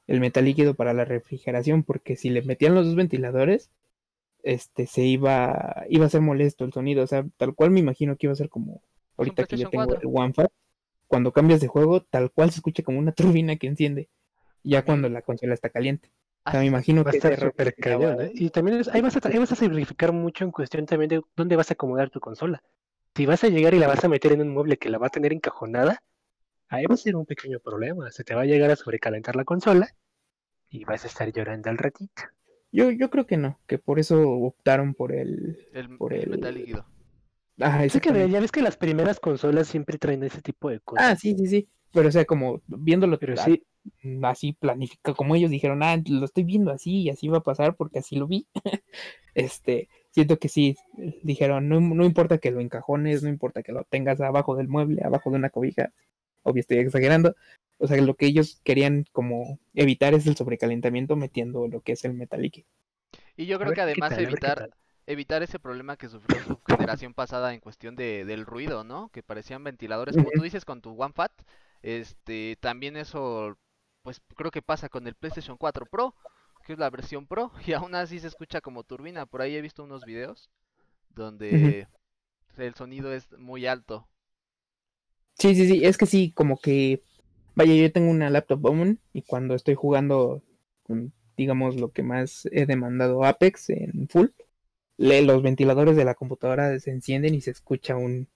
el 0.07 0.21
metal 0.21 0.45
líquido 0.45 0.75
para 0.75 0.93
la 0.93 1.05
refrigeración, 1.05 1.85
porque 1.85 2.17
si 2.17 2.31
le 2.31 2.43
metían 2.43 2.75
los 2.75 2.87
dos 2.87 2.97
ventiladores, 2.97 3.71
este 4.43 4.87
se 4.87 5.03
iba, 5.03 5.85
iba 5.89 6.07
a 6.07 6.11
ser 6.11 6.21
molesto 6.21 6.65
el 6.65 6.73
sonido, 6.73 7.05
o 7.05 7.07
sea, 7.07 7.25
tal 7.37 7.55
cual 7.55 7.71
me 7.71 7.81
imagino 7.81 8.17
que 8.17 8.27
iba 8.27 8.33
a 8.33 8.37
ser 8.37 8.49
como 8.49 8.83
ahorita 9.17 9.45
que 9.47 9.57
yo 9.57 9.71
tengo 9.71 9.87
4. 9.87 10.01
el 10.03 10.09
One 10.13 10.33
Fat, 10.35 10.51
cuando 11.07 11.33
cambias 11.33 11.61
de 11.61 11.69
juego, 11.69 12.03
tal 12.03 12.31
cual 12.33 12.51
se 12.51 12.57
escucha 12.57 12.83
como 12.83 12.99
una 12.99 13.13
turbina 13.47 13.57
que 13.57 13.69
enciende. 13.69 14.09
ya 14.65 14.85
cuando 14.85 15.09
la 15.09 15.23
consola 15.23 15.55
está 15.55 15.71
caliente. 15.71 16.11
O 16.45 16.51
sea, 16.51 16.61
me 16.61 16.67
imagino 16.67 17.05
Va 17.05 17.11
a 17.11 17.13
que 17.13 17.19
error 17.19 17.53
súper 17.53 17.75
cañón, 17.77 18.21
¿eh? 18.21 18.31
Y 18.35 18.51
también 18.51 18.81
es- 18.81 18.89
ahí, 18.89 19.01
vas 19.01 19.17
a, 19.17 19.21
ahí 19.29 19.39
vas 19.39 19.53
a 19.53 19.57
simplificar 19.57 20.13
mucho 20.13 20.45
en 20.45 20.51
cuestión 20.51 20.87
también 20.87 21.09
de 21.09 21.23
dónde 21.37 21.57
vas 21.57 21.71
a 21.71 21.75
acomodar 21.75 22.11
tu 22.11 22.21
consola. 22.21 22.63
Si 23.15 23.27
vas 23.27 23.45
a 23.45 23.49
llegar 23.49 23.75
y 23.75 23.79
la 23.79 23.89
vas 23.89 24.05
a 24.05 24.09
meter 24.09 24.33
en 24.33 24.41
un 24.41 24.49
mueble 24.51 24.77
que 24.79 24.91
la 24.91 24.99
va 24.99 25.07
a 25.09 25.11
tener 25.11 25.33
encajonada, 25.33 26.03
ahí 26.69 26.87
va 26.87 26.95
a 26.95 26.99
ser 26.99 27.17
un 27.17 27.27
pequeño 27.27 27.61
problema. 27.61 28.11
Se 28.11 28.25
te 28.25 28.35
va 28.35 28.43
a 28.43 28.47
llegar 28.47 28.71
a 28.71 28.77
sobrecalentar 28.77 29.37
la 29.37 29.45
consola 29.45 29.89
y 30.71 30.85
vas 30.85 31.05
a 31.05 31.09
estar 31.09 31.33
llorando 31.33 31.71
al 31.71 31.79
ratito. 31.79 32.23
Yo, 32.73 32.91
yo 32.91 33.11
creo 33.11 33.27
que 33.27 33.37
no, 33.37 33.61
que 33.67 33.79
por 33.79 33.99
eso 33.99 34.21
optaron 34.29 34.95
por 34.95 35.13
el... 35.13 35.59
el, 35.75 35.97
por 35.99 36.13
el 36.15 36.23
el- 36.23 36.31
metal 36.31 36.55
líquido. 36.55 36.87
Ah, 37.61 37.85
Sí 37.89 38.01
que 38.01 38.29
ya 38.31 38.41
ves 38.41 38.51
que 38.51 38.63
las 38.63 38.77
primeras 38.77 39.21
consolas 39.21 39.69
siempre 39.69 39.99
traen 39.99 40.23
ese 40.25 40.41
tipo 40.41 40.71
de 40.71 40.81
cosas. 40.81 41.07
Ah, 41.07 41.17
sí, 41.17 41.35
sí, 41.37 41.47
sí. 41.47 41.69
Pero 41.93 42.09
o 42.09 42.13
sea, 42.13 42.25
como 42.25 42.63
viéndolo 42.67 43.19
Pero 43.19 43.37
sí, 43.37 43.63
así 44.25 44.53
planifica, 44.53 45.15
como 45.15 45.35
ellos 45.35 45.51
dijeron, 45.51 45.83
ah, 45.83 46.01
lo 46.07 46.25
estoy 46.25 46.45
viendo 46.45 46.71
así 46.71 47.03
y 47.03 47.11
así 47.11 47.29
va 47.29 47.39
a 47.39 47.43
pasar 47.43 47.77
porque 47.77 47.99
así 47.99 48.17
lo 48.17 48.27
vi. 48.27 48.47
este, 49.35 49.89
siento 50.11 50.39
que 50.39 50.49
sí, 50.49 50.77
dijeron, 51.23 51.69
no, 51.69 51.81
no 51.81 52.05
importa 52.05 52.39
que 52.39 52.51
lo 52.51 52.61
encajones, 52.61 53.23
no 53.23 53.29
importa 53.29 53.63
que 53.63 53.73
lo 53.73 53.85
tengas 53.85 54.21
abajo 54.21 54.57
del 54.57 54.69
mueble, 54.69 55.03
abajo 55.05 55.31
de 55.31 55.37
una 55.37 55.51
cobija, 55.51 55.93
obvio 56.43 56.61
estoy 56.61 56.79
exagerando. 56.79 57.35
O 57.79 57.87
sea, 57.87 58.01
lo 58.01 58.15
que 58.15 58.27
ellos 58.27 58.61
querían 58.63 59.07
como 59.13 59.59
evitar 59.75 60.15
es 60.15 60.27
el 60.27 60.37
sobrecalentamiento 60.37 61.17
metiendo 61.17 61.67
lo 61.67 61.81
que 61.81 61.93
es 61.93 62.05
el 62.05 62.15
metal 62.15 62.43
líquido. 62.43 62.69
Y 63.37 63.47
yo 63.47 63.59
creo 63.59 63.73
que 63.73 63.81
además 63.81 64.11
tal, 64.11 64.25
evitar, 64.25 64.71
evitar 65.07 65.43
ese 65.43 65.59
problema 65.59 65.97
que 65.97 66.09
sufrió 66.09 66.43
su 66.45 66.61
generación 66.67 67.15
pasada 67.15 67.55
en 67.55 67.61
cuestión 67.61 67.97
de, 67.97 68.25
del 68.25 68.47
ruido, 68.47 68.85
¿no? 68.85 69.09
Que 69.09 69.23
parecían 69.23 69.65
ventiladores, 69.65 70.17
como 70.17 70.31
tú 70.31 70.43
dices 70.43 70.65
con 70.65 70.81
tu 70.81 70.91
One 70.91 71.13
Fat, 71.13 71.33
este, 71.83 72.57
también 72.61 72.97
eso, 72.97 73.59
pues 74.03 74.21
creo 74.37 74.51
que 74.51 74.63
pasa 74.63 74.89
con 74.89 75.07
el 75.07 75.15
PlayStation 75.15 75.57
4 75.59 75.87
Pro, 75.87 76.15
que 76.65 76.75
es 76.75 76.79
la 76.79 76.91
versión 76.91 77.27
Pro, 77.27 77.53
y 77.67 77.73
aún 77.73 77.95
así 77.95 78.21
se 78.21 78.29
escucha 78.29 78.61
como 78.61 78.85
turbina. 78.85 79.27
Por 79.27 79.43
ahí 79.43 79.57
he 79.57 79.61
visto 79.63 79.85
unos 79.85 80.05
videos 80.05 80.51
donde 81.11 81.89
el 82.59 82.75
sonido 82.75 83.13
es 83.15 83.31
muy 83.39 83.67
alto. 83.67 84.09
Sí, 85.39 85.55
sí, 85.55 85.67
sí, 85.69 85.85
es 85.85 85.99
que 85.99 86.07
sí, 86.07 86.33
como 86.33 86.59
que, 86.59 87.03
vaya, 87.55 87.75
yo 87.75 87.93
tengo 87.93 88.11
una 88.11 88.31
laptop 88.31 88.61
y 89.13 89.23
cuando 89.23 89.55
estoy 89.55 89.75
jugando, 89.75 90.43
digamos, 91.37 91.77
lo 91.77 91.93
que 91.93 92.03
más 92.03 92.47
he 92.53 92.67
demandado 92.67 93.25
Apex 93.25 93.71
en 93.71 94.09
full, 94.09 94.29
le- 94.99 95.23
los 95.23 95.43
ventiladores 95.43 95.97
de 95.97 96.05
la 96.05 96.15
computadora 96.15 96.79
se 96.81 96.91
encienden 96.93 97.35
y 97.35 97.41
se 97.43 97.51
escucha 97.53 97.97
un, 97.97 98.29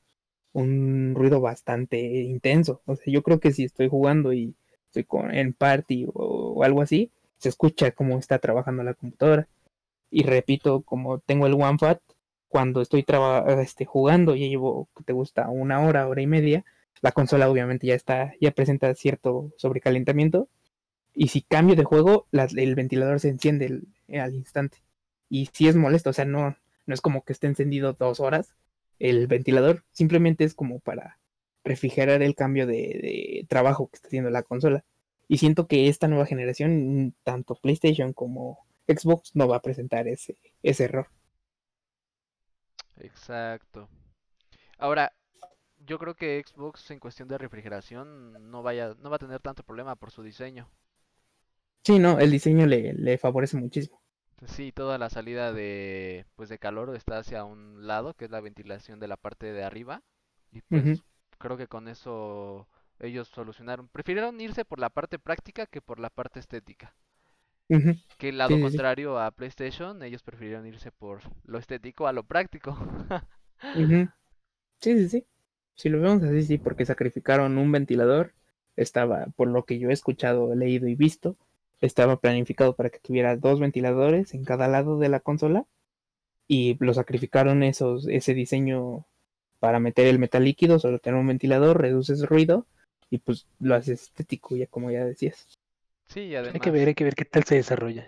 un 0.54 1.14
ruido 1.16 1.40
bastante 1.40 1.98
intenso. 2.00 2.82
O 2.86 2.96
sea, 2.96 3.12
yo 3.12 3.22
creo 3.24 3.40
que 3.40 3.52
si 3.52 3.64
estoy 3.64 3.88
jugando 3.90 4.32
y 4.34 4.56
estoy 4.86 5.04
con, 5.04 5.34
en 5.34 5.52
party 5.52 6.06
o, 6.14 6.62
algo 6.64 6.82
así, 6.82 7.10
se 7.38 7.48
escucha 7.48 7.90
cómo 7.92 8.18
está 8.18 8.38
trabajando 8.38 8.82
la 8.82 8.94
computadora. 8.94 9.48
Y 10.10 10.24
repito, 10.24 10.82
como 10.82 11.18
tengo 11.20 11.46
el 11.46 11.54
OneFat, 11.54 12.00
cuando 12.48 12.80
estoy 12.82 13.02
traba- 13.02 13.44
este, 13.62 13.84
jugando, 13.84 14.34
ya 14.36 14.46
llevo, 14.46 14.88
¿qué 14.96 15.04
te 15.04 15.12
gusta? 15.12 15.48
Una 15.50 15.80
hora, 15.80 16.08
hora 16.08 16.22
y 16.22 16.26
media, 16.26 16.64
la 17.02 17.12
consola 17.12 17.50
obviamente 17.50 17.86
ya 17.86 17.94
está, 17.94 18.34
ya 18.40 18.50
presenta 18.52 18.94
cierto 18.94 19.52
sobrecalentamiento. 19.58 20.48
Y 21.14 21.28
si 21.28 21.42
cambio 21.42 21.76
de 21.76 21.84
juego, 21.84 22.26
el 22.32 22.74
ventilador 22.74 23.20
se 23.20 23.30
enciende 23.30 23.82
al 24.08 24.34
instante. 24.34 24.78
Y 25.28 25.46
si 25.52 25.68
es 25.68 25.76
molesto, 25.76 26.10
o 26.10 26.12
sea, 26.12 26.24
no, 26.24 26.56
no 26.86 26.94
es 26.94 27.00
como 27.00 27.24
que 27.24 27.32
esté 27.32 27.46
encendido 27.46 27.94
dos 27.94 28.20
horas 28.20 28.54
el 28.98 29.26
ventilador, 29.26 29.84
simplemente 29.92 30.44
es 30.44 30.54
como 30.54 30.78
para 30.78 31.18
refrigerar 31.66 32.22
el 32.22 32.34
cambio 32.34 32.66
de, 32.66 32.74
de 32.74 33.46
trabajo 33.48 33.88
que 33.88 33.96
está 33.96 34.08
haciendo 34.08 34.30
la 34.30 34.42
consola. 34.42 34.84
Y 35.28 35.38
siento 35.38 35.66
que 35.66 35.88
esta 35.88 36.08
nueva 36.08 36.24
generación, 36.26 37.14
tanto 37.24 37.56
PlayStation 37.56 38.12
como 38.12 38.66
Xbox, 38.86 39.32
no 39.34 39.48
va 39.48 39.56
a 39.56 39.62
presentar 39.62 40.06
ese, 40.08 40.38
ese 40.62 40.84
error. 40.84 41.08
Exacto. 42.96 43.88
Ahora, 44.78 45.12
yo 45.78 45.98
creo 45.98 46.14
que 46.14 46.42
Xbox 46.46 46.90
en 46.90 47.00
cuestión 47.00 47.28
de 47.28 47.38
refrigeración 47.38 48.50
no 48.50 48.62
vaya, 48.62 48.94
no 49.00 49.10
va 49.10 49.16
a 49.16 49.20
tener 49.20 49.40
tanto 49.40 49.62
problema 49.62 49.96
por 49.96 50.10
su 50.10 50.22
diseño. 50.22 50.70
Sí, 51.84 51.98
no, 51.98 52.18
el 52.18 52.30
diseño 52.30 52.66
le, 52.66 52.92
le 52.94 53.18
favorece 53.18 53.56
muchísimo. 53.56 54.00
Sí, 54.46 54.70
toda 54.72 54.98
la 54.98 55.08
salida 55.08 55.52
de, 55.52 56.26
pues 56.36 56.48
de 56.48 56.58
calor 56.58 56.94
está 56.94 57.18
hacia 57.18 57.44
un 57.44 57.86
lado, 57.86 58.14
que 58.14 58.26
es 58.26 58.30
la 58.30 58.40
ventilación 58.40 59.00
de 59.00 59.08
la 59.08 59.16
parte 59.16 59.52
de 59.52 59.64
arriba. 59.64 60.02
Y 60.52 60.60
pues. 60.62 61.02
Creo 61.38 61.56
que 61.56 61.68
con 61.68 61.88
eso 61.88 62.68
ellos 63.00 63.28
solucionaron. 63.28 63.88
Prefirieron 63.88 64.40
irse 64.40 64.64
por 64.64 64.78
la 64.80 64.90
parte 64.90 65.18
práctica 65.18 65.66
que 65.66 65.82
por 65.82 65.98
la 66.00 66.10
parte 66.10 66.40
estética. 66.40 66.94
Que 68.18 68.28
el 68.30 68.38
lado 68.38 68.58
Sí, 68.58 68.70
sí, 68.70 68.78
sí. 68.78 68.86
contrario 68.86 69.18
a 69.18 69.30
PlayStation, 69.30 70.02
ellos 70.02 70.22
prefirieron 70.22 70.66
irse 70.66 70.92
por 70.92 71.20
lo 71.44 71.58
estético 71.58 72.06
a 72.06 72.12
lo 72.12 72.24
práctico. 72.24 72.76
Sí, 74.80 74.96
sí, 74.98 75.08
sí. 75.08 75.26
Si 75.74 75.88
lo 75.88 76.00
vemos 76.00 76.22
así, 76.22 76.42
sí, 76.42 76.58
porque 76.58 76.86
sacrificaron 76.86 77.58
un 77.58 77.70
ventilador. 77.72 78.34
Estaba, 78.76 79.26
por 79.36 79.48
lo 79.48 79.64
que 79.64 79.78
yo 79.78 79.90
he 79.90 79.92
escuchado, 79.92 80.54
leído 80.54 80.86
y 80.88 80.94
visto, 80.94 81.36
estaba 81.80 82.20
planificado 82.20 82.76
para 82.76 82.90
que 82.90 82.98
tuviera 83.00 83.36
dos 83.36 83.58
ventiladores 83.60 84.34
en 84.34 84.44
cada 84.44 84.68
lado 84.68 84.98
de 84.98 85.08
la 85.08 85.20
consola. 85.20 85.66
Y 86.48 86.76
lo 86.84 86.94
sacrificaron 86.94 87.62
esos, 87.64 88.08
ese 88.08 88.34
diseño 88.34 89.06
para 89.60 89.80
meter 89.80 90.06
el 90.06 90.18
metal 90.18 90.44
líquido, 90.44 90.78
solo 90.78 90.98
tener 90.98 91.18
un 91.20 91.26
ventilador, 91.26 91.80
reduces 91.80 92.26
ruido 92.26 92.66
y 93.10 93.18
pues 93.18 93.46
lo 93.60 93.74
haces 93.74 94.02
estético, 94.04 94.56
ya 94.56 94.66
como 94.66 94.90
ya 94.90 95.04
decías. 95.04 95.46
Sí, 96.08 96.20
y 96.28 96.36
Hay 96.52 96.60
que 96.60 96.70
además, 96.70 96.72
ver, 96.72 96.88
hay 96.88 96.94
que 96.94 97.04
ver 97.04 97.14
qué 97.14 97.24
tal 97.24 97.44
se 97.44 97.54
desarrolla. 97.56 98.06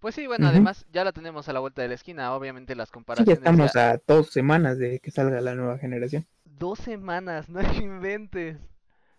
pues 0.00 0.14
sí, 0.14 0.26
bueno, 0.26 0.46
además 0.48 0.84
ya 0.92 1.04
la 1.04 1.12
tenemos 1.12 1.48
a 1.48 1.52
la 1.52 1.60
vuelta 1.60 1.82
de 1.82 1.88
la 1.88 1.94
esquina. 1.94 2.34
Obviamente 2.34 2.74
las 2.74 2.90
Sí, 3.16 3.24
ya 3.24 3.32
comparaciones 3.32 3.34
estamos 3.34 3.74
ya- 3.74 3.76
a 3.76 4.00
dos 4.06 4.30
semanas 4.30 4.76
de 4.76 4.98
que 4.98 5.10
salga 5.10 5.40
la 5.40 5.54
nueva 5.54 5.78
generación. 5.78 6.26
Dos 6.44 6.78
semanas, 6.78 7.48
no 7.50 7.60
inventes. 7.74 8.56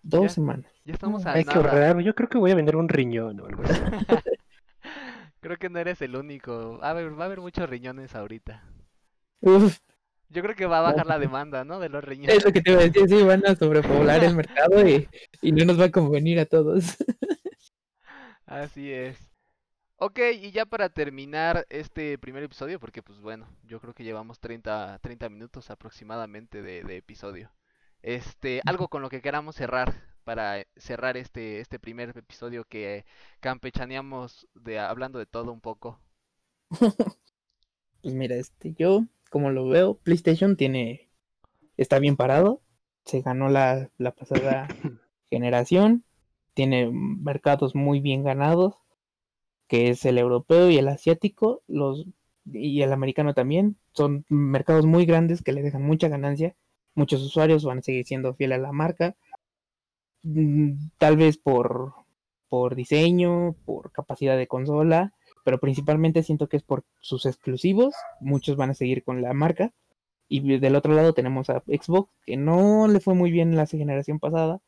Dos 0.03 0.31
Ya. 0.31 0.33
semanas. 0.33 0.71
Ya 0.85 0.93
estamos 0.93 1.25
a 1.25 1.33
Hay 1.33 1.43
que 1.43 1.57
ahorrar. 1.57 1.99
Yo 2.01 2.15
creo 2.15 2.29
que 2.29 2.37
voy 2.37 2.51
a 2.51 2.55
vender 2.55 2.75
un 2.77 2.87
riñón 2.89 3.39
o 3.41 3.45
algo 3.45 3.63
así. 3.63 3.81
Creo 5.41 5.57
que 5.57 5.69
no 5.69 5.77
eres 5.79 6.01
el 6.01 6.15
único. 6.15 6.79
A 6.81 6.93
ver, 6.93 7.17
va 7.19 7.23
a 7.23 7.25
haber 7.27 7.39
muchos 7.41 7.69
riñones 7.69 8.15
ahorita. 8.15 8.63
Uf, 9.41 9.79
Yo 10.29 10.41
creo 10.41 10.55
que 10.55 10.65
va 10.65 10.79
a 10.79 10.91
bajar 10.91 11.05
la 11.05 11.19
demanda, 11.19 11.63
¿no? 11.63 11.79
De 11.79 11.89
los 11.89 12.03
riñones. 12.03 12.37
Es 12.37 12.45
lo 12.45 12.51
que 12.51 12.61
te 12.61 12.71
iba 12.71 12.81
a 12.81 12.83
decir, 12.83 13.07
sí, 13.07 13.23
van 13.23 13.45
a 13.45 13.55
sobrepoblar 13.55 14.23
el 14.23 14.35
mercado 14.35 14.87
y, 14.87 15.07
y 15.41 15.51
no 15.51 15.65
nos 15.65 15.79
va 15.79 15.85
a 15.85 15.91
convenir 15.91 16.39
a 16.39 16.45
todos. 16.45 16.97
Así 18.45 18.91
es. 18.91 19.17
Ok, 19.97 20.19
y 20.41 20.51
ya 20.51 20.65
para 20.65 20.89
terminar 20.89 21.65
este 21.69 22.17
primer 22.17 22.43
episodio, 22.43 22.79
porque 22.79 23.01
pues 23.01 23.19
bueno, 23.19 23.47
yo 23.63 23.79
creo 23.79 23.93
que 23.93 24.03
llevamos 24.03 24.39
30, 24.39 24.99
30 25.01 25.29
minutos 25.29 25.69
aproximadamente 25.69 26.61
de, 26.61 26.83
de 26.83 26.97
episodio. 26.97 27.51
Este, 28.01 28.61
algo 28.65 28.89
con 28.89 29.01
lo 29.01 29.09
que 29.09 29.21
queramos 29.21 29.55
cerrar 29.55 29.93
para 30.23 30.65
cerrar 30.75 31.17
este, 31.17 31.59
este 31.59 31.79
primer 31.79 32.17
episodio 32.17 32.65
que 32.65 33.05
campechaneamos 33.39 34.47
de 34.55 34.79
hablando 34.79 35.19
de 35.19 35.25
todo 35.25 35.51
un 35.51 35.61
poco. 35.61 35.99
Pues 38.01 38.13
mira, 38.15 38.35
este, 38.35 38.73
yo, 38.73 39.05
como 39.33 39.49
lo 39.49 39.67
veo, 39.67 39.95
PlayStation 39.95 40.57
tiene, 40.57 41.09
está 41.75 41.97
bien 41.97 42.17
parado, 42.17 42.61
se 43.03 43.21
ganó 43.21 43.49
la, 43.49 43.89
la 43.97 44.11
pasada 44.11 44.67
generación, 45.31 46.05
tiene 46.53 46.91
mercados 46.91 47.73
muy 47.73 47.99
bien 47.99 48.23
ganados, 48.23 48.75
que 49.67 49.89
es 49.89 50.05
el 50.05 50.19
europeo 50.19 50.69
y 50.69 50.77
el 50.77 50.87
asiático, 50.87 51.63
los 51.67 52.05
y 52.45 52.83
el 52.83 52.93
americano 52.93 53.33
también, 53.33 53.75
son 53.93 54.23
mercados 54.29 54.85
muy 54.85 55.07
grandes 55.07 55.41
que 55.41 55.51
le 55.51 55.63
dejan 55.63 55.81
mucha 55.81 56.09
ganancia, 56.09 56.55
muchos 56.93 57.23
usuarios 57.23 57.65
van 57.65 57.79
a 57.79 57.81
seguir 57.81 58.05
siendo 58.05 58.35
fieles 58.35 58.59
a 58.59 58.61
la 58.61 58.71
marca, 58.71 59.15
mm, 60.21 60.89
tal 60.99 61.17
vez 61.17 61.39
por, 61.39 61.93
por 62.49 62.75
diseño, 62.75 63.55
por 63.65 63.91
capacidad 63.91 64.37
de 64.37 64.47
consola, 64.47 65.15
pero 65.43 65.59
principalmente 65.59 66.23
siento 66.23 66.47
que 66.47 66.57
es 66.57 66.63
por 66.63 66.83
sus 66.99 67.25
exclusivos, 67.25 67.93
muchos 68.19 68.55
van 68.55 68.71
a 68.71 68.73
seguir 68.73 69.03
con 69.03 69.21
la 69.21 69.33
marca, 69.33 69.73
y 70.27 70.57
del 70.57 70.75
otro 70.75 70.93
lado 70.93 71.13
tenemos 71.13 71.49
a 71.49 71.63
Xbox, 71.67 72.09
que 72.25 72.37
no 72.37 72.87
le 72.87 72.99
fue 72.99 73.13
muy 73.13 73.31
bien 73.31 73.55
la 73.55 73.67
generación 73.67 74.19
pasada, 74.19 74.61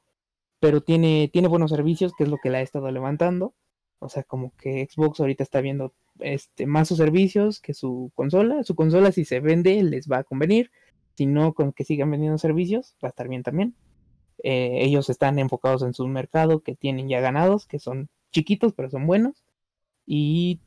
pero 0.60 0.82
tiene, 0.82 1.30
tiene 1.32 1.48
buenos 1.48 1.72
servicios, 1.72 2.14
que 2.18 2.24
es 2.24 2.30
lo 2.30 2.38
que 2.38 2.50
la 2.50 2.60
ha 2.60 2.62
estado 2.62 2.92
levantando. 2.92 3.54
O 4.00 4.10
sea, 4.10 4.24
como 4.24 4.52
que 4.58 4.88
Xbox 4.90 5.20
ahorita 5.20 5.44
está 5.44 5.62
viendo 5.62 5.94
este, 6.20 6.68
más 6.68 6.88
sus 6.88 6.98
servicios 6.98 7.60
que 7.60 7.74
su 7.74 8.12
consola. 8.16 8.64
Su 8.64 8.76
consola 8.76 9.12
si 9.12 9.26
se 9.26 9.40
vende 9.40 9.82
les 9.84 10.10
va 10.10 10.20
a 10.20 10.24
convenir. 10.24 10.72
Si 11.16 11.26
no, 11.26 11.54
con 11.54 11.72
que 11.72 11.84
sigan 11.84 12.12
vendiendo 12.12 12.38
servicios, 12.38 12.96
va 13.04 13.08
a 13.08 13.10
estar 13.10 13.28
bien 13.28 13.44
también. 13.44 13.76
Eh, 14.44 14.80
ellos 14.84 15.10
están 15.10 15.40
enfocados 15.40 15.82
en 15.82 15.94
su 15.94 16.08
mercado 16.08 16.62
que 16.62 16.76
tienen 16.76 17.10
ya 17.10 17.22
ganados, 17.22 17.66
que 17.66 17.80
son 17.80 18.10
chiquitos, 18.32 18.74
pero 18.74 18.90
son 18.90 19.08
buenos. 19.08 19.44
Y 20.06 20.60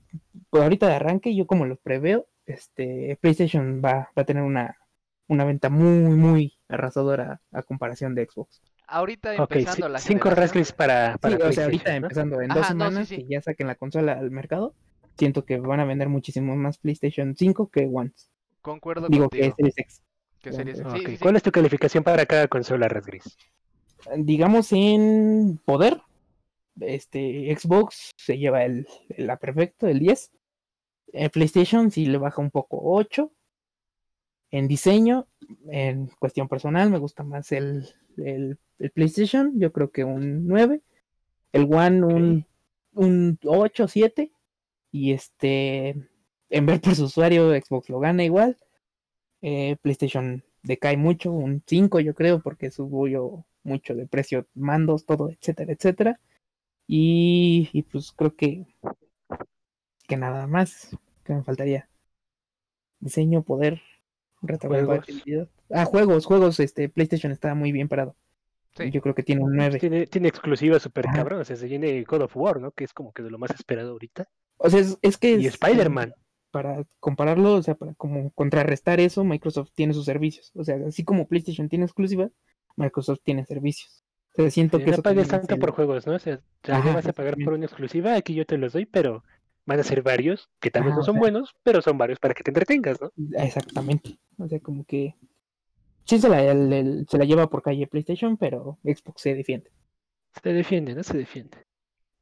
pues 0.51 0.63
ahorita 0.63 0.89
de 0.89 0.95
arranque, 0.95 1.35
yo 1.35 1.47
como 1.47 1.67
lo 1.67 1.77
preveo, 1.77 2.27
este, 2.47 3.19
PlayStation 3.21 3.83
va, 3.85 4.11
va 4.17 4.23
a 4.23 4.25
tener 4.25 4.43
una, 4.43 4.77
una 5.27 5.45
venta 5.45 5.69
muy, 5.69 6.15
muy 6.15 6.55
arrasadora 6.69 7.41
a 7.53 7.63
comparación 7.63 8.15
de 8.15 8.27
Xbox. 8.27 8.63
ahorita 8.87 9.35
empezando 9.35 9.89
la 9.89 9.99
cinco 9.99 10.31
generación- 10.31 10.35
Raspberries 10.37 10.73
para, 10.73 11.13
Sí, 11.13 11.19
para 11.21 11.49
o 11.49 11.53
sea, 11.53 11.65
ahorita 11.65 11.97
empezando 11.97 12.41
en 12.41 12.51
Ajá, 12.53 12.61
dos 12.61 12.75
no, 12.77 12.85
sí, 12.85 12.89
semanas 12.89 13.09
sí. 13.09 13.17
que 13.17 13.27
ya 13.29 13.43
saquen 13.43 13.67
la 13.67 13.75
consola 13.75 14.13
al 14.13 14.31
mercado, 14.31 14.75
siento 15.19 15.45
que 15.45 15.59
van 15.59 15.81
a 15.81 15.85
vender 15.85 16.09
muchísimo 16.09 16.57
más 16.57 16.79
PlayStation 16.79 17.35
5 17.37 17.69
que 17.71 17.89
One. 17.93 18.13
Concuerdo 18.63 19.09
Digo 19.09 19.29
contigo. 19.29 19.55
que 19.57 19.73
Series 19.73 19.79
X. 19.79 20.03
series- 20.43 20.83
sí. 21.07 21.19
¿Cuál 21.19 21.37
es 21.37 21.43
tu 21.43 21.51
calificación 21.53 22.03
para 22.05 22.25
cada 22.25 22.49
consola, 22.49 22.89
Rasgris? 22.89 23.37
Digamos 24.17 24.73
en 24.73 25.61
poder, 25.65 26.01
este 26.81 27.55
Xbox 27.57 28.11
se 28.17 28.39
lleva 28.39 28.65
el, 28.65 28.87
la 29.17 29.37
perfecto, 29.39 29.87
el 29.87 29.99
10. 29.99 30.33
Eh, 31.13 31.31
PlayStation 31.31 31.91
sí 31.91 32.07
le 32.07 32.19
baja 32.19 32.41
un 32.41 32.51
poco 32.51 32.81
8. 32.83 33.33
En 34.51 34.67
diseño, 34.67 35.29
en 35.69 36.09
cuestión 36.19 36.49
personal, 36.49 36.91
me 36.91 36.99
gusta 36.99 37.23
más 37.23 37.53
el, 37.53 37.87
el, 38.17 38.59
el 38.79 38.91
PlayStation, 38.91 39.59
yo 39.59 39.73
creo 39.73 39.91
que 39.91 40.05
un 40.05 40.47
9. 40.47 40.81
El 41.53 41.63
One 41.73 42.05
un, 42.05 42.47
un 42.93 43.39
8, 43.45 43.89
7. 43.89 44.33
Y 44.91 45.13
este, 45.13 46.09
en 46.51 46.67
ver 46.67 46.81
por 46.81 46.95
su 46.95 47.05
usuario, 47.05 47.51
Xbox 47.51 47.91
lo 47.91 48.01
gana 48.01 48.25
igual. 48.25 48.57
Eh, 49.43 49.77
PlayStation 49.83 50.43
decae 50.63 50.97
mucho, 50.97 51.31
un 51.33 51.63
5 51.67 52.01
yo 52.01 52.15
creo, 52.15 52.41
porque 52.41 52.71
subió 52.71 53.45
mucho 53.63 53.95
de 53.95 54.07
precio, 54.07 54.47
mandos, 54.55 55.05
todo, 55.05 55.31
etcétera, 55.31 55.73
etcétera. 55.73 56.21
Y, 56.91 57.69
y 57.75 57.83
pues 57.83 58.13
creo 58.13 58.35
que, 58.35 58.67
que 60.09 60.17
nada 60.17 60.47
más 60.47 60.97
que 61.23 61.35
me 61.35 61.45
faltaría. 61.45 61.89
Diseño, 62.99 63.43
poder, 63.43 63.83
retrocompatibilidad. 64.41 65.49
Ah, 65.71 65.85
juegos, 65.85 66.25
juegos, 66.25 66.59
este, 66.61 66.89
PlayStation 66.89 67.31
está 67.31 67.55
muy 67.55 67.73
bien 67.73 67.89
parado. 67.89 68.17
Sí. 68.75 68.91
Yo 68.91 69.03
creo 69.03 69.15
que 69.15 69.23
tiene 69.23 69.43
un 69.45 69.55
9. 69.55 69.79
Tiene, 69.79 70.07
tiene 70.07 70.29
exclusiva 70.29 70.79
super 70.79 71.05
cabrón, 71.05 71.43
o 71.43 71.45
sea, 71.45 71.57
se 71.57 71.67
viene 71.67 72.03
God 72.05 72.23
of 72.23 72.37
War, 72.37 72.59
¿no? 72.61 72.71
Que 72.71 72.85
es 72.85 72.95
como 72.95 73.13
que 73.13 73.23
de 73.23 73.31
lo 73.31 73.39
más 73.39 73.51
esperado 73.51 73.91
ahorita. 73.93 74.29
O 74.57 74.71
sea, 74.71 74.81
es, 74.81 74.99
es 75.03 75.19
que 75.19 75.33
Y 75.33 75.47
Spider-Man. 75.47 76.15
para 76.51 76.85
compararlo, 77.01 77.55
o 77.55 77.63
sea, 77.63 77.75
para 77.75 77.95
como 77.95 78.31
contrarrestar 78.31 78.99
eso, 78.99 79.25
Microsoft 79.25 79.73
tiene 79.75 79.93
sus 79.93 80.07
servicios. 80.07 80.53
O 80.55 80.65
sea, 80.65 80.77
así 80.87 81.05
como 81.05 81.29
PlayStation 81.29 81.69
tiene 81.69 81.85
exclusiva, 81.85 82.31
Microsoft 82.77 83.21
tiene 83.23 83.45
servicios. 83.45 84.05
Sea, 84.43 84.51
siento 84.51 84.79
Sí, 84.79 84.85
que 84.85 84.91
no 84.91 84.95
eso 84.95 85.03
pagues 85.03 85.29
tanto 85.29 85.57
por 85.59 85.73
juegos, 85.73 86.07
¿no? 86.07 86.15
O 86.15 86.19
sea, 86.19 86.41
ya 86.63 86.77
Ajá, 86.79 86.95
vas 86.95 87.07
a 87.07 87.13
pagar 87.13 87.37
por 87.45 87.55
una 87.55 87.65
exclusiva, 87.67 88.15
aquí 88.15 88.35
yo 88.35 88.47
te 88.47 88.57
los 88.59 88.73
doy, 88.73 88.87
pero 88.87 89.25
van 89.67 89.81
a 89.81 89.83
ser 89.83 90.03
varios, 90.03 90.49
que 90.61 90.71
tal 90.71 90.85
vez 90.85 90.93
Ajá, 90.93 90.97
no 90.97 91.03
o 91.03 91.05
son 91.05 91.15
sea- 91.15 91.21
buenos, 91.21 91.55
pero 91.63 91.83
son 91.83 91.99
varios 91.99 92.19
para 92.19 92.35
que 92.35 92.43
te 92.45 92.51
entretengas, 92.51 93.01
¿no? 93.01 93.11
Exactamente. 93.37 94.19
O 94.39 94.47
sea, 94.49 94.61
como 94.61 94.85
que 94.85 95.15
sí 96.05 96.19
se 96.19 96.29
la, 96.29 96.43
el- 96.43 96.73
el- 96.73 97.07
se 97.09 97.19
la 97.19 97.25
lleva 97.25 97.49
por 97.51 97.63
calle 97.63 97.87
PlayStation, 97.87 98.37
pero 98.37 98.79
Xbox 98.85 99.23
se 99.23 99.35
defiende. 99.35 99.71
Se 100.43 100.53
defiende, 100.53 100.95
¿no? 100.95 101.03
Se 101.03 101.17
defiende. 101.19 101.59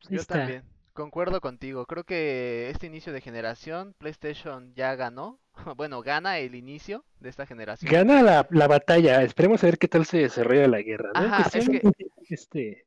Pues 0.01 0.11
Yo 0.11 0.21
está. 0.21 0.39
también. 0.39 0.63
Concuerdo 0.97 1.43
contigo. 1.43 1.85
Creo 1.85 2.05
que 2.05 2.71
este 2.71 2.87
inicio 2.87 3.13
de 3.13 3.21
generación, 3.21 3.95
PlayStation 3.99 4.75
ya 4.75 4.95
ganó. 4.97 5.39
Bueno, 5.77 6.03
gana 6.03 6.39
el 6.39 6.55
inicio 6.55 7.05
de 7.21 7.29
esta 7.29 7.45
generación. 7.47 7.93
Gana 7.93 8.23
la, 8.23 8.47
la 8.51 8.67
batalla, 8.67 9.23
esperemos 9.23 9.63
a 9.63 9.67
ver 9.67 9.79
qué 9.79 9.89
tal 9.89 10.07
se 10.07 10.19
desarrolla 10.19 10.67
la 10.69 10.81
guerra, 10.81 11.11
¿no? 11.15 11.21
En 11.21 11.27
Ajá, 11.27 11.43
es 11.43 11.69
cuestión, 11.69 11.93
que- 11.95 12.07
este, 12.31 12.87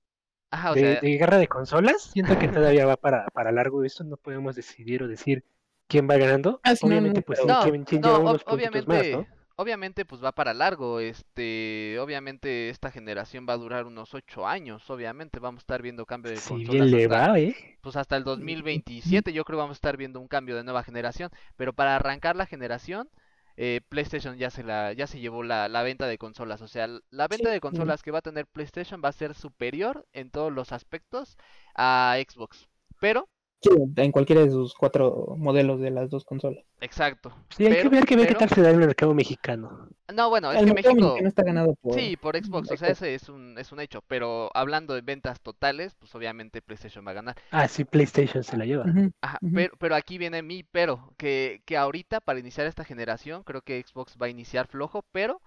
Ajá, 0.52 0.72
o 0.72 0.74
de, 0.76 0.82
sea, 0.82 1.00
de 1.00 1.18
guerra 1.18 1.38
de 1.38 1.48
consolas, 1.48 2.02
siento 2.14 2.38
que 2.40 2.48
todavía 2.74 2.86
va 2.86 2.98
para, 2.98 3.28
para 3.28 3.52
largo 3.52 3.84
esto, 3.84 4.04
no 4.04 4.18
podemos 4.18 4.56
decidir 4.56 5.04
o 5.04 5.08
decir 5.08 5.44
quién 5.88 6.10
va 6.10 6.18
ganando. 6.18 6.60
Ah, 6.64 6.76
sí, 6.76 6.86
Obviamente, 6.86 7.20
no, 7.22 7.26
pues 7.26 7.46
no, 7.46 7.60
Kevin 7.64 7.86
lleva 7.86 8.18
unos 8.20 8.46
más, 8.46 8.54
obviamente, 8.54 9.12
¿no? 9.12 9.28
Obviamente 9.60 10.06
pues 10.06 10.24
va 10.24 10.32
para 10.32 10.54
largo, 10.54 11.00
este, 11.00 11.98
obviamente 12.00 12.70
esta 12.70 12.92
generación 12.92 13.46
va 13.48 13.54
a 13.54 13.58
durar 13.58 13.86
unos 13.86 14.14
ocho 14.14 14.48
años, 14.48 14.90
obviamente 14.90 15.40
vamos 15.40 15.60
a 15.60 15.64
estar 15.64 15.82
viendo 15.82 16.06
cambio 16.06 16.32
de 16.32 16.42
Si 16.44 16.44
consolas 16.44 16.66
bien 16.66 16.92
le 16.92 17.08
hasta, 17.08 17.08
va, 17.08 17.38
¿eh? 17.40 17.56
pues 17.82 17.96
hasta 17.98 18.16
el 18.18 18.24
2027 18.24 19.34
yo 19.34 19.44
creo 19.46 19.60
vamos 19.60 19.76
a 19.76 19.80
estar 19.80 19.98
viendo 19.98 20.20
un 20.20 20.28
cambio 20.28 20.56
de 20.56 20.64
nueva 20.64 20.84
generación, 20.84 21.30
pero 21.58 21.74
para 21.74 21.96
arrancar 21.98 22.36
la 22.36 22.46
generación 22.46 23.10
eh, 23.58 23.82
PlayStation 23.90 24.38
ya 24.38 24.50
se 24.50 24.64
la 24.64 24.94
ya 24.94 25.08
se 25.08 25.20
llevó 25.20 25.44
la, 25.44 25.68
la 25.68 25.84
venta 25.84 26.08
de 26.08 26.18
consolas, 26.18 26.62
o 26.62 26.68
sea, 26.68 26.88
la 27.10 27.28
venta 27.28 27.50
Sí, 27.50 27.50
de 27.50 27.60
consolas 27.60 28.02
que 28.04 28.12
va 28.12 28.20
a 28.20 28.22
tener 28.22 28.48
PlayStation 28.48 29.02
va 29.04 29.10
a 29.10 29.14
ser 29.14 29.34
superior 29.36 30.08
en 30.14 30.32
todos 30.32 30.52
los 30.54 30.72
aspectos 30.72 31.38
a 31.76 32.18
Xbox. 32.28 32.70
Pero, 33.00 33.30
Sí, 33.62 33.70
en 33.98 34.12
cualquiera 34.12 34.42
de 34.42 34.52
sus 34.52 34.74
cuatro 34.74 35.36
modelos 35.38 35.82
de 35.82 35.92
las 35.92 36.10
dos 36.10 36.24
consolas. 36.24 36.64
exacto. 36.80 37.34
Sí, 37.50 37.66
hay 37.66 37.82
que 37.82 37.90
ver, 37.90 38.06
que 38.06 38.16
ver 38.16 38.28
qué 38.28 38.36
tal 38.36 38.50
se 38.50 38.62
da 38.62 38.70
en 38.70 38.76
el 38.76 38.88
mercado 38.88 39.14
mexicano. 39.14 39.90
No, 40.14 40.30
bueno, 40.30 40.52
es 40.52 40.60
el 40.60 40.68
que 40.68 40.74
mercado 40.74 40.96
México 40.96 41.08
mexicano 41.08 41.28
está 41.28 41.44
ganado 41.44 41.76
por. 41.76 41.94
Sí, 41.94 42.16
por 42.16 42.38
Xbox, 42.38 42.72
o 42.72 42.78
sea, 42.78 42.90
ese 42.90 43.14
es 43.14 43.28
un, 43.28 43.58
es 43.58 43.74
un 43.74 43.82
hecho, 43.82 44.02
pero 44.08 44.50
hablando 44.54 44.94
de 44.94 45.02
ventas 45.02 45.42
totales, 45.42 45.94
pues 45.96 46.16
obviamente 46.16 46.62
PlayStation 46.62 47.06
va 47.06 47.12
a 47.12 47.16
ganar. 47.16 47.36
Ah, 47.52 47.68
sí, 47.68 47.84
PlayStation 47.84 48.44
se 48.44 48.56
la 48.56 48.66
lleva. 48.66 48.86
Ajá, 49.22 49.40
pero, 49.54 49.74
pero 49.78 49.96
aquí 49.96 50.18
viene 50.18 50.42
mi 50.42 50.64
pero, 50.64 51.14
que, 51.18 51.62
que 51.66 51.76
ahorita 51.76 52.22
para 52.22 52.40
iniciar 52.40 52.66
esta 52.66 52.86
generación, 52.86 53.44
creo 53.44 53.62
que 53.62 53.84
Xbox 53.86 54.18
va 54.22 54.28
a 54.28 54.30
iniciar 54.30 54.68
flojo, 54.68 55.04
pero 55.12 55.42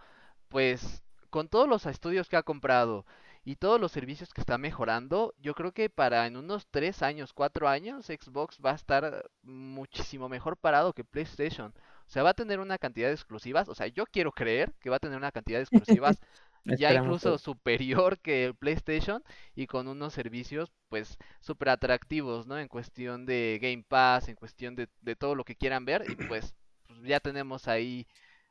pues 0.49 1.03
con 1.31 1.49
todos 1.49 1.67
los 1.67 1.87
estudios 1.87 2.29
que 2.29 2.37
ha 2.37 2.43
comprado 2.43 3.07
y 3.45 3.57
todos 3.57 3.81
los 3.81 3.93
servicios 3.93 4.33
que 4.33 4.41
está 4.41 4.59
mejorando, 4.59 5.35
yo 5.39 5.55
creo 5.55 5.73
que 5.73 5.91
para 5.91 6.27
en 6.27 6.37
unos 6.37 6.67
3 6.71 7.03
años, 7.03 7.33
4 7.33 7.69
años, 7.69 8.07
Xbox 8.07 8.59
va 8.65 8.73
a 8.73 8.75
estar 8.77 9.29
muchísimo 9.43 10.29
mejor 10.29 10.57
parado 10.57 10.93
que 10.93 11.05
PlayStation. 11.05 11.75
O 12.07 12.11
sea, 12.11 12.23
va 12.23 12.31
a 12.31 12.35
tener 12.35 12.61
una 12.61 12.79
cantidad 12.79 13.09
de 13.09 13.15
exclusivas, 13.15 13.69
o 13.69 13.75
sea, 13.75 13.87
yo 13.89 14.07
quiero 14.07 14.33
creer 14.33 14.73
que 14.81 14.91
va 14.91 14.97
a 14.97 15.01
tener 15.01 15.17
una 15.19 15.33
cantidad 15.33 15.59
de 15.59 15.65
exclusivas 15.65 16.21
ya 16.65 16.95
incluso 16.95 17.39
superior 17.39 18.19
que 18.21 18.45
el 18.45 18.55
PlayStation 18.55 19.23
y 19.55 19.67
con 19.67 19.89
unos 19.89 20.13
servicios 20.15 20.71
pues 20.89 21.19
súper 21.41 21.71
atractivos, 21.71 22.47
¿no? 22.47 22.59
En 22.59 22.69
cuestión 22.69 23.27
de 23.27 23.59
Game 23.61 23.85
Pass, 23.89 24.29
en 24.29 24.37
cuestión 24.37 24.77
de, 24.77 24.89
de 25.01 25.17
todo 25.17 25.35
lo 25.35 25.45
que 25.45 25.57
quieran 25.57 25.85
ver 25.85 26.05
y 26.09 26.17
pues, 26.17 26.55
pues 26.87 27.03
ya 27.03 27.21
tenemos 27.21 27.69
ahí, 27.69 28.07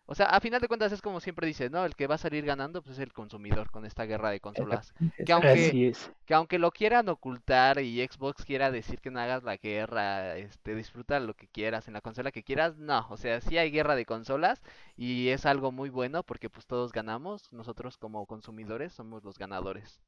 o 0.06 0.16
sea, 0.16 0.28
a 0.28 0.42
final 0.42 0.60
de 0.62 0.68
cuentas 0.68 0.92
es 0.92 1.02
como 1.02 1.20
siempre 1.22 1.48
dice, 1.48 1.70
¿no? 1.70 1.86
El 1.86 1.96
que 1.96 2.08
va 2.08 2.16
a 2.16 2.18
salir 2.18 2.46
ganando 2.46 2.82
pues 2.82 2.98
es 2.98 3.04
el 3.04 3.14
consumidor 3.14 3.72
con 3.72 3.86
esta 3.86 4.06
guerra 4.06 4.30
de 4.30 4.42
consolas. 4.42 4.94
Que 5.26 5.32
aunque, 5.34 5.96
que 6.26 6.34
aunque 6.34 6.60
lo 6.60 6.72
quieran 6.72 7.08
ocultar 7.10 7.80
y 7.82 8.06
Xbox 8.06 8.44
quiera 8.46 8.72
decir 8.72 9.00
que 9.00 9.12
no 9.12 9.20
hagas 9.20 9.44
la 9.44 9.58
guerra, 9.58 10.38
este, 10.38 10.76
disfruta 10.76 11.20
lo 11.20 11.36
que 11.36 11.48
quieras 11.48 11.88
en 11.88 11.94
la 11.94 12.02
consola 12.02 12.32
que 12.32 12.44
quieras, 12.44 12.78
no, 12.78 13.08
o 13.10 13.18
sea, 13.18 13.40
sí 13.42 13.58
hay 13.58 13.72
guerra 13.72 13.96
de 13.96 14.06
consolas 14.06 14.62
y 14.98 15.30
es 15.30 15.46
algo 15.46 15.72
muy 15.72 15.90
bueno 15.90 16.24
porque 16.24 16.50
pues 16.50 16.66
todos 16.68 16.92
ganamos, 16.92 17.52
nosotros 17.54 17.98
como 17.98 18.26
consumidores 18.26 18.94
somos 18.94 19.24
los 19.24 19.38
ganadores. 19.38 20.02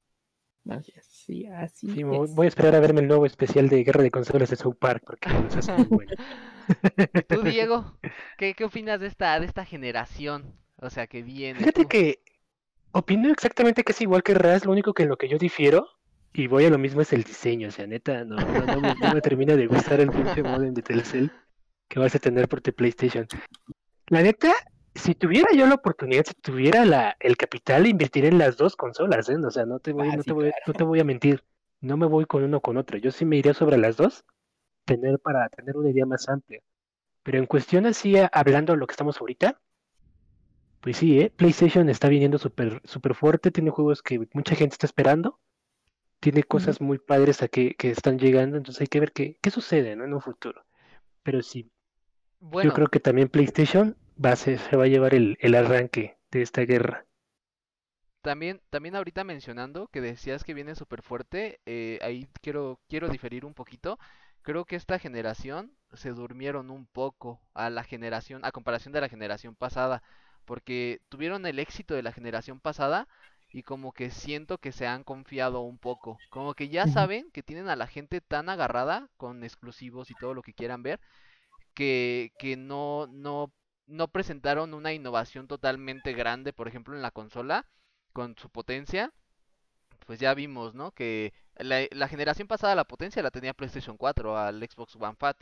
Así 0.70 0.93
es, 0.95 1.05
sí, 1.05 1.45
así 1.47 1.88
Sí, 1.88 2.03
es. 2.09 2.34
voy 2.36 2.45
a 2.45 2.47
esperar 2.47 2.76
a 2.76 2.80
verme 2.80 3.01
el 3.01 3.07
nuevo 3.07 3.26
especial 3.26 3.68
de 3.70 3.84
Guerra 3.84 4.01
de 4.03 4.11
Consolas 4.11 4.49
de 4.49 4.55
South 4.55 4.78
Park, 4.80 5.03
porque 5.05 5.30
hace 5.30 5.74
muy 5.74 5.86
bueno. 5.89 6.14
¿Tú, 7.28 7.43
Diego, 7.43 7.99
qué, 8.38 8.53
qué 8.55 8.64
opinas 8.66 8.99
de 8.99 9.07
esta, 9.07 9.39
de 9.39 9.45
esta 9.45 9.66
generación? 9.66 10.55
O 10.78 10.89
sea, 10.89 11.07
que 11.07 11.22
viene. 11.22 11.59
Fíjate 11.59 11.84
tú? 11.84 11.88
que 11.88 12.20
opino 12.91 13.32
exactamente 13.32 13.84
que 13.84 13.91
es 13.91 14.01
igual 14.01 14.24
que 14.24 14.34
Raz, 14.34 14.66
lo 14.66 14.72
único 14.72 14.93
que 14.93 15.03
en 15.03 15.09
lo 15.09 15.18
que 15.18 15.30
yo 15.30 15.38
difiero, 15.38 15.88
y 16.34 16.47
voy 16.47 16.66
a 16.66 16.70
lo 16.70 16.78
mismo, 16.78 17.01
es 17.01 17.14
el 17.14 17.24
diseño. 17.24 17.68
O 17.70 17.72
sea, 17.72 17.88
neta, 17.88 18.24
no, 18.26 18.36
no, 18.38 18.66
no 18.68 18.82
me, 18.82 18.95
no 18.95 19.14
me 19.14 19.22
termina 19.22 19.55
de 19.55 19.68
gustar 19.68 19.99
el 20.01 20.11
pinche 20.11 20.43
modem 20.43 20.74
de 20.74 20.82
Telcel 20.82 21.32
que 21.89 21.99
vas 21.99 22.16
a 22.16 22.20
tener 22.20 22.47
por 22.47 22.61
tu 22.61 22.74
PlayStation. 22.74 23.28
La 24.07 24.22
neta, 24.24 24.53
si 24.96 25.16
tuviera 25.16 25.50
yo 25.56 25.66
la 25.68 25.76
oportunidad, 25.76 26.26
si 26.26 26.34
tuviera 26.36 26.86
la, 26.86 27.16
el 27.20 27.38
capital, 27.38 27.88
invertiría 27.88 28.30
en 28.30 28.38
las 28.38 28.58
dos 28.58 28.76
consolas, 28.76 29.30
¿eh? 29.30 29.36
O 29.46 29.52
sea, 29.52 29.66
no 29.66 29.80
te 29.80 29.91
voy, 29.94 30.12
Ah, 30.12 30.18
no 30.18 30.24
sí, 30.24 30.28
te 30.28 30.34
voy, 30.34 30.52
claro. 30.52 30.58
no 30.66 30.74
te 30.74 30.84
voy 30.84 31.00
a 31.00 31.04
mentir. 31.04 31.44
No 31.82 31.98
me 31.98 32.06
voy 32.06 32.26
con 32.26 32.44
uno 32.44 32.58
o 32.58 32.62
con 32.62 32.78
otro. 32.78 32.98
Yo 32.98 33.12
sí 33.12 33.26
me 33.26 33.38
iría 33.38 33.54
sobre 33.54 33.78
las 33.78 33.98
dos, 33.98 34.26
tener 34.86 35.20
para 35.20 35.50
tener 35.50 35.78
una 35.78 35.91
idea 35.91 36.06
más 36.06 36.30
amplia. 36.30 36.62
Pero 37.24 37.39
en 37.39 37.48
cuestión 37.48 37.86
así, 37.88 38.16
hablando 38.32 38.74
de 38.74 38.80
lo 38.80 38.88
que 38.88 38.94
estamos 38.94 39.20
ahorita, 39.22 39.62
pues 40.82 40.98
sí, 40.98 41.20
¿eh? 41.20 41.32
PlayStation 41.36 41.89
está 41.89 42.10
viniendo 42.10 42.38
súper 42.38 42.82
súper 42.86 43.16
fuerte, 43.16 43.52
tiene 43.52 43.70
juegos 43.72 44.02
que 44.04 44.28
mucha 44.34 44.56
gente 44.56 44.74
está 44.76 44.86
esperando, 44.86 45.39
tiene 46.20 46.44
cosas 46.44 46.82
muy 46.82 47.00
padres 47.00 47.41
a 47.44 47.48
que, 47.50 47.76
que 47.76 47.91
están 47.91 48.20
llegando, 48.20 48.58
entonces 48.58 48.82
hay 48.82 48.88
que 48.88 49.00
ver 49.02 49.12
qué, 49.14 49.38
qué 49.41 49.52
sucede, 49.52 49.96
¿no? 49.96 50.06
En 50.06 50.14
un 50.14 50.22
futuro. 50.22 50.66
Pero 51.24 51.41
sí, 51.44 51.72
Bueno, 52.39 52.70
yo 52.70 52.74
creo 52.74 52.88
que 52.89 53.00
también 53.00 53.30
PlayStation 53.30 53.98
va 54.26 54.32
a 54.32 54.36
ser- 54.36 54.59
se 54.59 54.76
va 54.76 54.86
a 54.86 54.88
llevar 54.88 55.14
el, 55.14 55.38
el 55.39 55.55
arranque 55.55 56.18
de 56.32 56.41
esta 56.41 56.61
guerra. 56.64 57.05
también, 58.22 58.61
también 58.70 58.95
ahorita 58.95 59.24
mencionando 59.24 59.88
que 59.88 60.01
decías 60.01 60.43
que 60.43 60.53
viene 60.53 60.76
súper 60.76 61.01
fuerte, 61.01 61.59
eh, 61.66 61.99
ahí 62.01 62.28
quiero, 62.41 62.80
quiero 62.88 63.09
diferir 63.09 63.45
un 63.45 63.53
poquito. 63.53 63.99
Creo 64.41 64.66
que 64.66 64.76
esta 64.76 64.99
generación 64.99 65.76
se 65.93 66.09
durmieron 66.11 66.70
un 66.70 66.86
poco 66.88 67.41
a 67.53 67.70
la 67.70 67.84
generación, 67.84 68.43
a 68.45 68.51
comparación 68.51 68.93
de 68.93 69.01
la 69.01 69.09
generación 69.09 69.55
pasada, 69.55 70.03
porque 70.45 71.01
tuvieron 71.09 71.45
el 71.45 71.59
éxito 71.59 71.93
de 71.95 72.03
la 72.03 72.11
generación 72.14 72.59
pasada 72.59 73.07
y 73.51 73.64
como 73.64 73.91
que 73.93 74.09
siento 74.09 74.57
que 74.57 74.72
se 74.72 74.88
han 74.88 75.03
confiado 75.03 75.61
un 75.61 75.78
poco, 75.78 76.22
como 76.30 76.53
que 76.55 76.70
ya 76.70 76.88
saben 76.88 77.30
que 77.32 77.43
tienen 77.43 77.70
a 77.70 77.76
la 77.76 77.88
gente 77.88 78.20
tan 78.22 78.49
agarrada 78.49 79.09
con 79.18 79.43
exclusivos 79.43 80.09
y 80.11 80.16
todo 80.16 80.34
lo 80.34 80.41
que 80.41 80.53
quieran 80.53 80.82
ver, 80.84 80.99
que, 81.74 82.34
que 82.38 82.55
no, 82.57 83.07
no, 83.07 83.51
no 83.88 84.08
presentaron 84.08 84.74
una 84.74 84.94
innovación 84.94 85.48
totalmente 85.48 86.14
grande, 86.14 86.54
por 86.54 86.68
ejemplo, 86.68 86.96
en 86.96 87.02
la 87.02 87.12
consola, 87.12 87.66
con 88.14 88.38
su 88.38 88.50
potencia, 88.50 89.12
pues 90.06 90.20
ya 90.20 90.34
vimos, 90.34 90.76
¿no? 90.76 90.92
Que 90.92 91.34
la, 91.58 91.88
la 91.92 92.08
generación 92.08 92.48
pasada 92.48 92.76
la 92.76 92.86
potencia 92.86 93.24
la 93.24 93.32
tenía 93.32 93.54
PlayStation 93.54 93.98
4 93.98 94.38
al 94.38 94.60
Xbox 94.62 94.96
One 94.96 95.16
Fat. 95.18 95.38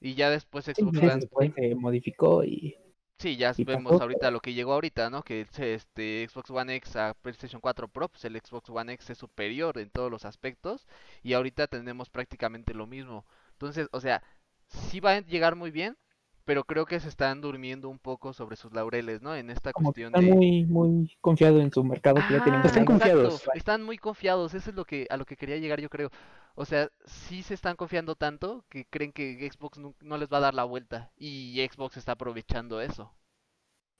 Y 0.00 0.14
ya 0.14 0.30
después 0.30 0.64
Xbox 0.64 0.98
ya 0.98 1.08
One... 1.08 1.16
después 1.16 1.52
se 1.54 1.74
modificó 1.74 2.42
y 2.44 2.76
Sí, 3.18 3.36
ya 3.36 3.52
y 3.56 3.62
vemos 3.62 3.92
pasó, 3.92 4.02
ahorita 4.02 4.32
lo 4.32 4.40
que 4.40 4.52
llegó 4.52 4.72
ahorita, 4.72 5.08
¿no? 5.08 5.22
Que 5.22 5.42
es, 5.42 5.58
este 5.58 6.26
Xbox 6.28 6.50
One 6.50 6.74
X 6.76 6.96
a 6.96 7.14
PlayStation 7.14 7.60
4 7.60 7.86
Pro, 7.86 8.08
pues 8.08 8.24
el 8.24 8.36
Xbox 8.36 8.68
One 8.70 8.92
X 8.94 9.10
es 9.10 9.18
superior 9.18 9.78
en 9.78 9.90
todos 9.90 10.10
los 10.10 10.24
aspectos 10.24 10.88
y 11.22 11.34
ahorita 11.34 11.68
tenemos 11.68 12.10
prácticamente 12.10 12.74
lo 12.74 12.88
mismo. 12.88 13.24
Entonces, 13.52 13.88
o 13.92 14.00
sea, 14.00 14.24
sí 14.66 14.98
va 14.98 15.12
a 15.12 15.20
llegar 15.20 15.54
muy 15.54 15.70
bien, 15.70 15.96
pero 16.44 16.64
creo 16.64 16.86
que 16.86 16.98
se 17.00 17.08
están 17.08 17.40
durmiendo 17.40 17.88
un 17.88 17.98
poco 17.98 18.32
sobre 18.32 18.56
sus 18.56 18.72
laureles, 18.72 19.22
¿no? 19.22 19.34
En 19.34 19.50
esta 19.50 19.72
como 19.72 19.86
cuestión 19.92 20.12
de 20.12 20.20
muy, 20.22 20.64
muy 20.66 21.16
confiado 21.20 21.60
en 21.60 21.72
su 21.72 21.82
mercado 21.84 22.16
que 22.26 22.34
ya 22.34 22.42
tienen 22.42 22.60
Ah, 22.62 22.66
Están 22.66 22.84
confiados. 22.84 23.34
exacto, 23.34 23.50
Están 23.58 23.82
muy 23.82 23.98
confiados, 23.98 24.54
eso 24.54 24.70
es 24.70 24.76
lo 24.76 24.84
que 24.84 25.06
a 25.10 25.16
lo 25.16 25.24
que 25.24 25.36
quería 25.36 25.56
llegar 25.58 25.80
yo 25.80 25.88
creo. 25.88 26.10
O 26.54 26.64
sea, 26.64 26.90
sí 27.04 27.42
se 27.42 27.54
están 27.54 27.76
confiando 27.76 28.14
tanto 28.14 28.64
que 28.68 28.84
creen 28.84 29.12
que 29.12 29.48
Xbox 29.50 29.78
no, 29.78 29.94
no 30.02 30.18
les 30.18 30.28
va 30.28 30.36
a 30.38 30.40
dar 30.40 30.54
la 30.54 30.64
vuelta 30.64 31.10
y 31.16 31.66
Xbox 31.70 31.96
está 31.96 32.12
aprovechando 32.12 32.80
eso. 32.80 33.12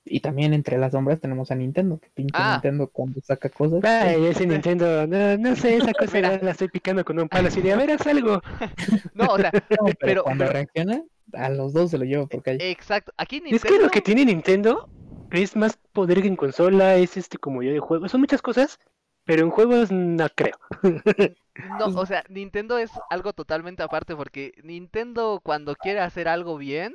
Y 0.04 0.18
también 0.18 0.52
entre 0.52 0.78
las 0.78 0.90
sombras 0.92 1.20
tenemos 1.20 1.52
a 1.52 1.54
Nintendo, 1.54 1.96
que 2.00 2.10
pinche 2.10 2.32
Ah. 2.36 2.54
Nintendo 2.54 2.88
cuando 2.88 3.20
saca 3.20 3.48
cosas. 3.48 3.84
Ay, 3.84 4.26
ese 4.26 4.48
Nintendo, 4.48 5.06
no, 5.06 5.38
no 5.38 5.54
sé, 5.54 5.76
esa 5.76 5.92
cosa 5.92 6.20
la, 6.20 6.38
la 6.38 6.50
estoy 6.50 6.66
picando 6.68 7.04
con 7.04 7.20
un 7.20 7.28
palo 7.28 7.46
así 7.46 7.60
de, 7.62 7.72
a 7.72 7.76
ver, 7.76 7.92
haz 7.92 8.06
algo. 8.08 8.40
No, 9.14 9.26
o 9.26 9.38
sea, 9.38 9.52
No, 9.70 9.84
pero, 9.86 9.96
pero- 10.00 10.22
cuando 10.24 10.42
pero- 10.44 10.52
reacciona, 10.54 11.02
a 11.34 11.48
los 11.50 11.72
dos 11.72 11.90
se 11.90 11.98
lo 11.98 12.04
lleva 12.04 12.26
por 12.26 12.42
calle. 12.42 12.70
exacto. 12.70 13.12
Aquí 13.16 13.42
Es 13.46 13.62
que 13.62 13.78
lo 13.78 13.88
que 13.90 14.00
tiene 14.00 14.24
Nintendo 14.24 14.88
es 15.30 15.56
más 15.56 15.78
poder 15.92 16.20
que 16.22 16.28
en 16.28 16.36
consola, 16.36 16.96
es 16.96 17.16
este 17.16 17.38
como 17.38 17.62
yo 17.62 17.72
de 17.72 17.80
juego, 17.80 18.08
son 18.08 18.20
muchas 18.20 18.42
cosas, 18.42 18.78
pero 19.24 19.42
en 19.44 19.50
juegos 19.50 19.90
no 19.90 20.26
creo. 20.34 20.56
no, 21.78 21.86
o 21.86 22.06
sea, 22.06 22.24
Nintendo 22.28 22.78
es 22.78 22.90
algo 23.10 23.32
totalmente 23.32 23.82
aparte 23.82 24.16
porque 24.16 24.52
Nintendo 24.62 25.40
cuando 25.42 25.74
quiere 25.74 26.00
hacer 26.00 26.28
algo 26.28 26.56
bien, 26.58 26.94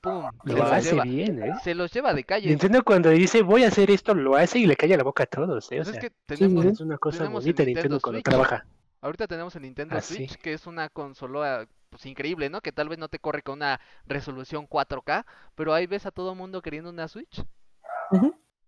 pum, 0.00 0.30
se 0.44 0.52
Lo 0.52 0.64
hace 0.64 0.90
lleva, 0.92 1.04
bien, 1.04 1.42
¿eh? 1.42 1.52
se 1.62 1.74
los 1.74 1.92
lleva 1.92 2.14
de 2.14 2.24
calle. 2.24 2.48
Nintendo 2.48 2.82
cuando 2.84 3.10
dice 3.10 3.42
voy 3.42 3.64
a 3.64 3.68
hacer 3.68 3.90
esto, 3.90 4.14
lo 4.14 4.36
hace 4.36 4.58
y 4.58 4.66
le 4.66 4.76
calla 4.76 4.96
la 4.96 5.04
boca 5.04 5.24
a 5.24 5.26
todos, 5.26 5.70
¿eh? 5.72 5.80
O 5.80 5.84
Pues 5.84 5.88
es 5.88 5.92
sea, 5.92 6.00
que 6.00 6.10
tenemos, 6.26 6.64
es 6.64 6.80
una 6.80 6.98
cosa 6.98 7.18
tenemos 7.18 7.46
el 7.46 7.52
bonita 7.52 7.64
Nintendo 7.64 7.96
Nintendo 7.96 8.00
cuando 8.00 8.18
Switch. 8.18 8.24
trabaja. 8.24 8.66
Ahorita 9.02 9.26
tenemos 9.26 9.54
el 9.56 9.62
Nintendo 9.62 9.96
Ah, 9.96 10.00
sí. 10.00 10.14
Switch, 10.16 10.36
que 10.36 10.52
es 10.52 10.66
una 10.66 10.88
consola 10.90 11.66
pues 11.90 12.06
increíble, 12.06 12.50
¿no? 12.50 12.60
Que 12.62 12.72
tal 12.72 12.88
vez 12.88 12.98
no 12.98 13.08
te 13.08 13.18
corre 13.20 13.42
con 13.42 13.56
una 13.58 13.80
resolución 14.06 14.66
4K, 14.66 15.26
pero 15.54 15.74
ahí 15.74 15.86
ves 15.86 16.06
a 16.06 16.10
todo 16.12 16.34
mundo 16.34 16.62
queriendo 16.62 16.90
una 16.90 17.08
Switch. 17.08 17.44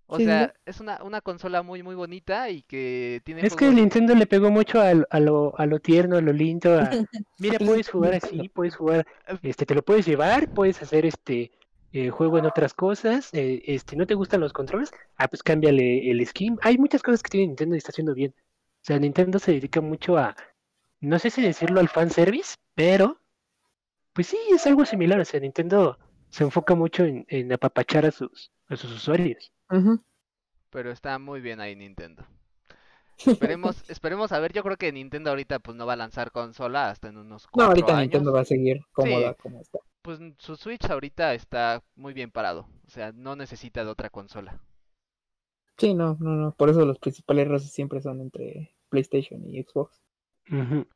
O 0.06 0.20
Sí, 0.20 0.28
sí, 0.30 0.46
sea, 0.46 0.54
es 0.66 0.80
una, 0.80 1.02
una 1.02 1.20
consola 1.22 1.62
muy 1.62 1.82
muy 1.82 1.94
bonita 1.94 2.50
y 2.50 2.62
que 2.64 3.20
tiene 3.24 3.42
Es 3.42 3.56
que 3.56 3.68
Nintendo 3.70 4.14
le 4.14 4.26
pegó 4.26 4.50
mucho 4.50 4.80
al- 4.80 5.06
a, 5.10 5.20
lo, 5.20 5.58
a 5.58 5.66
lo 5.66 5.80
tierno, 5.80 6.16
a 6.16 6.20
lo 6.20 6.32
lindo, 6.32 6.78
a, 6.78 6.98
mira, 7.38 7.58
puedes 7.60 7.88
jugar 7.88 8.14
así, 8.14 8.48
puedes 8.48 8.76
jugar, 8.76 9.06
este, 9.42 9.66
te 9.66 9.74
lo 9.74 9.82
puedes 9.82 10.06
llevar, 10.06 10.52
puedes 10.52 10.80
hacer 10.82 11.04
este 11.06 11.50
eh, 11.92 12.10
juego 12.10 12.38
en 12.38 12.46
otras 12.46 12.72
cosas, 12.74 13.28
eh, 13.34 13.62
este, 13.66 13.96
¿no 13.96 14.06
te 14.06 14.14
gustan 14.14 14.40
los 14.40 14.52
controles? 14.52 14.90
Ah, 15.16 15.28
pues 15.28 15.42
cámbiale 15.42 16.10
el 16.10 16.24
skin. 16.26 16.58
Hay 16.62 16.78
muchas 16.78 17.02
cosas 17.02 17.22
que 17.22 17.30
tiene 17.30 17.48
Nintendo 17.48 17.74
y 17.74 17.78
está 17.78 17.90
haciendo 17.90 18.14
bien. 18.14 18.34
O 18.38 18.84
sea, 18.84 18.98
Nintendo 18.98 19.38
se 19.38 19.52
dedica 19.52 19.80
mucho 19.80 20.16
a, 20.16 20.34
no 21.00 21.18
sé 21.18 21.30
si 21.30 21.42
decirlo 21.42 21.80
al 21.80 21.88
fanservice, 21.88 22.56
pero, 22.74 23.18
pues 24.12 24.26
sí, 24.28 24.38
es 24.52 24.66
algo 24.66 24.84
similar. 24.84 25.20
O 25.20 25.24
sea, 25.24 25.40
Nintendo 25.40 25.98
se 26.30 26.44
enfoca 26.44 26.74
mucho 26.74 27.04
en, 27.04 27.24
en 27.28 27.52
apapachar 27.52 28.06
a 28.06 28.10
sus, 28.10 28.50
a 28.68 28.76
sus 28.76 28.92
usuarios. 28.92 29.52
Pero 30.70 30.90
está 30.90 31.18
muy 31.18 31.40
bien 31.40 31.60
ahí 31.60 31.76
Nintendo. 31.76 32.24
Esperemos, 33.26 33.88
esperemos 33.88 34.32
a 34.32 34.40
ver, 34.40 34.52
yo 34.52 34.62
creo 34.62 34.76
que 34.76 34.90
Nintendo 34.90 35.30
ahorita 35.30 35.58
pues 35.60 35.76
no 35.76 35.86
va 35.86 35.92
a 35.92 35.96
lanzar 35.96 36.32
consola 36.32 36.88
hasta 36.90 37.08
en 37.08 37.18
unos 37.18 37.44
No, 37.44 37.50
cuatro 37.52 37.68
ahorita 37.70 37.92
años. 37.92 38.00
Nintendo 38.02 38.32
va 38.32 38.40
a 38.40 38.44
seguir 38.44 38.80
cómoda 38.92 39.32
Sí. 39.32 39.38
como 39.42 39.60
está. 39.60 39.78
Pues 40.00 40.18
su 40.38 40.56
Switch 40.56 40.84
ahorita 40.90 41.32
está 41.34 41.82
muy 41.94 42.12
bien 42.14 42.32
parado, 42.32 42.66
o 42.86 42.90
sea, 42.90 43.12
no 43.12 43.36
necesita 43.36 43.84
de 43.84 43.90
otra 43.90 44.10
consola. 44.10 44.58
Sí, 45.78 45.94
no, 45.94 46.16
no, 46.20 46.30
no. 46.30 46.52
Por 46.52 46.70
eso 46.70 46.84
los 46.84 46.98
principales 46.98 47.46
roces 47.48 47.70
siempre 47.70 48.00
son 48.02 48.20
entre 48.20 48.74
PlayStation 48.88 49.46
y 49.48 49.62
Xbox. 49.62 50.02
Ujú. 50.50 50.86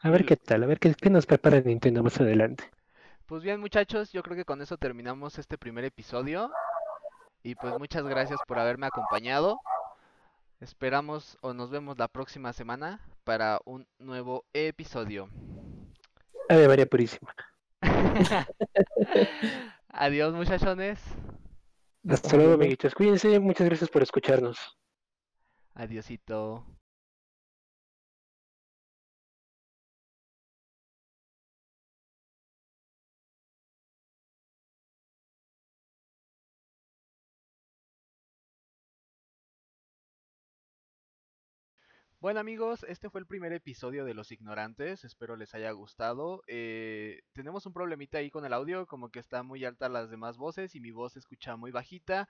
A 0.00 0.10
ver 0.10 0.24
qué 0.24 0.36
tal, 0.36 0.62
a 0.62 0.66
ver 0.66 0.78
qué, 0.78 0.94
qué 0.94 1.10
nos 1.10 1.26
prepara 1.26 1.60
Nintendo 1.60 2.02
más 2.02 2.20
adelante. 2.20 2.64
Pues 3.26 3.42
bien, 3.42 3.60
muchachos, 3.60 4.12
yo 4.12 4.22
creo 4.22 4.36
que 4.36 4.44
con 4.44 4.62
eso 4.62 4.76
terminamos 4.76 5.38
este 5.38 5.58
primer 5.58 5.84
episodio. 5.84 6.52
Y 7.42 7.54
pues 7.54 7.78
muchas 7.78 8.04
gracias 8.04 8.40
por 8.46 8.58
haberme 8.58 8.86
acompañado. 8.86 9.60
Esperamos 10.60 11.36
o 11.42 11.52
nos 11.52 11.70
vemos 11.70 11.98
la 11.98 12.08
próxima 12.08 12.52
semana 12.52 13.00
para 13.24 13.60
un 13.64 13.86
nuevo 13.98 14.44
episodio. 14.52 15.28
Ave 16.48 16.68
María 16.68 16.86
Purísima. 16.86 17.34
Adiós, 19.88 20.34
muchachones. 20.34 21.00
Hasta 22.08 22.36
luego, 22.36 22.54
amiguitos. 22.54 22.94
Cuídense, 22.94 23.38
muchas 23.40 23.66
gracias 23.66 23.90
por 23.90 24.02
escucharnos. 24.02 24.78
Adiosito. 25.74 26.64
Bueno 42.18 42.40
amigos, 42.40 42.82
este 42.88 43.10
fue 43.10 43.20
el 43.20 43.26
primer 43.26 43.52
episodio 43.52 44.06
de 44.06 44.14
Los 44.14 44.32
Ignorantes, 44.32 45.04
espero 45.04 45.36
les 45.36 45.54
haya 45.54 45.70
gustado. 45.72 46.42
Eh, 46.46 47.20
tenemos 47.34 47.66
un 47.66 47.74
problemita 47.74 48.16
ahí 48.16 48.30
con 48.30 48.46
el 48.46 48.54
audio, 48.54 48.86
como 48.86 49.10
que 49.10 49.18
está 49.18 49.42
muy 49.42 49.66
alta 49.66 49.90
las 49.90 50.08
demás 50.10 50.38
voces 50.38 50.74
y 50.74 50.80
mi 50.80 50.92
voz 50.92 51.12
se 51.12 51.18
escucha 51.18 51.56
muy 51.56 51.72
bajita. 51.72 52.26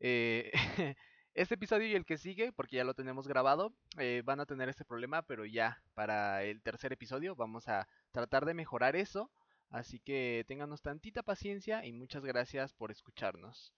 Eh, 0.00 0.52
este 1.34 1.54
episodio 1.54 1.88
y 1.88 1.94
el 1.94 2.04
que 2.04 2.18
sigue, 2.18 2.52
porque 2.52 2.76
ya 2.76 2.84
lo 2.84 2.92
tenemos 2.92 3.26
grabado, 3.26 3.74
eh, 3.98 4.20
van 4.22 4.38
a 4.40 4.46
tener 4.46 4.68
este 4.68 4.84
problema, 4.84 5.22
pero 5.22 5.46
ya 5.46 5.82
para 5.94 6.42
el 6.44 6.62
tercer 6.62 6.92
episodio 6.92 7.34
vamos 7.34 7.68
a 7.68 7.88
tratar 8.10 8.44
de 8.44 8.52
mejorar 8.52 8.96
eso. 8.96 9.30
Así 9.70 9.98
que 9.98 10.44
ténganos 10.46 10.82
tantita 10.82 11.22
paciencia 11.22 11.86
y 11.86 11.92
muchas 11.92 12.22
gracias 12.22 12.74
por 12.74 12.90
escucharnos. 12.90 13.72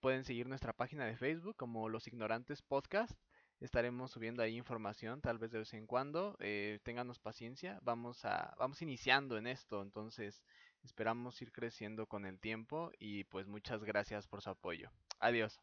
Pueden 0.00 0.24
seguir 0.24 0.46
nuestra 0.46 0.74
página 0.74 1.06
de 1.06 1.16
Facebook 1.16 1.56
como 1.56 1.88
Los 1.88 2.06
Ignorantes 2.06 2.60
Podcast. 2.60 3.18
Estaremos 3.60 4.12
subiendo 4.12 4.42
ahí 4.42 4.56
información, 4.56 5.20
tal 5.20 5.38
vez 5.38 5.50
de 5.50 5.58
vez 5.58 5.74
en 5.74 5.86
cuando. 5.86 6.36
Eh, 6.40 6.78
ténganos 6.84 7.18
paciencia. 7.18 7.78
Vamos 7.82 8.24
a, 8.24 8.54
vamos 8.58 8.80
iniciando 8.82 9.36
en 9.36 9.46
esto, 9.46 9.82
entonces 9.82 10.42
esperamos 10.84 11.40
ir 11.42 11.50
creciendo 11.50 12.06
con 12.06 12.24
el 12.24 12.38
tiempo 12.38 12.92
y 12.98 13.24
pues 13.24 13.46
muchas 13.46 13.82
gracias 13.82 14.28
por 14.28 14.42
su 14.42 14.50
apoyo. 14.50 14.90
Adiós. 15.18 15.60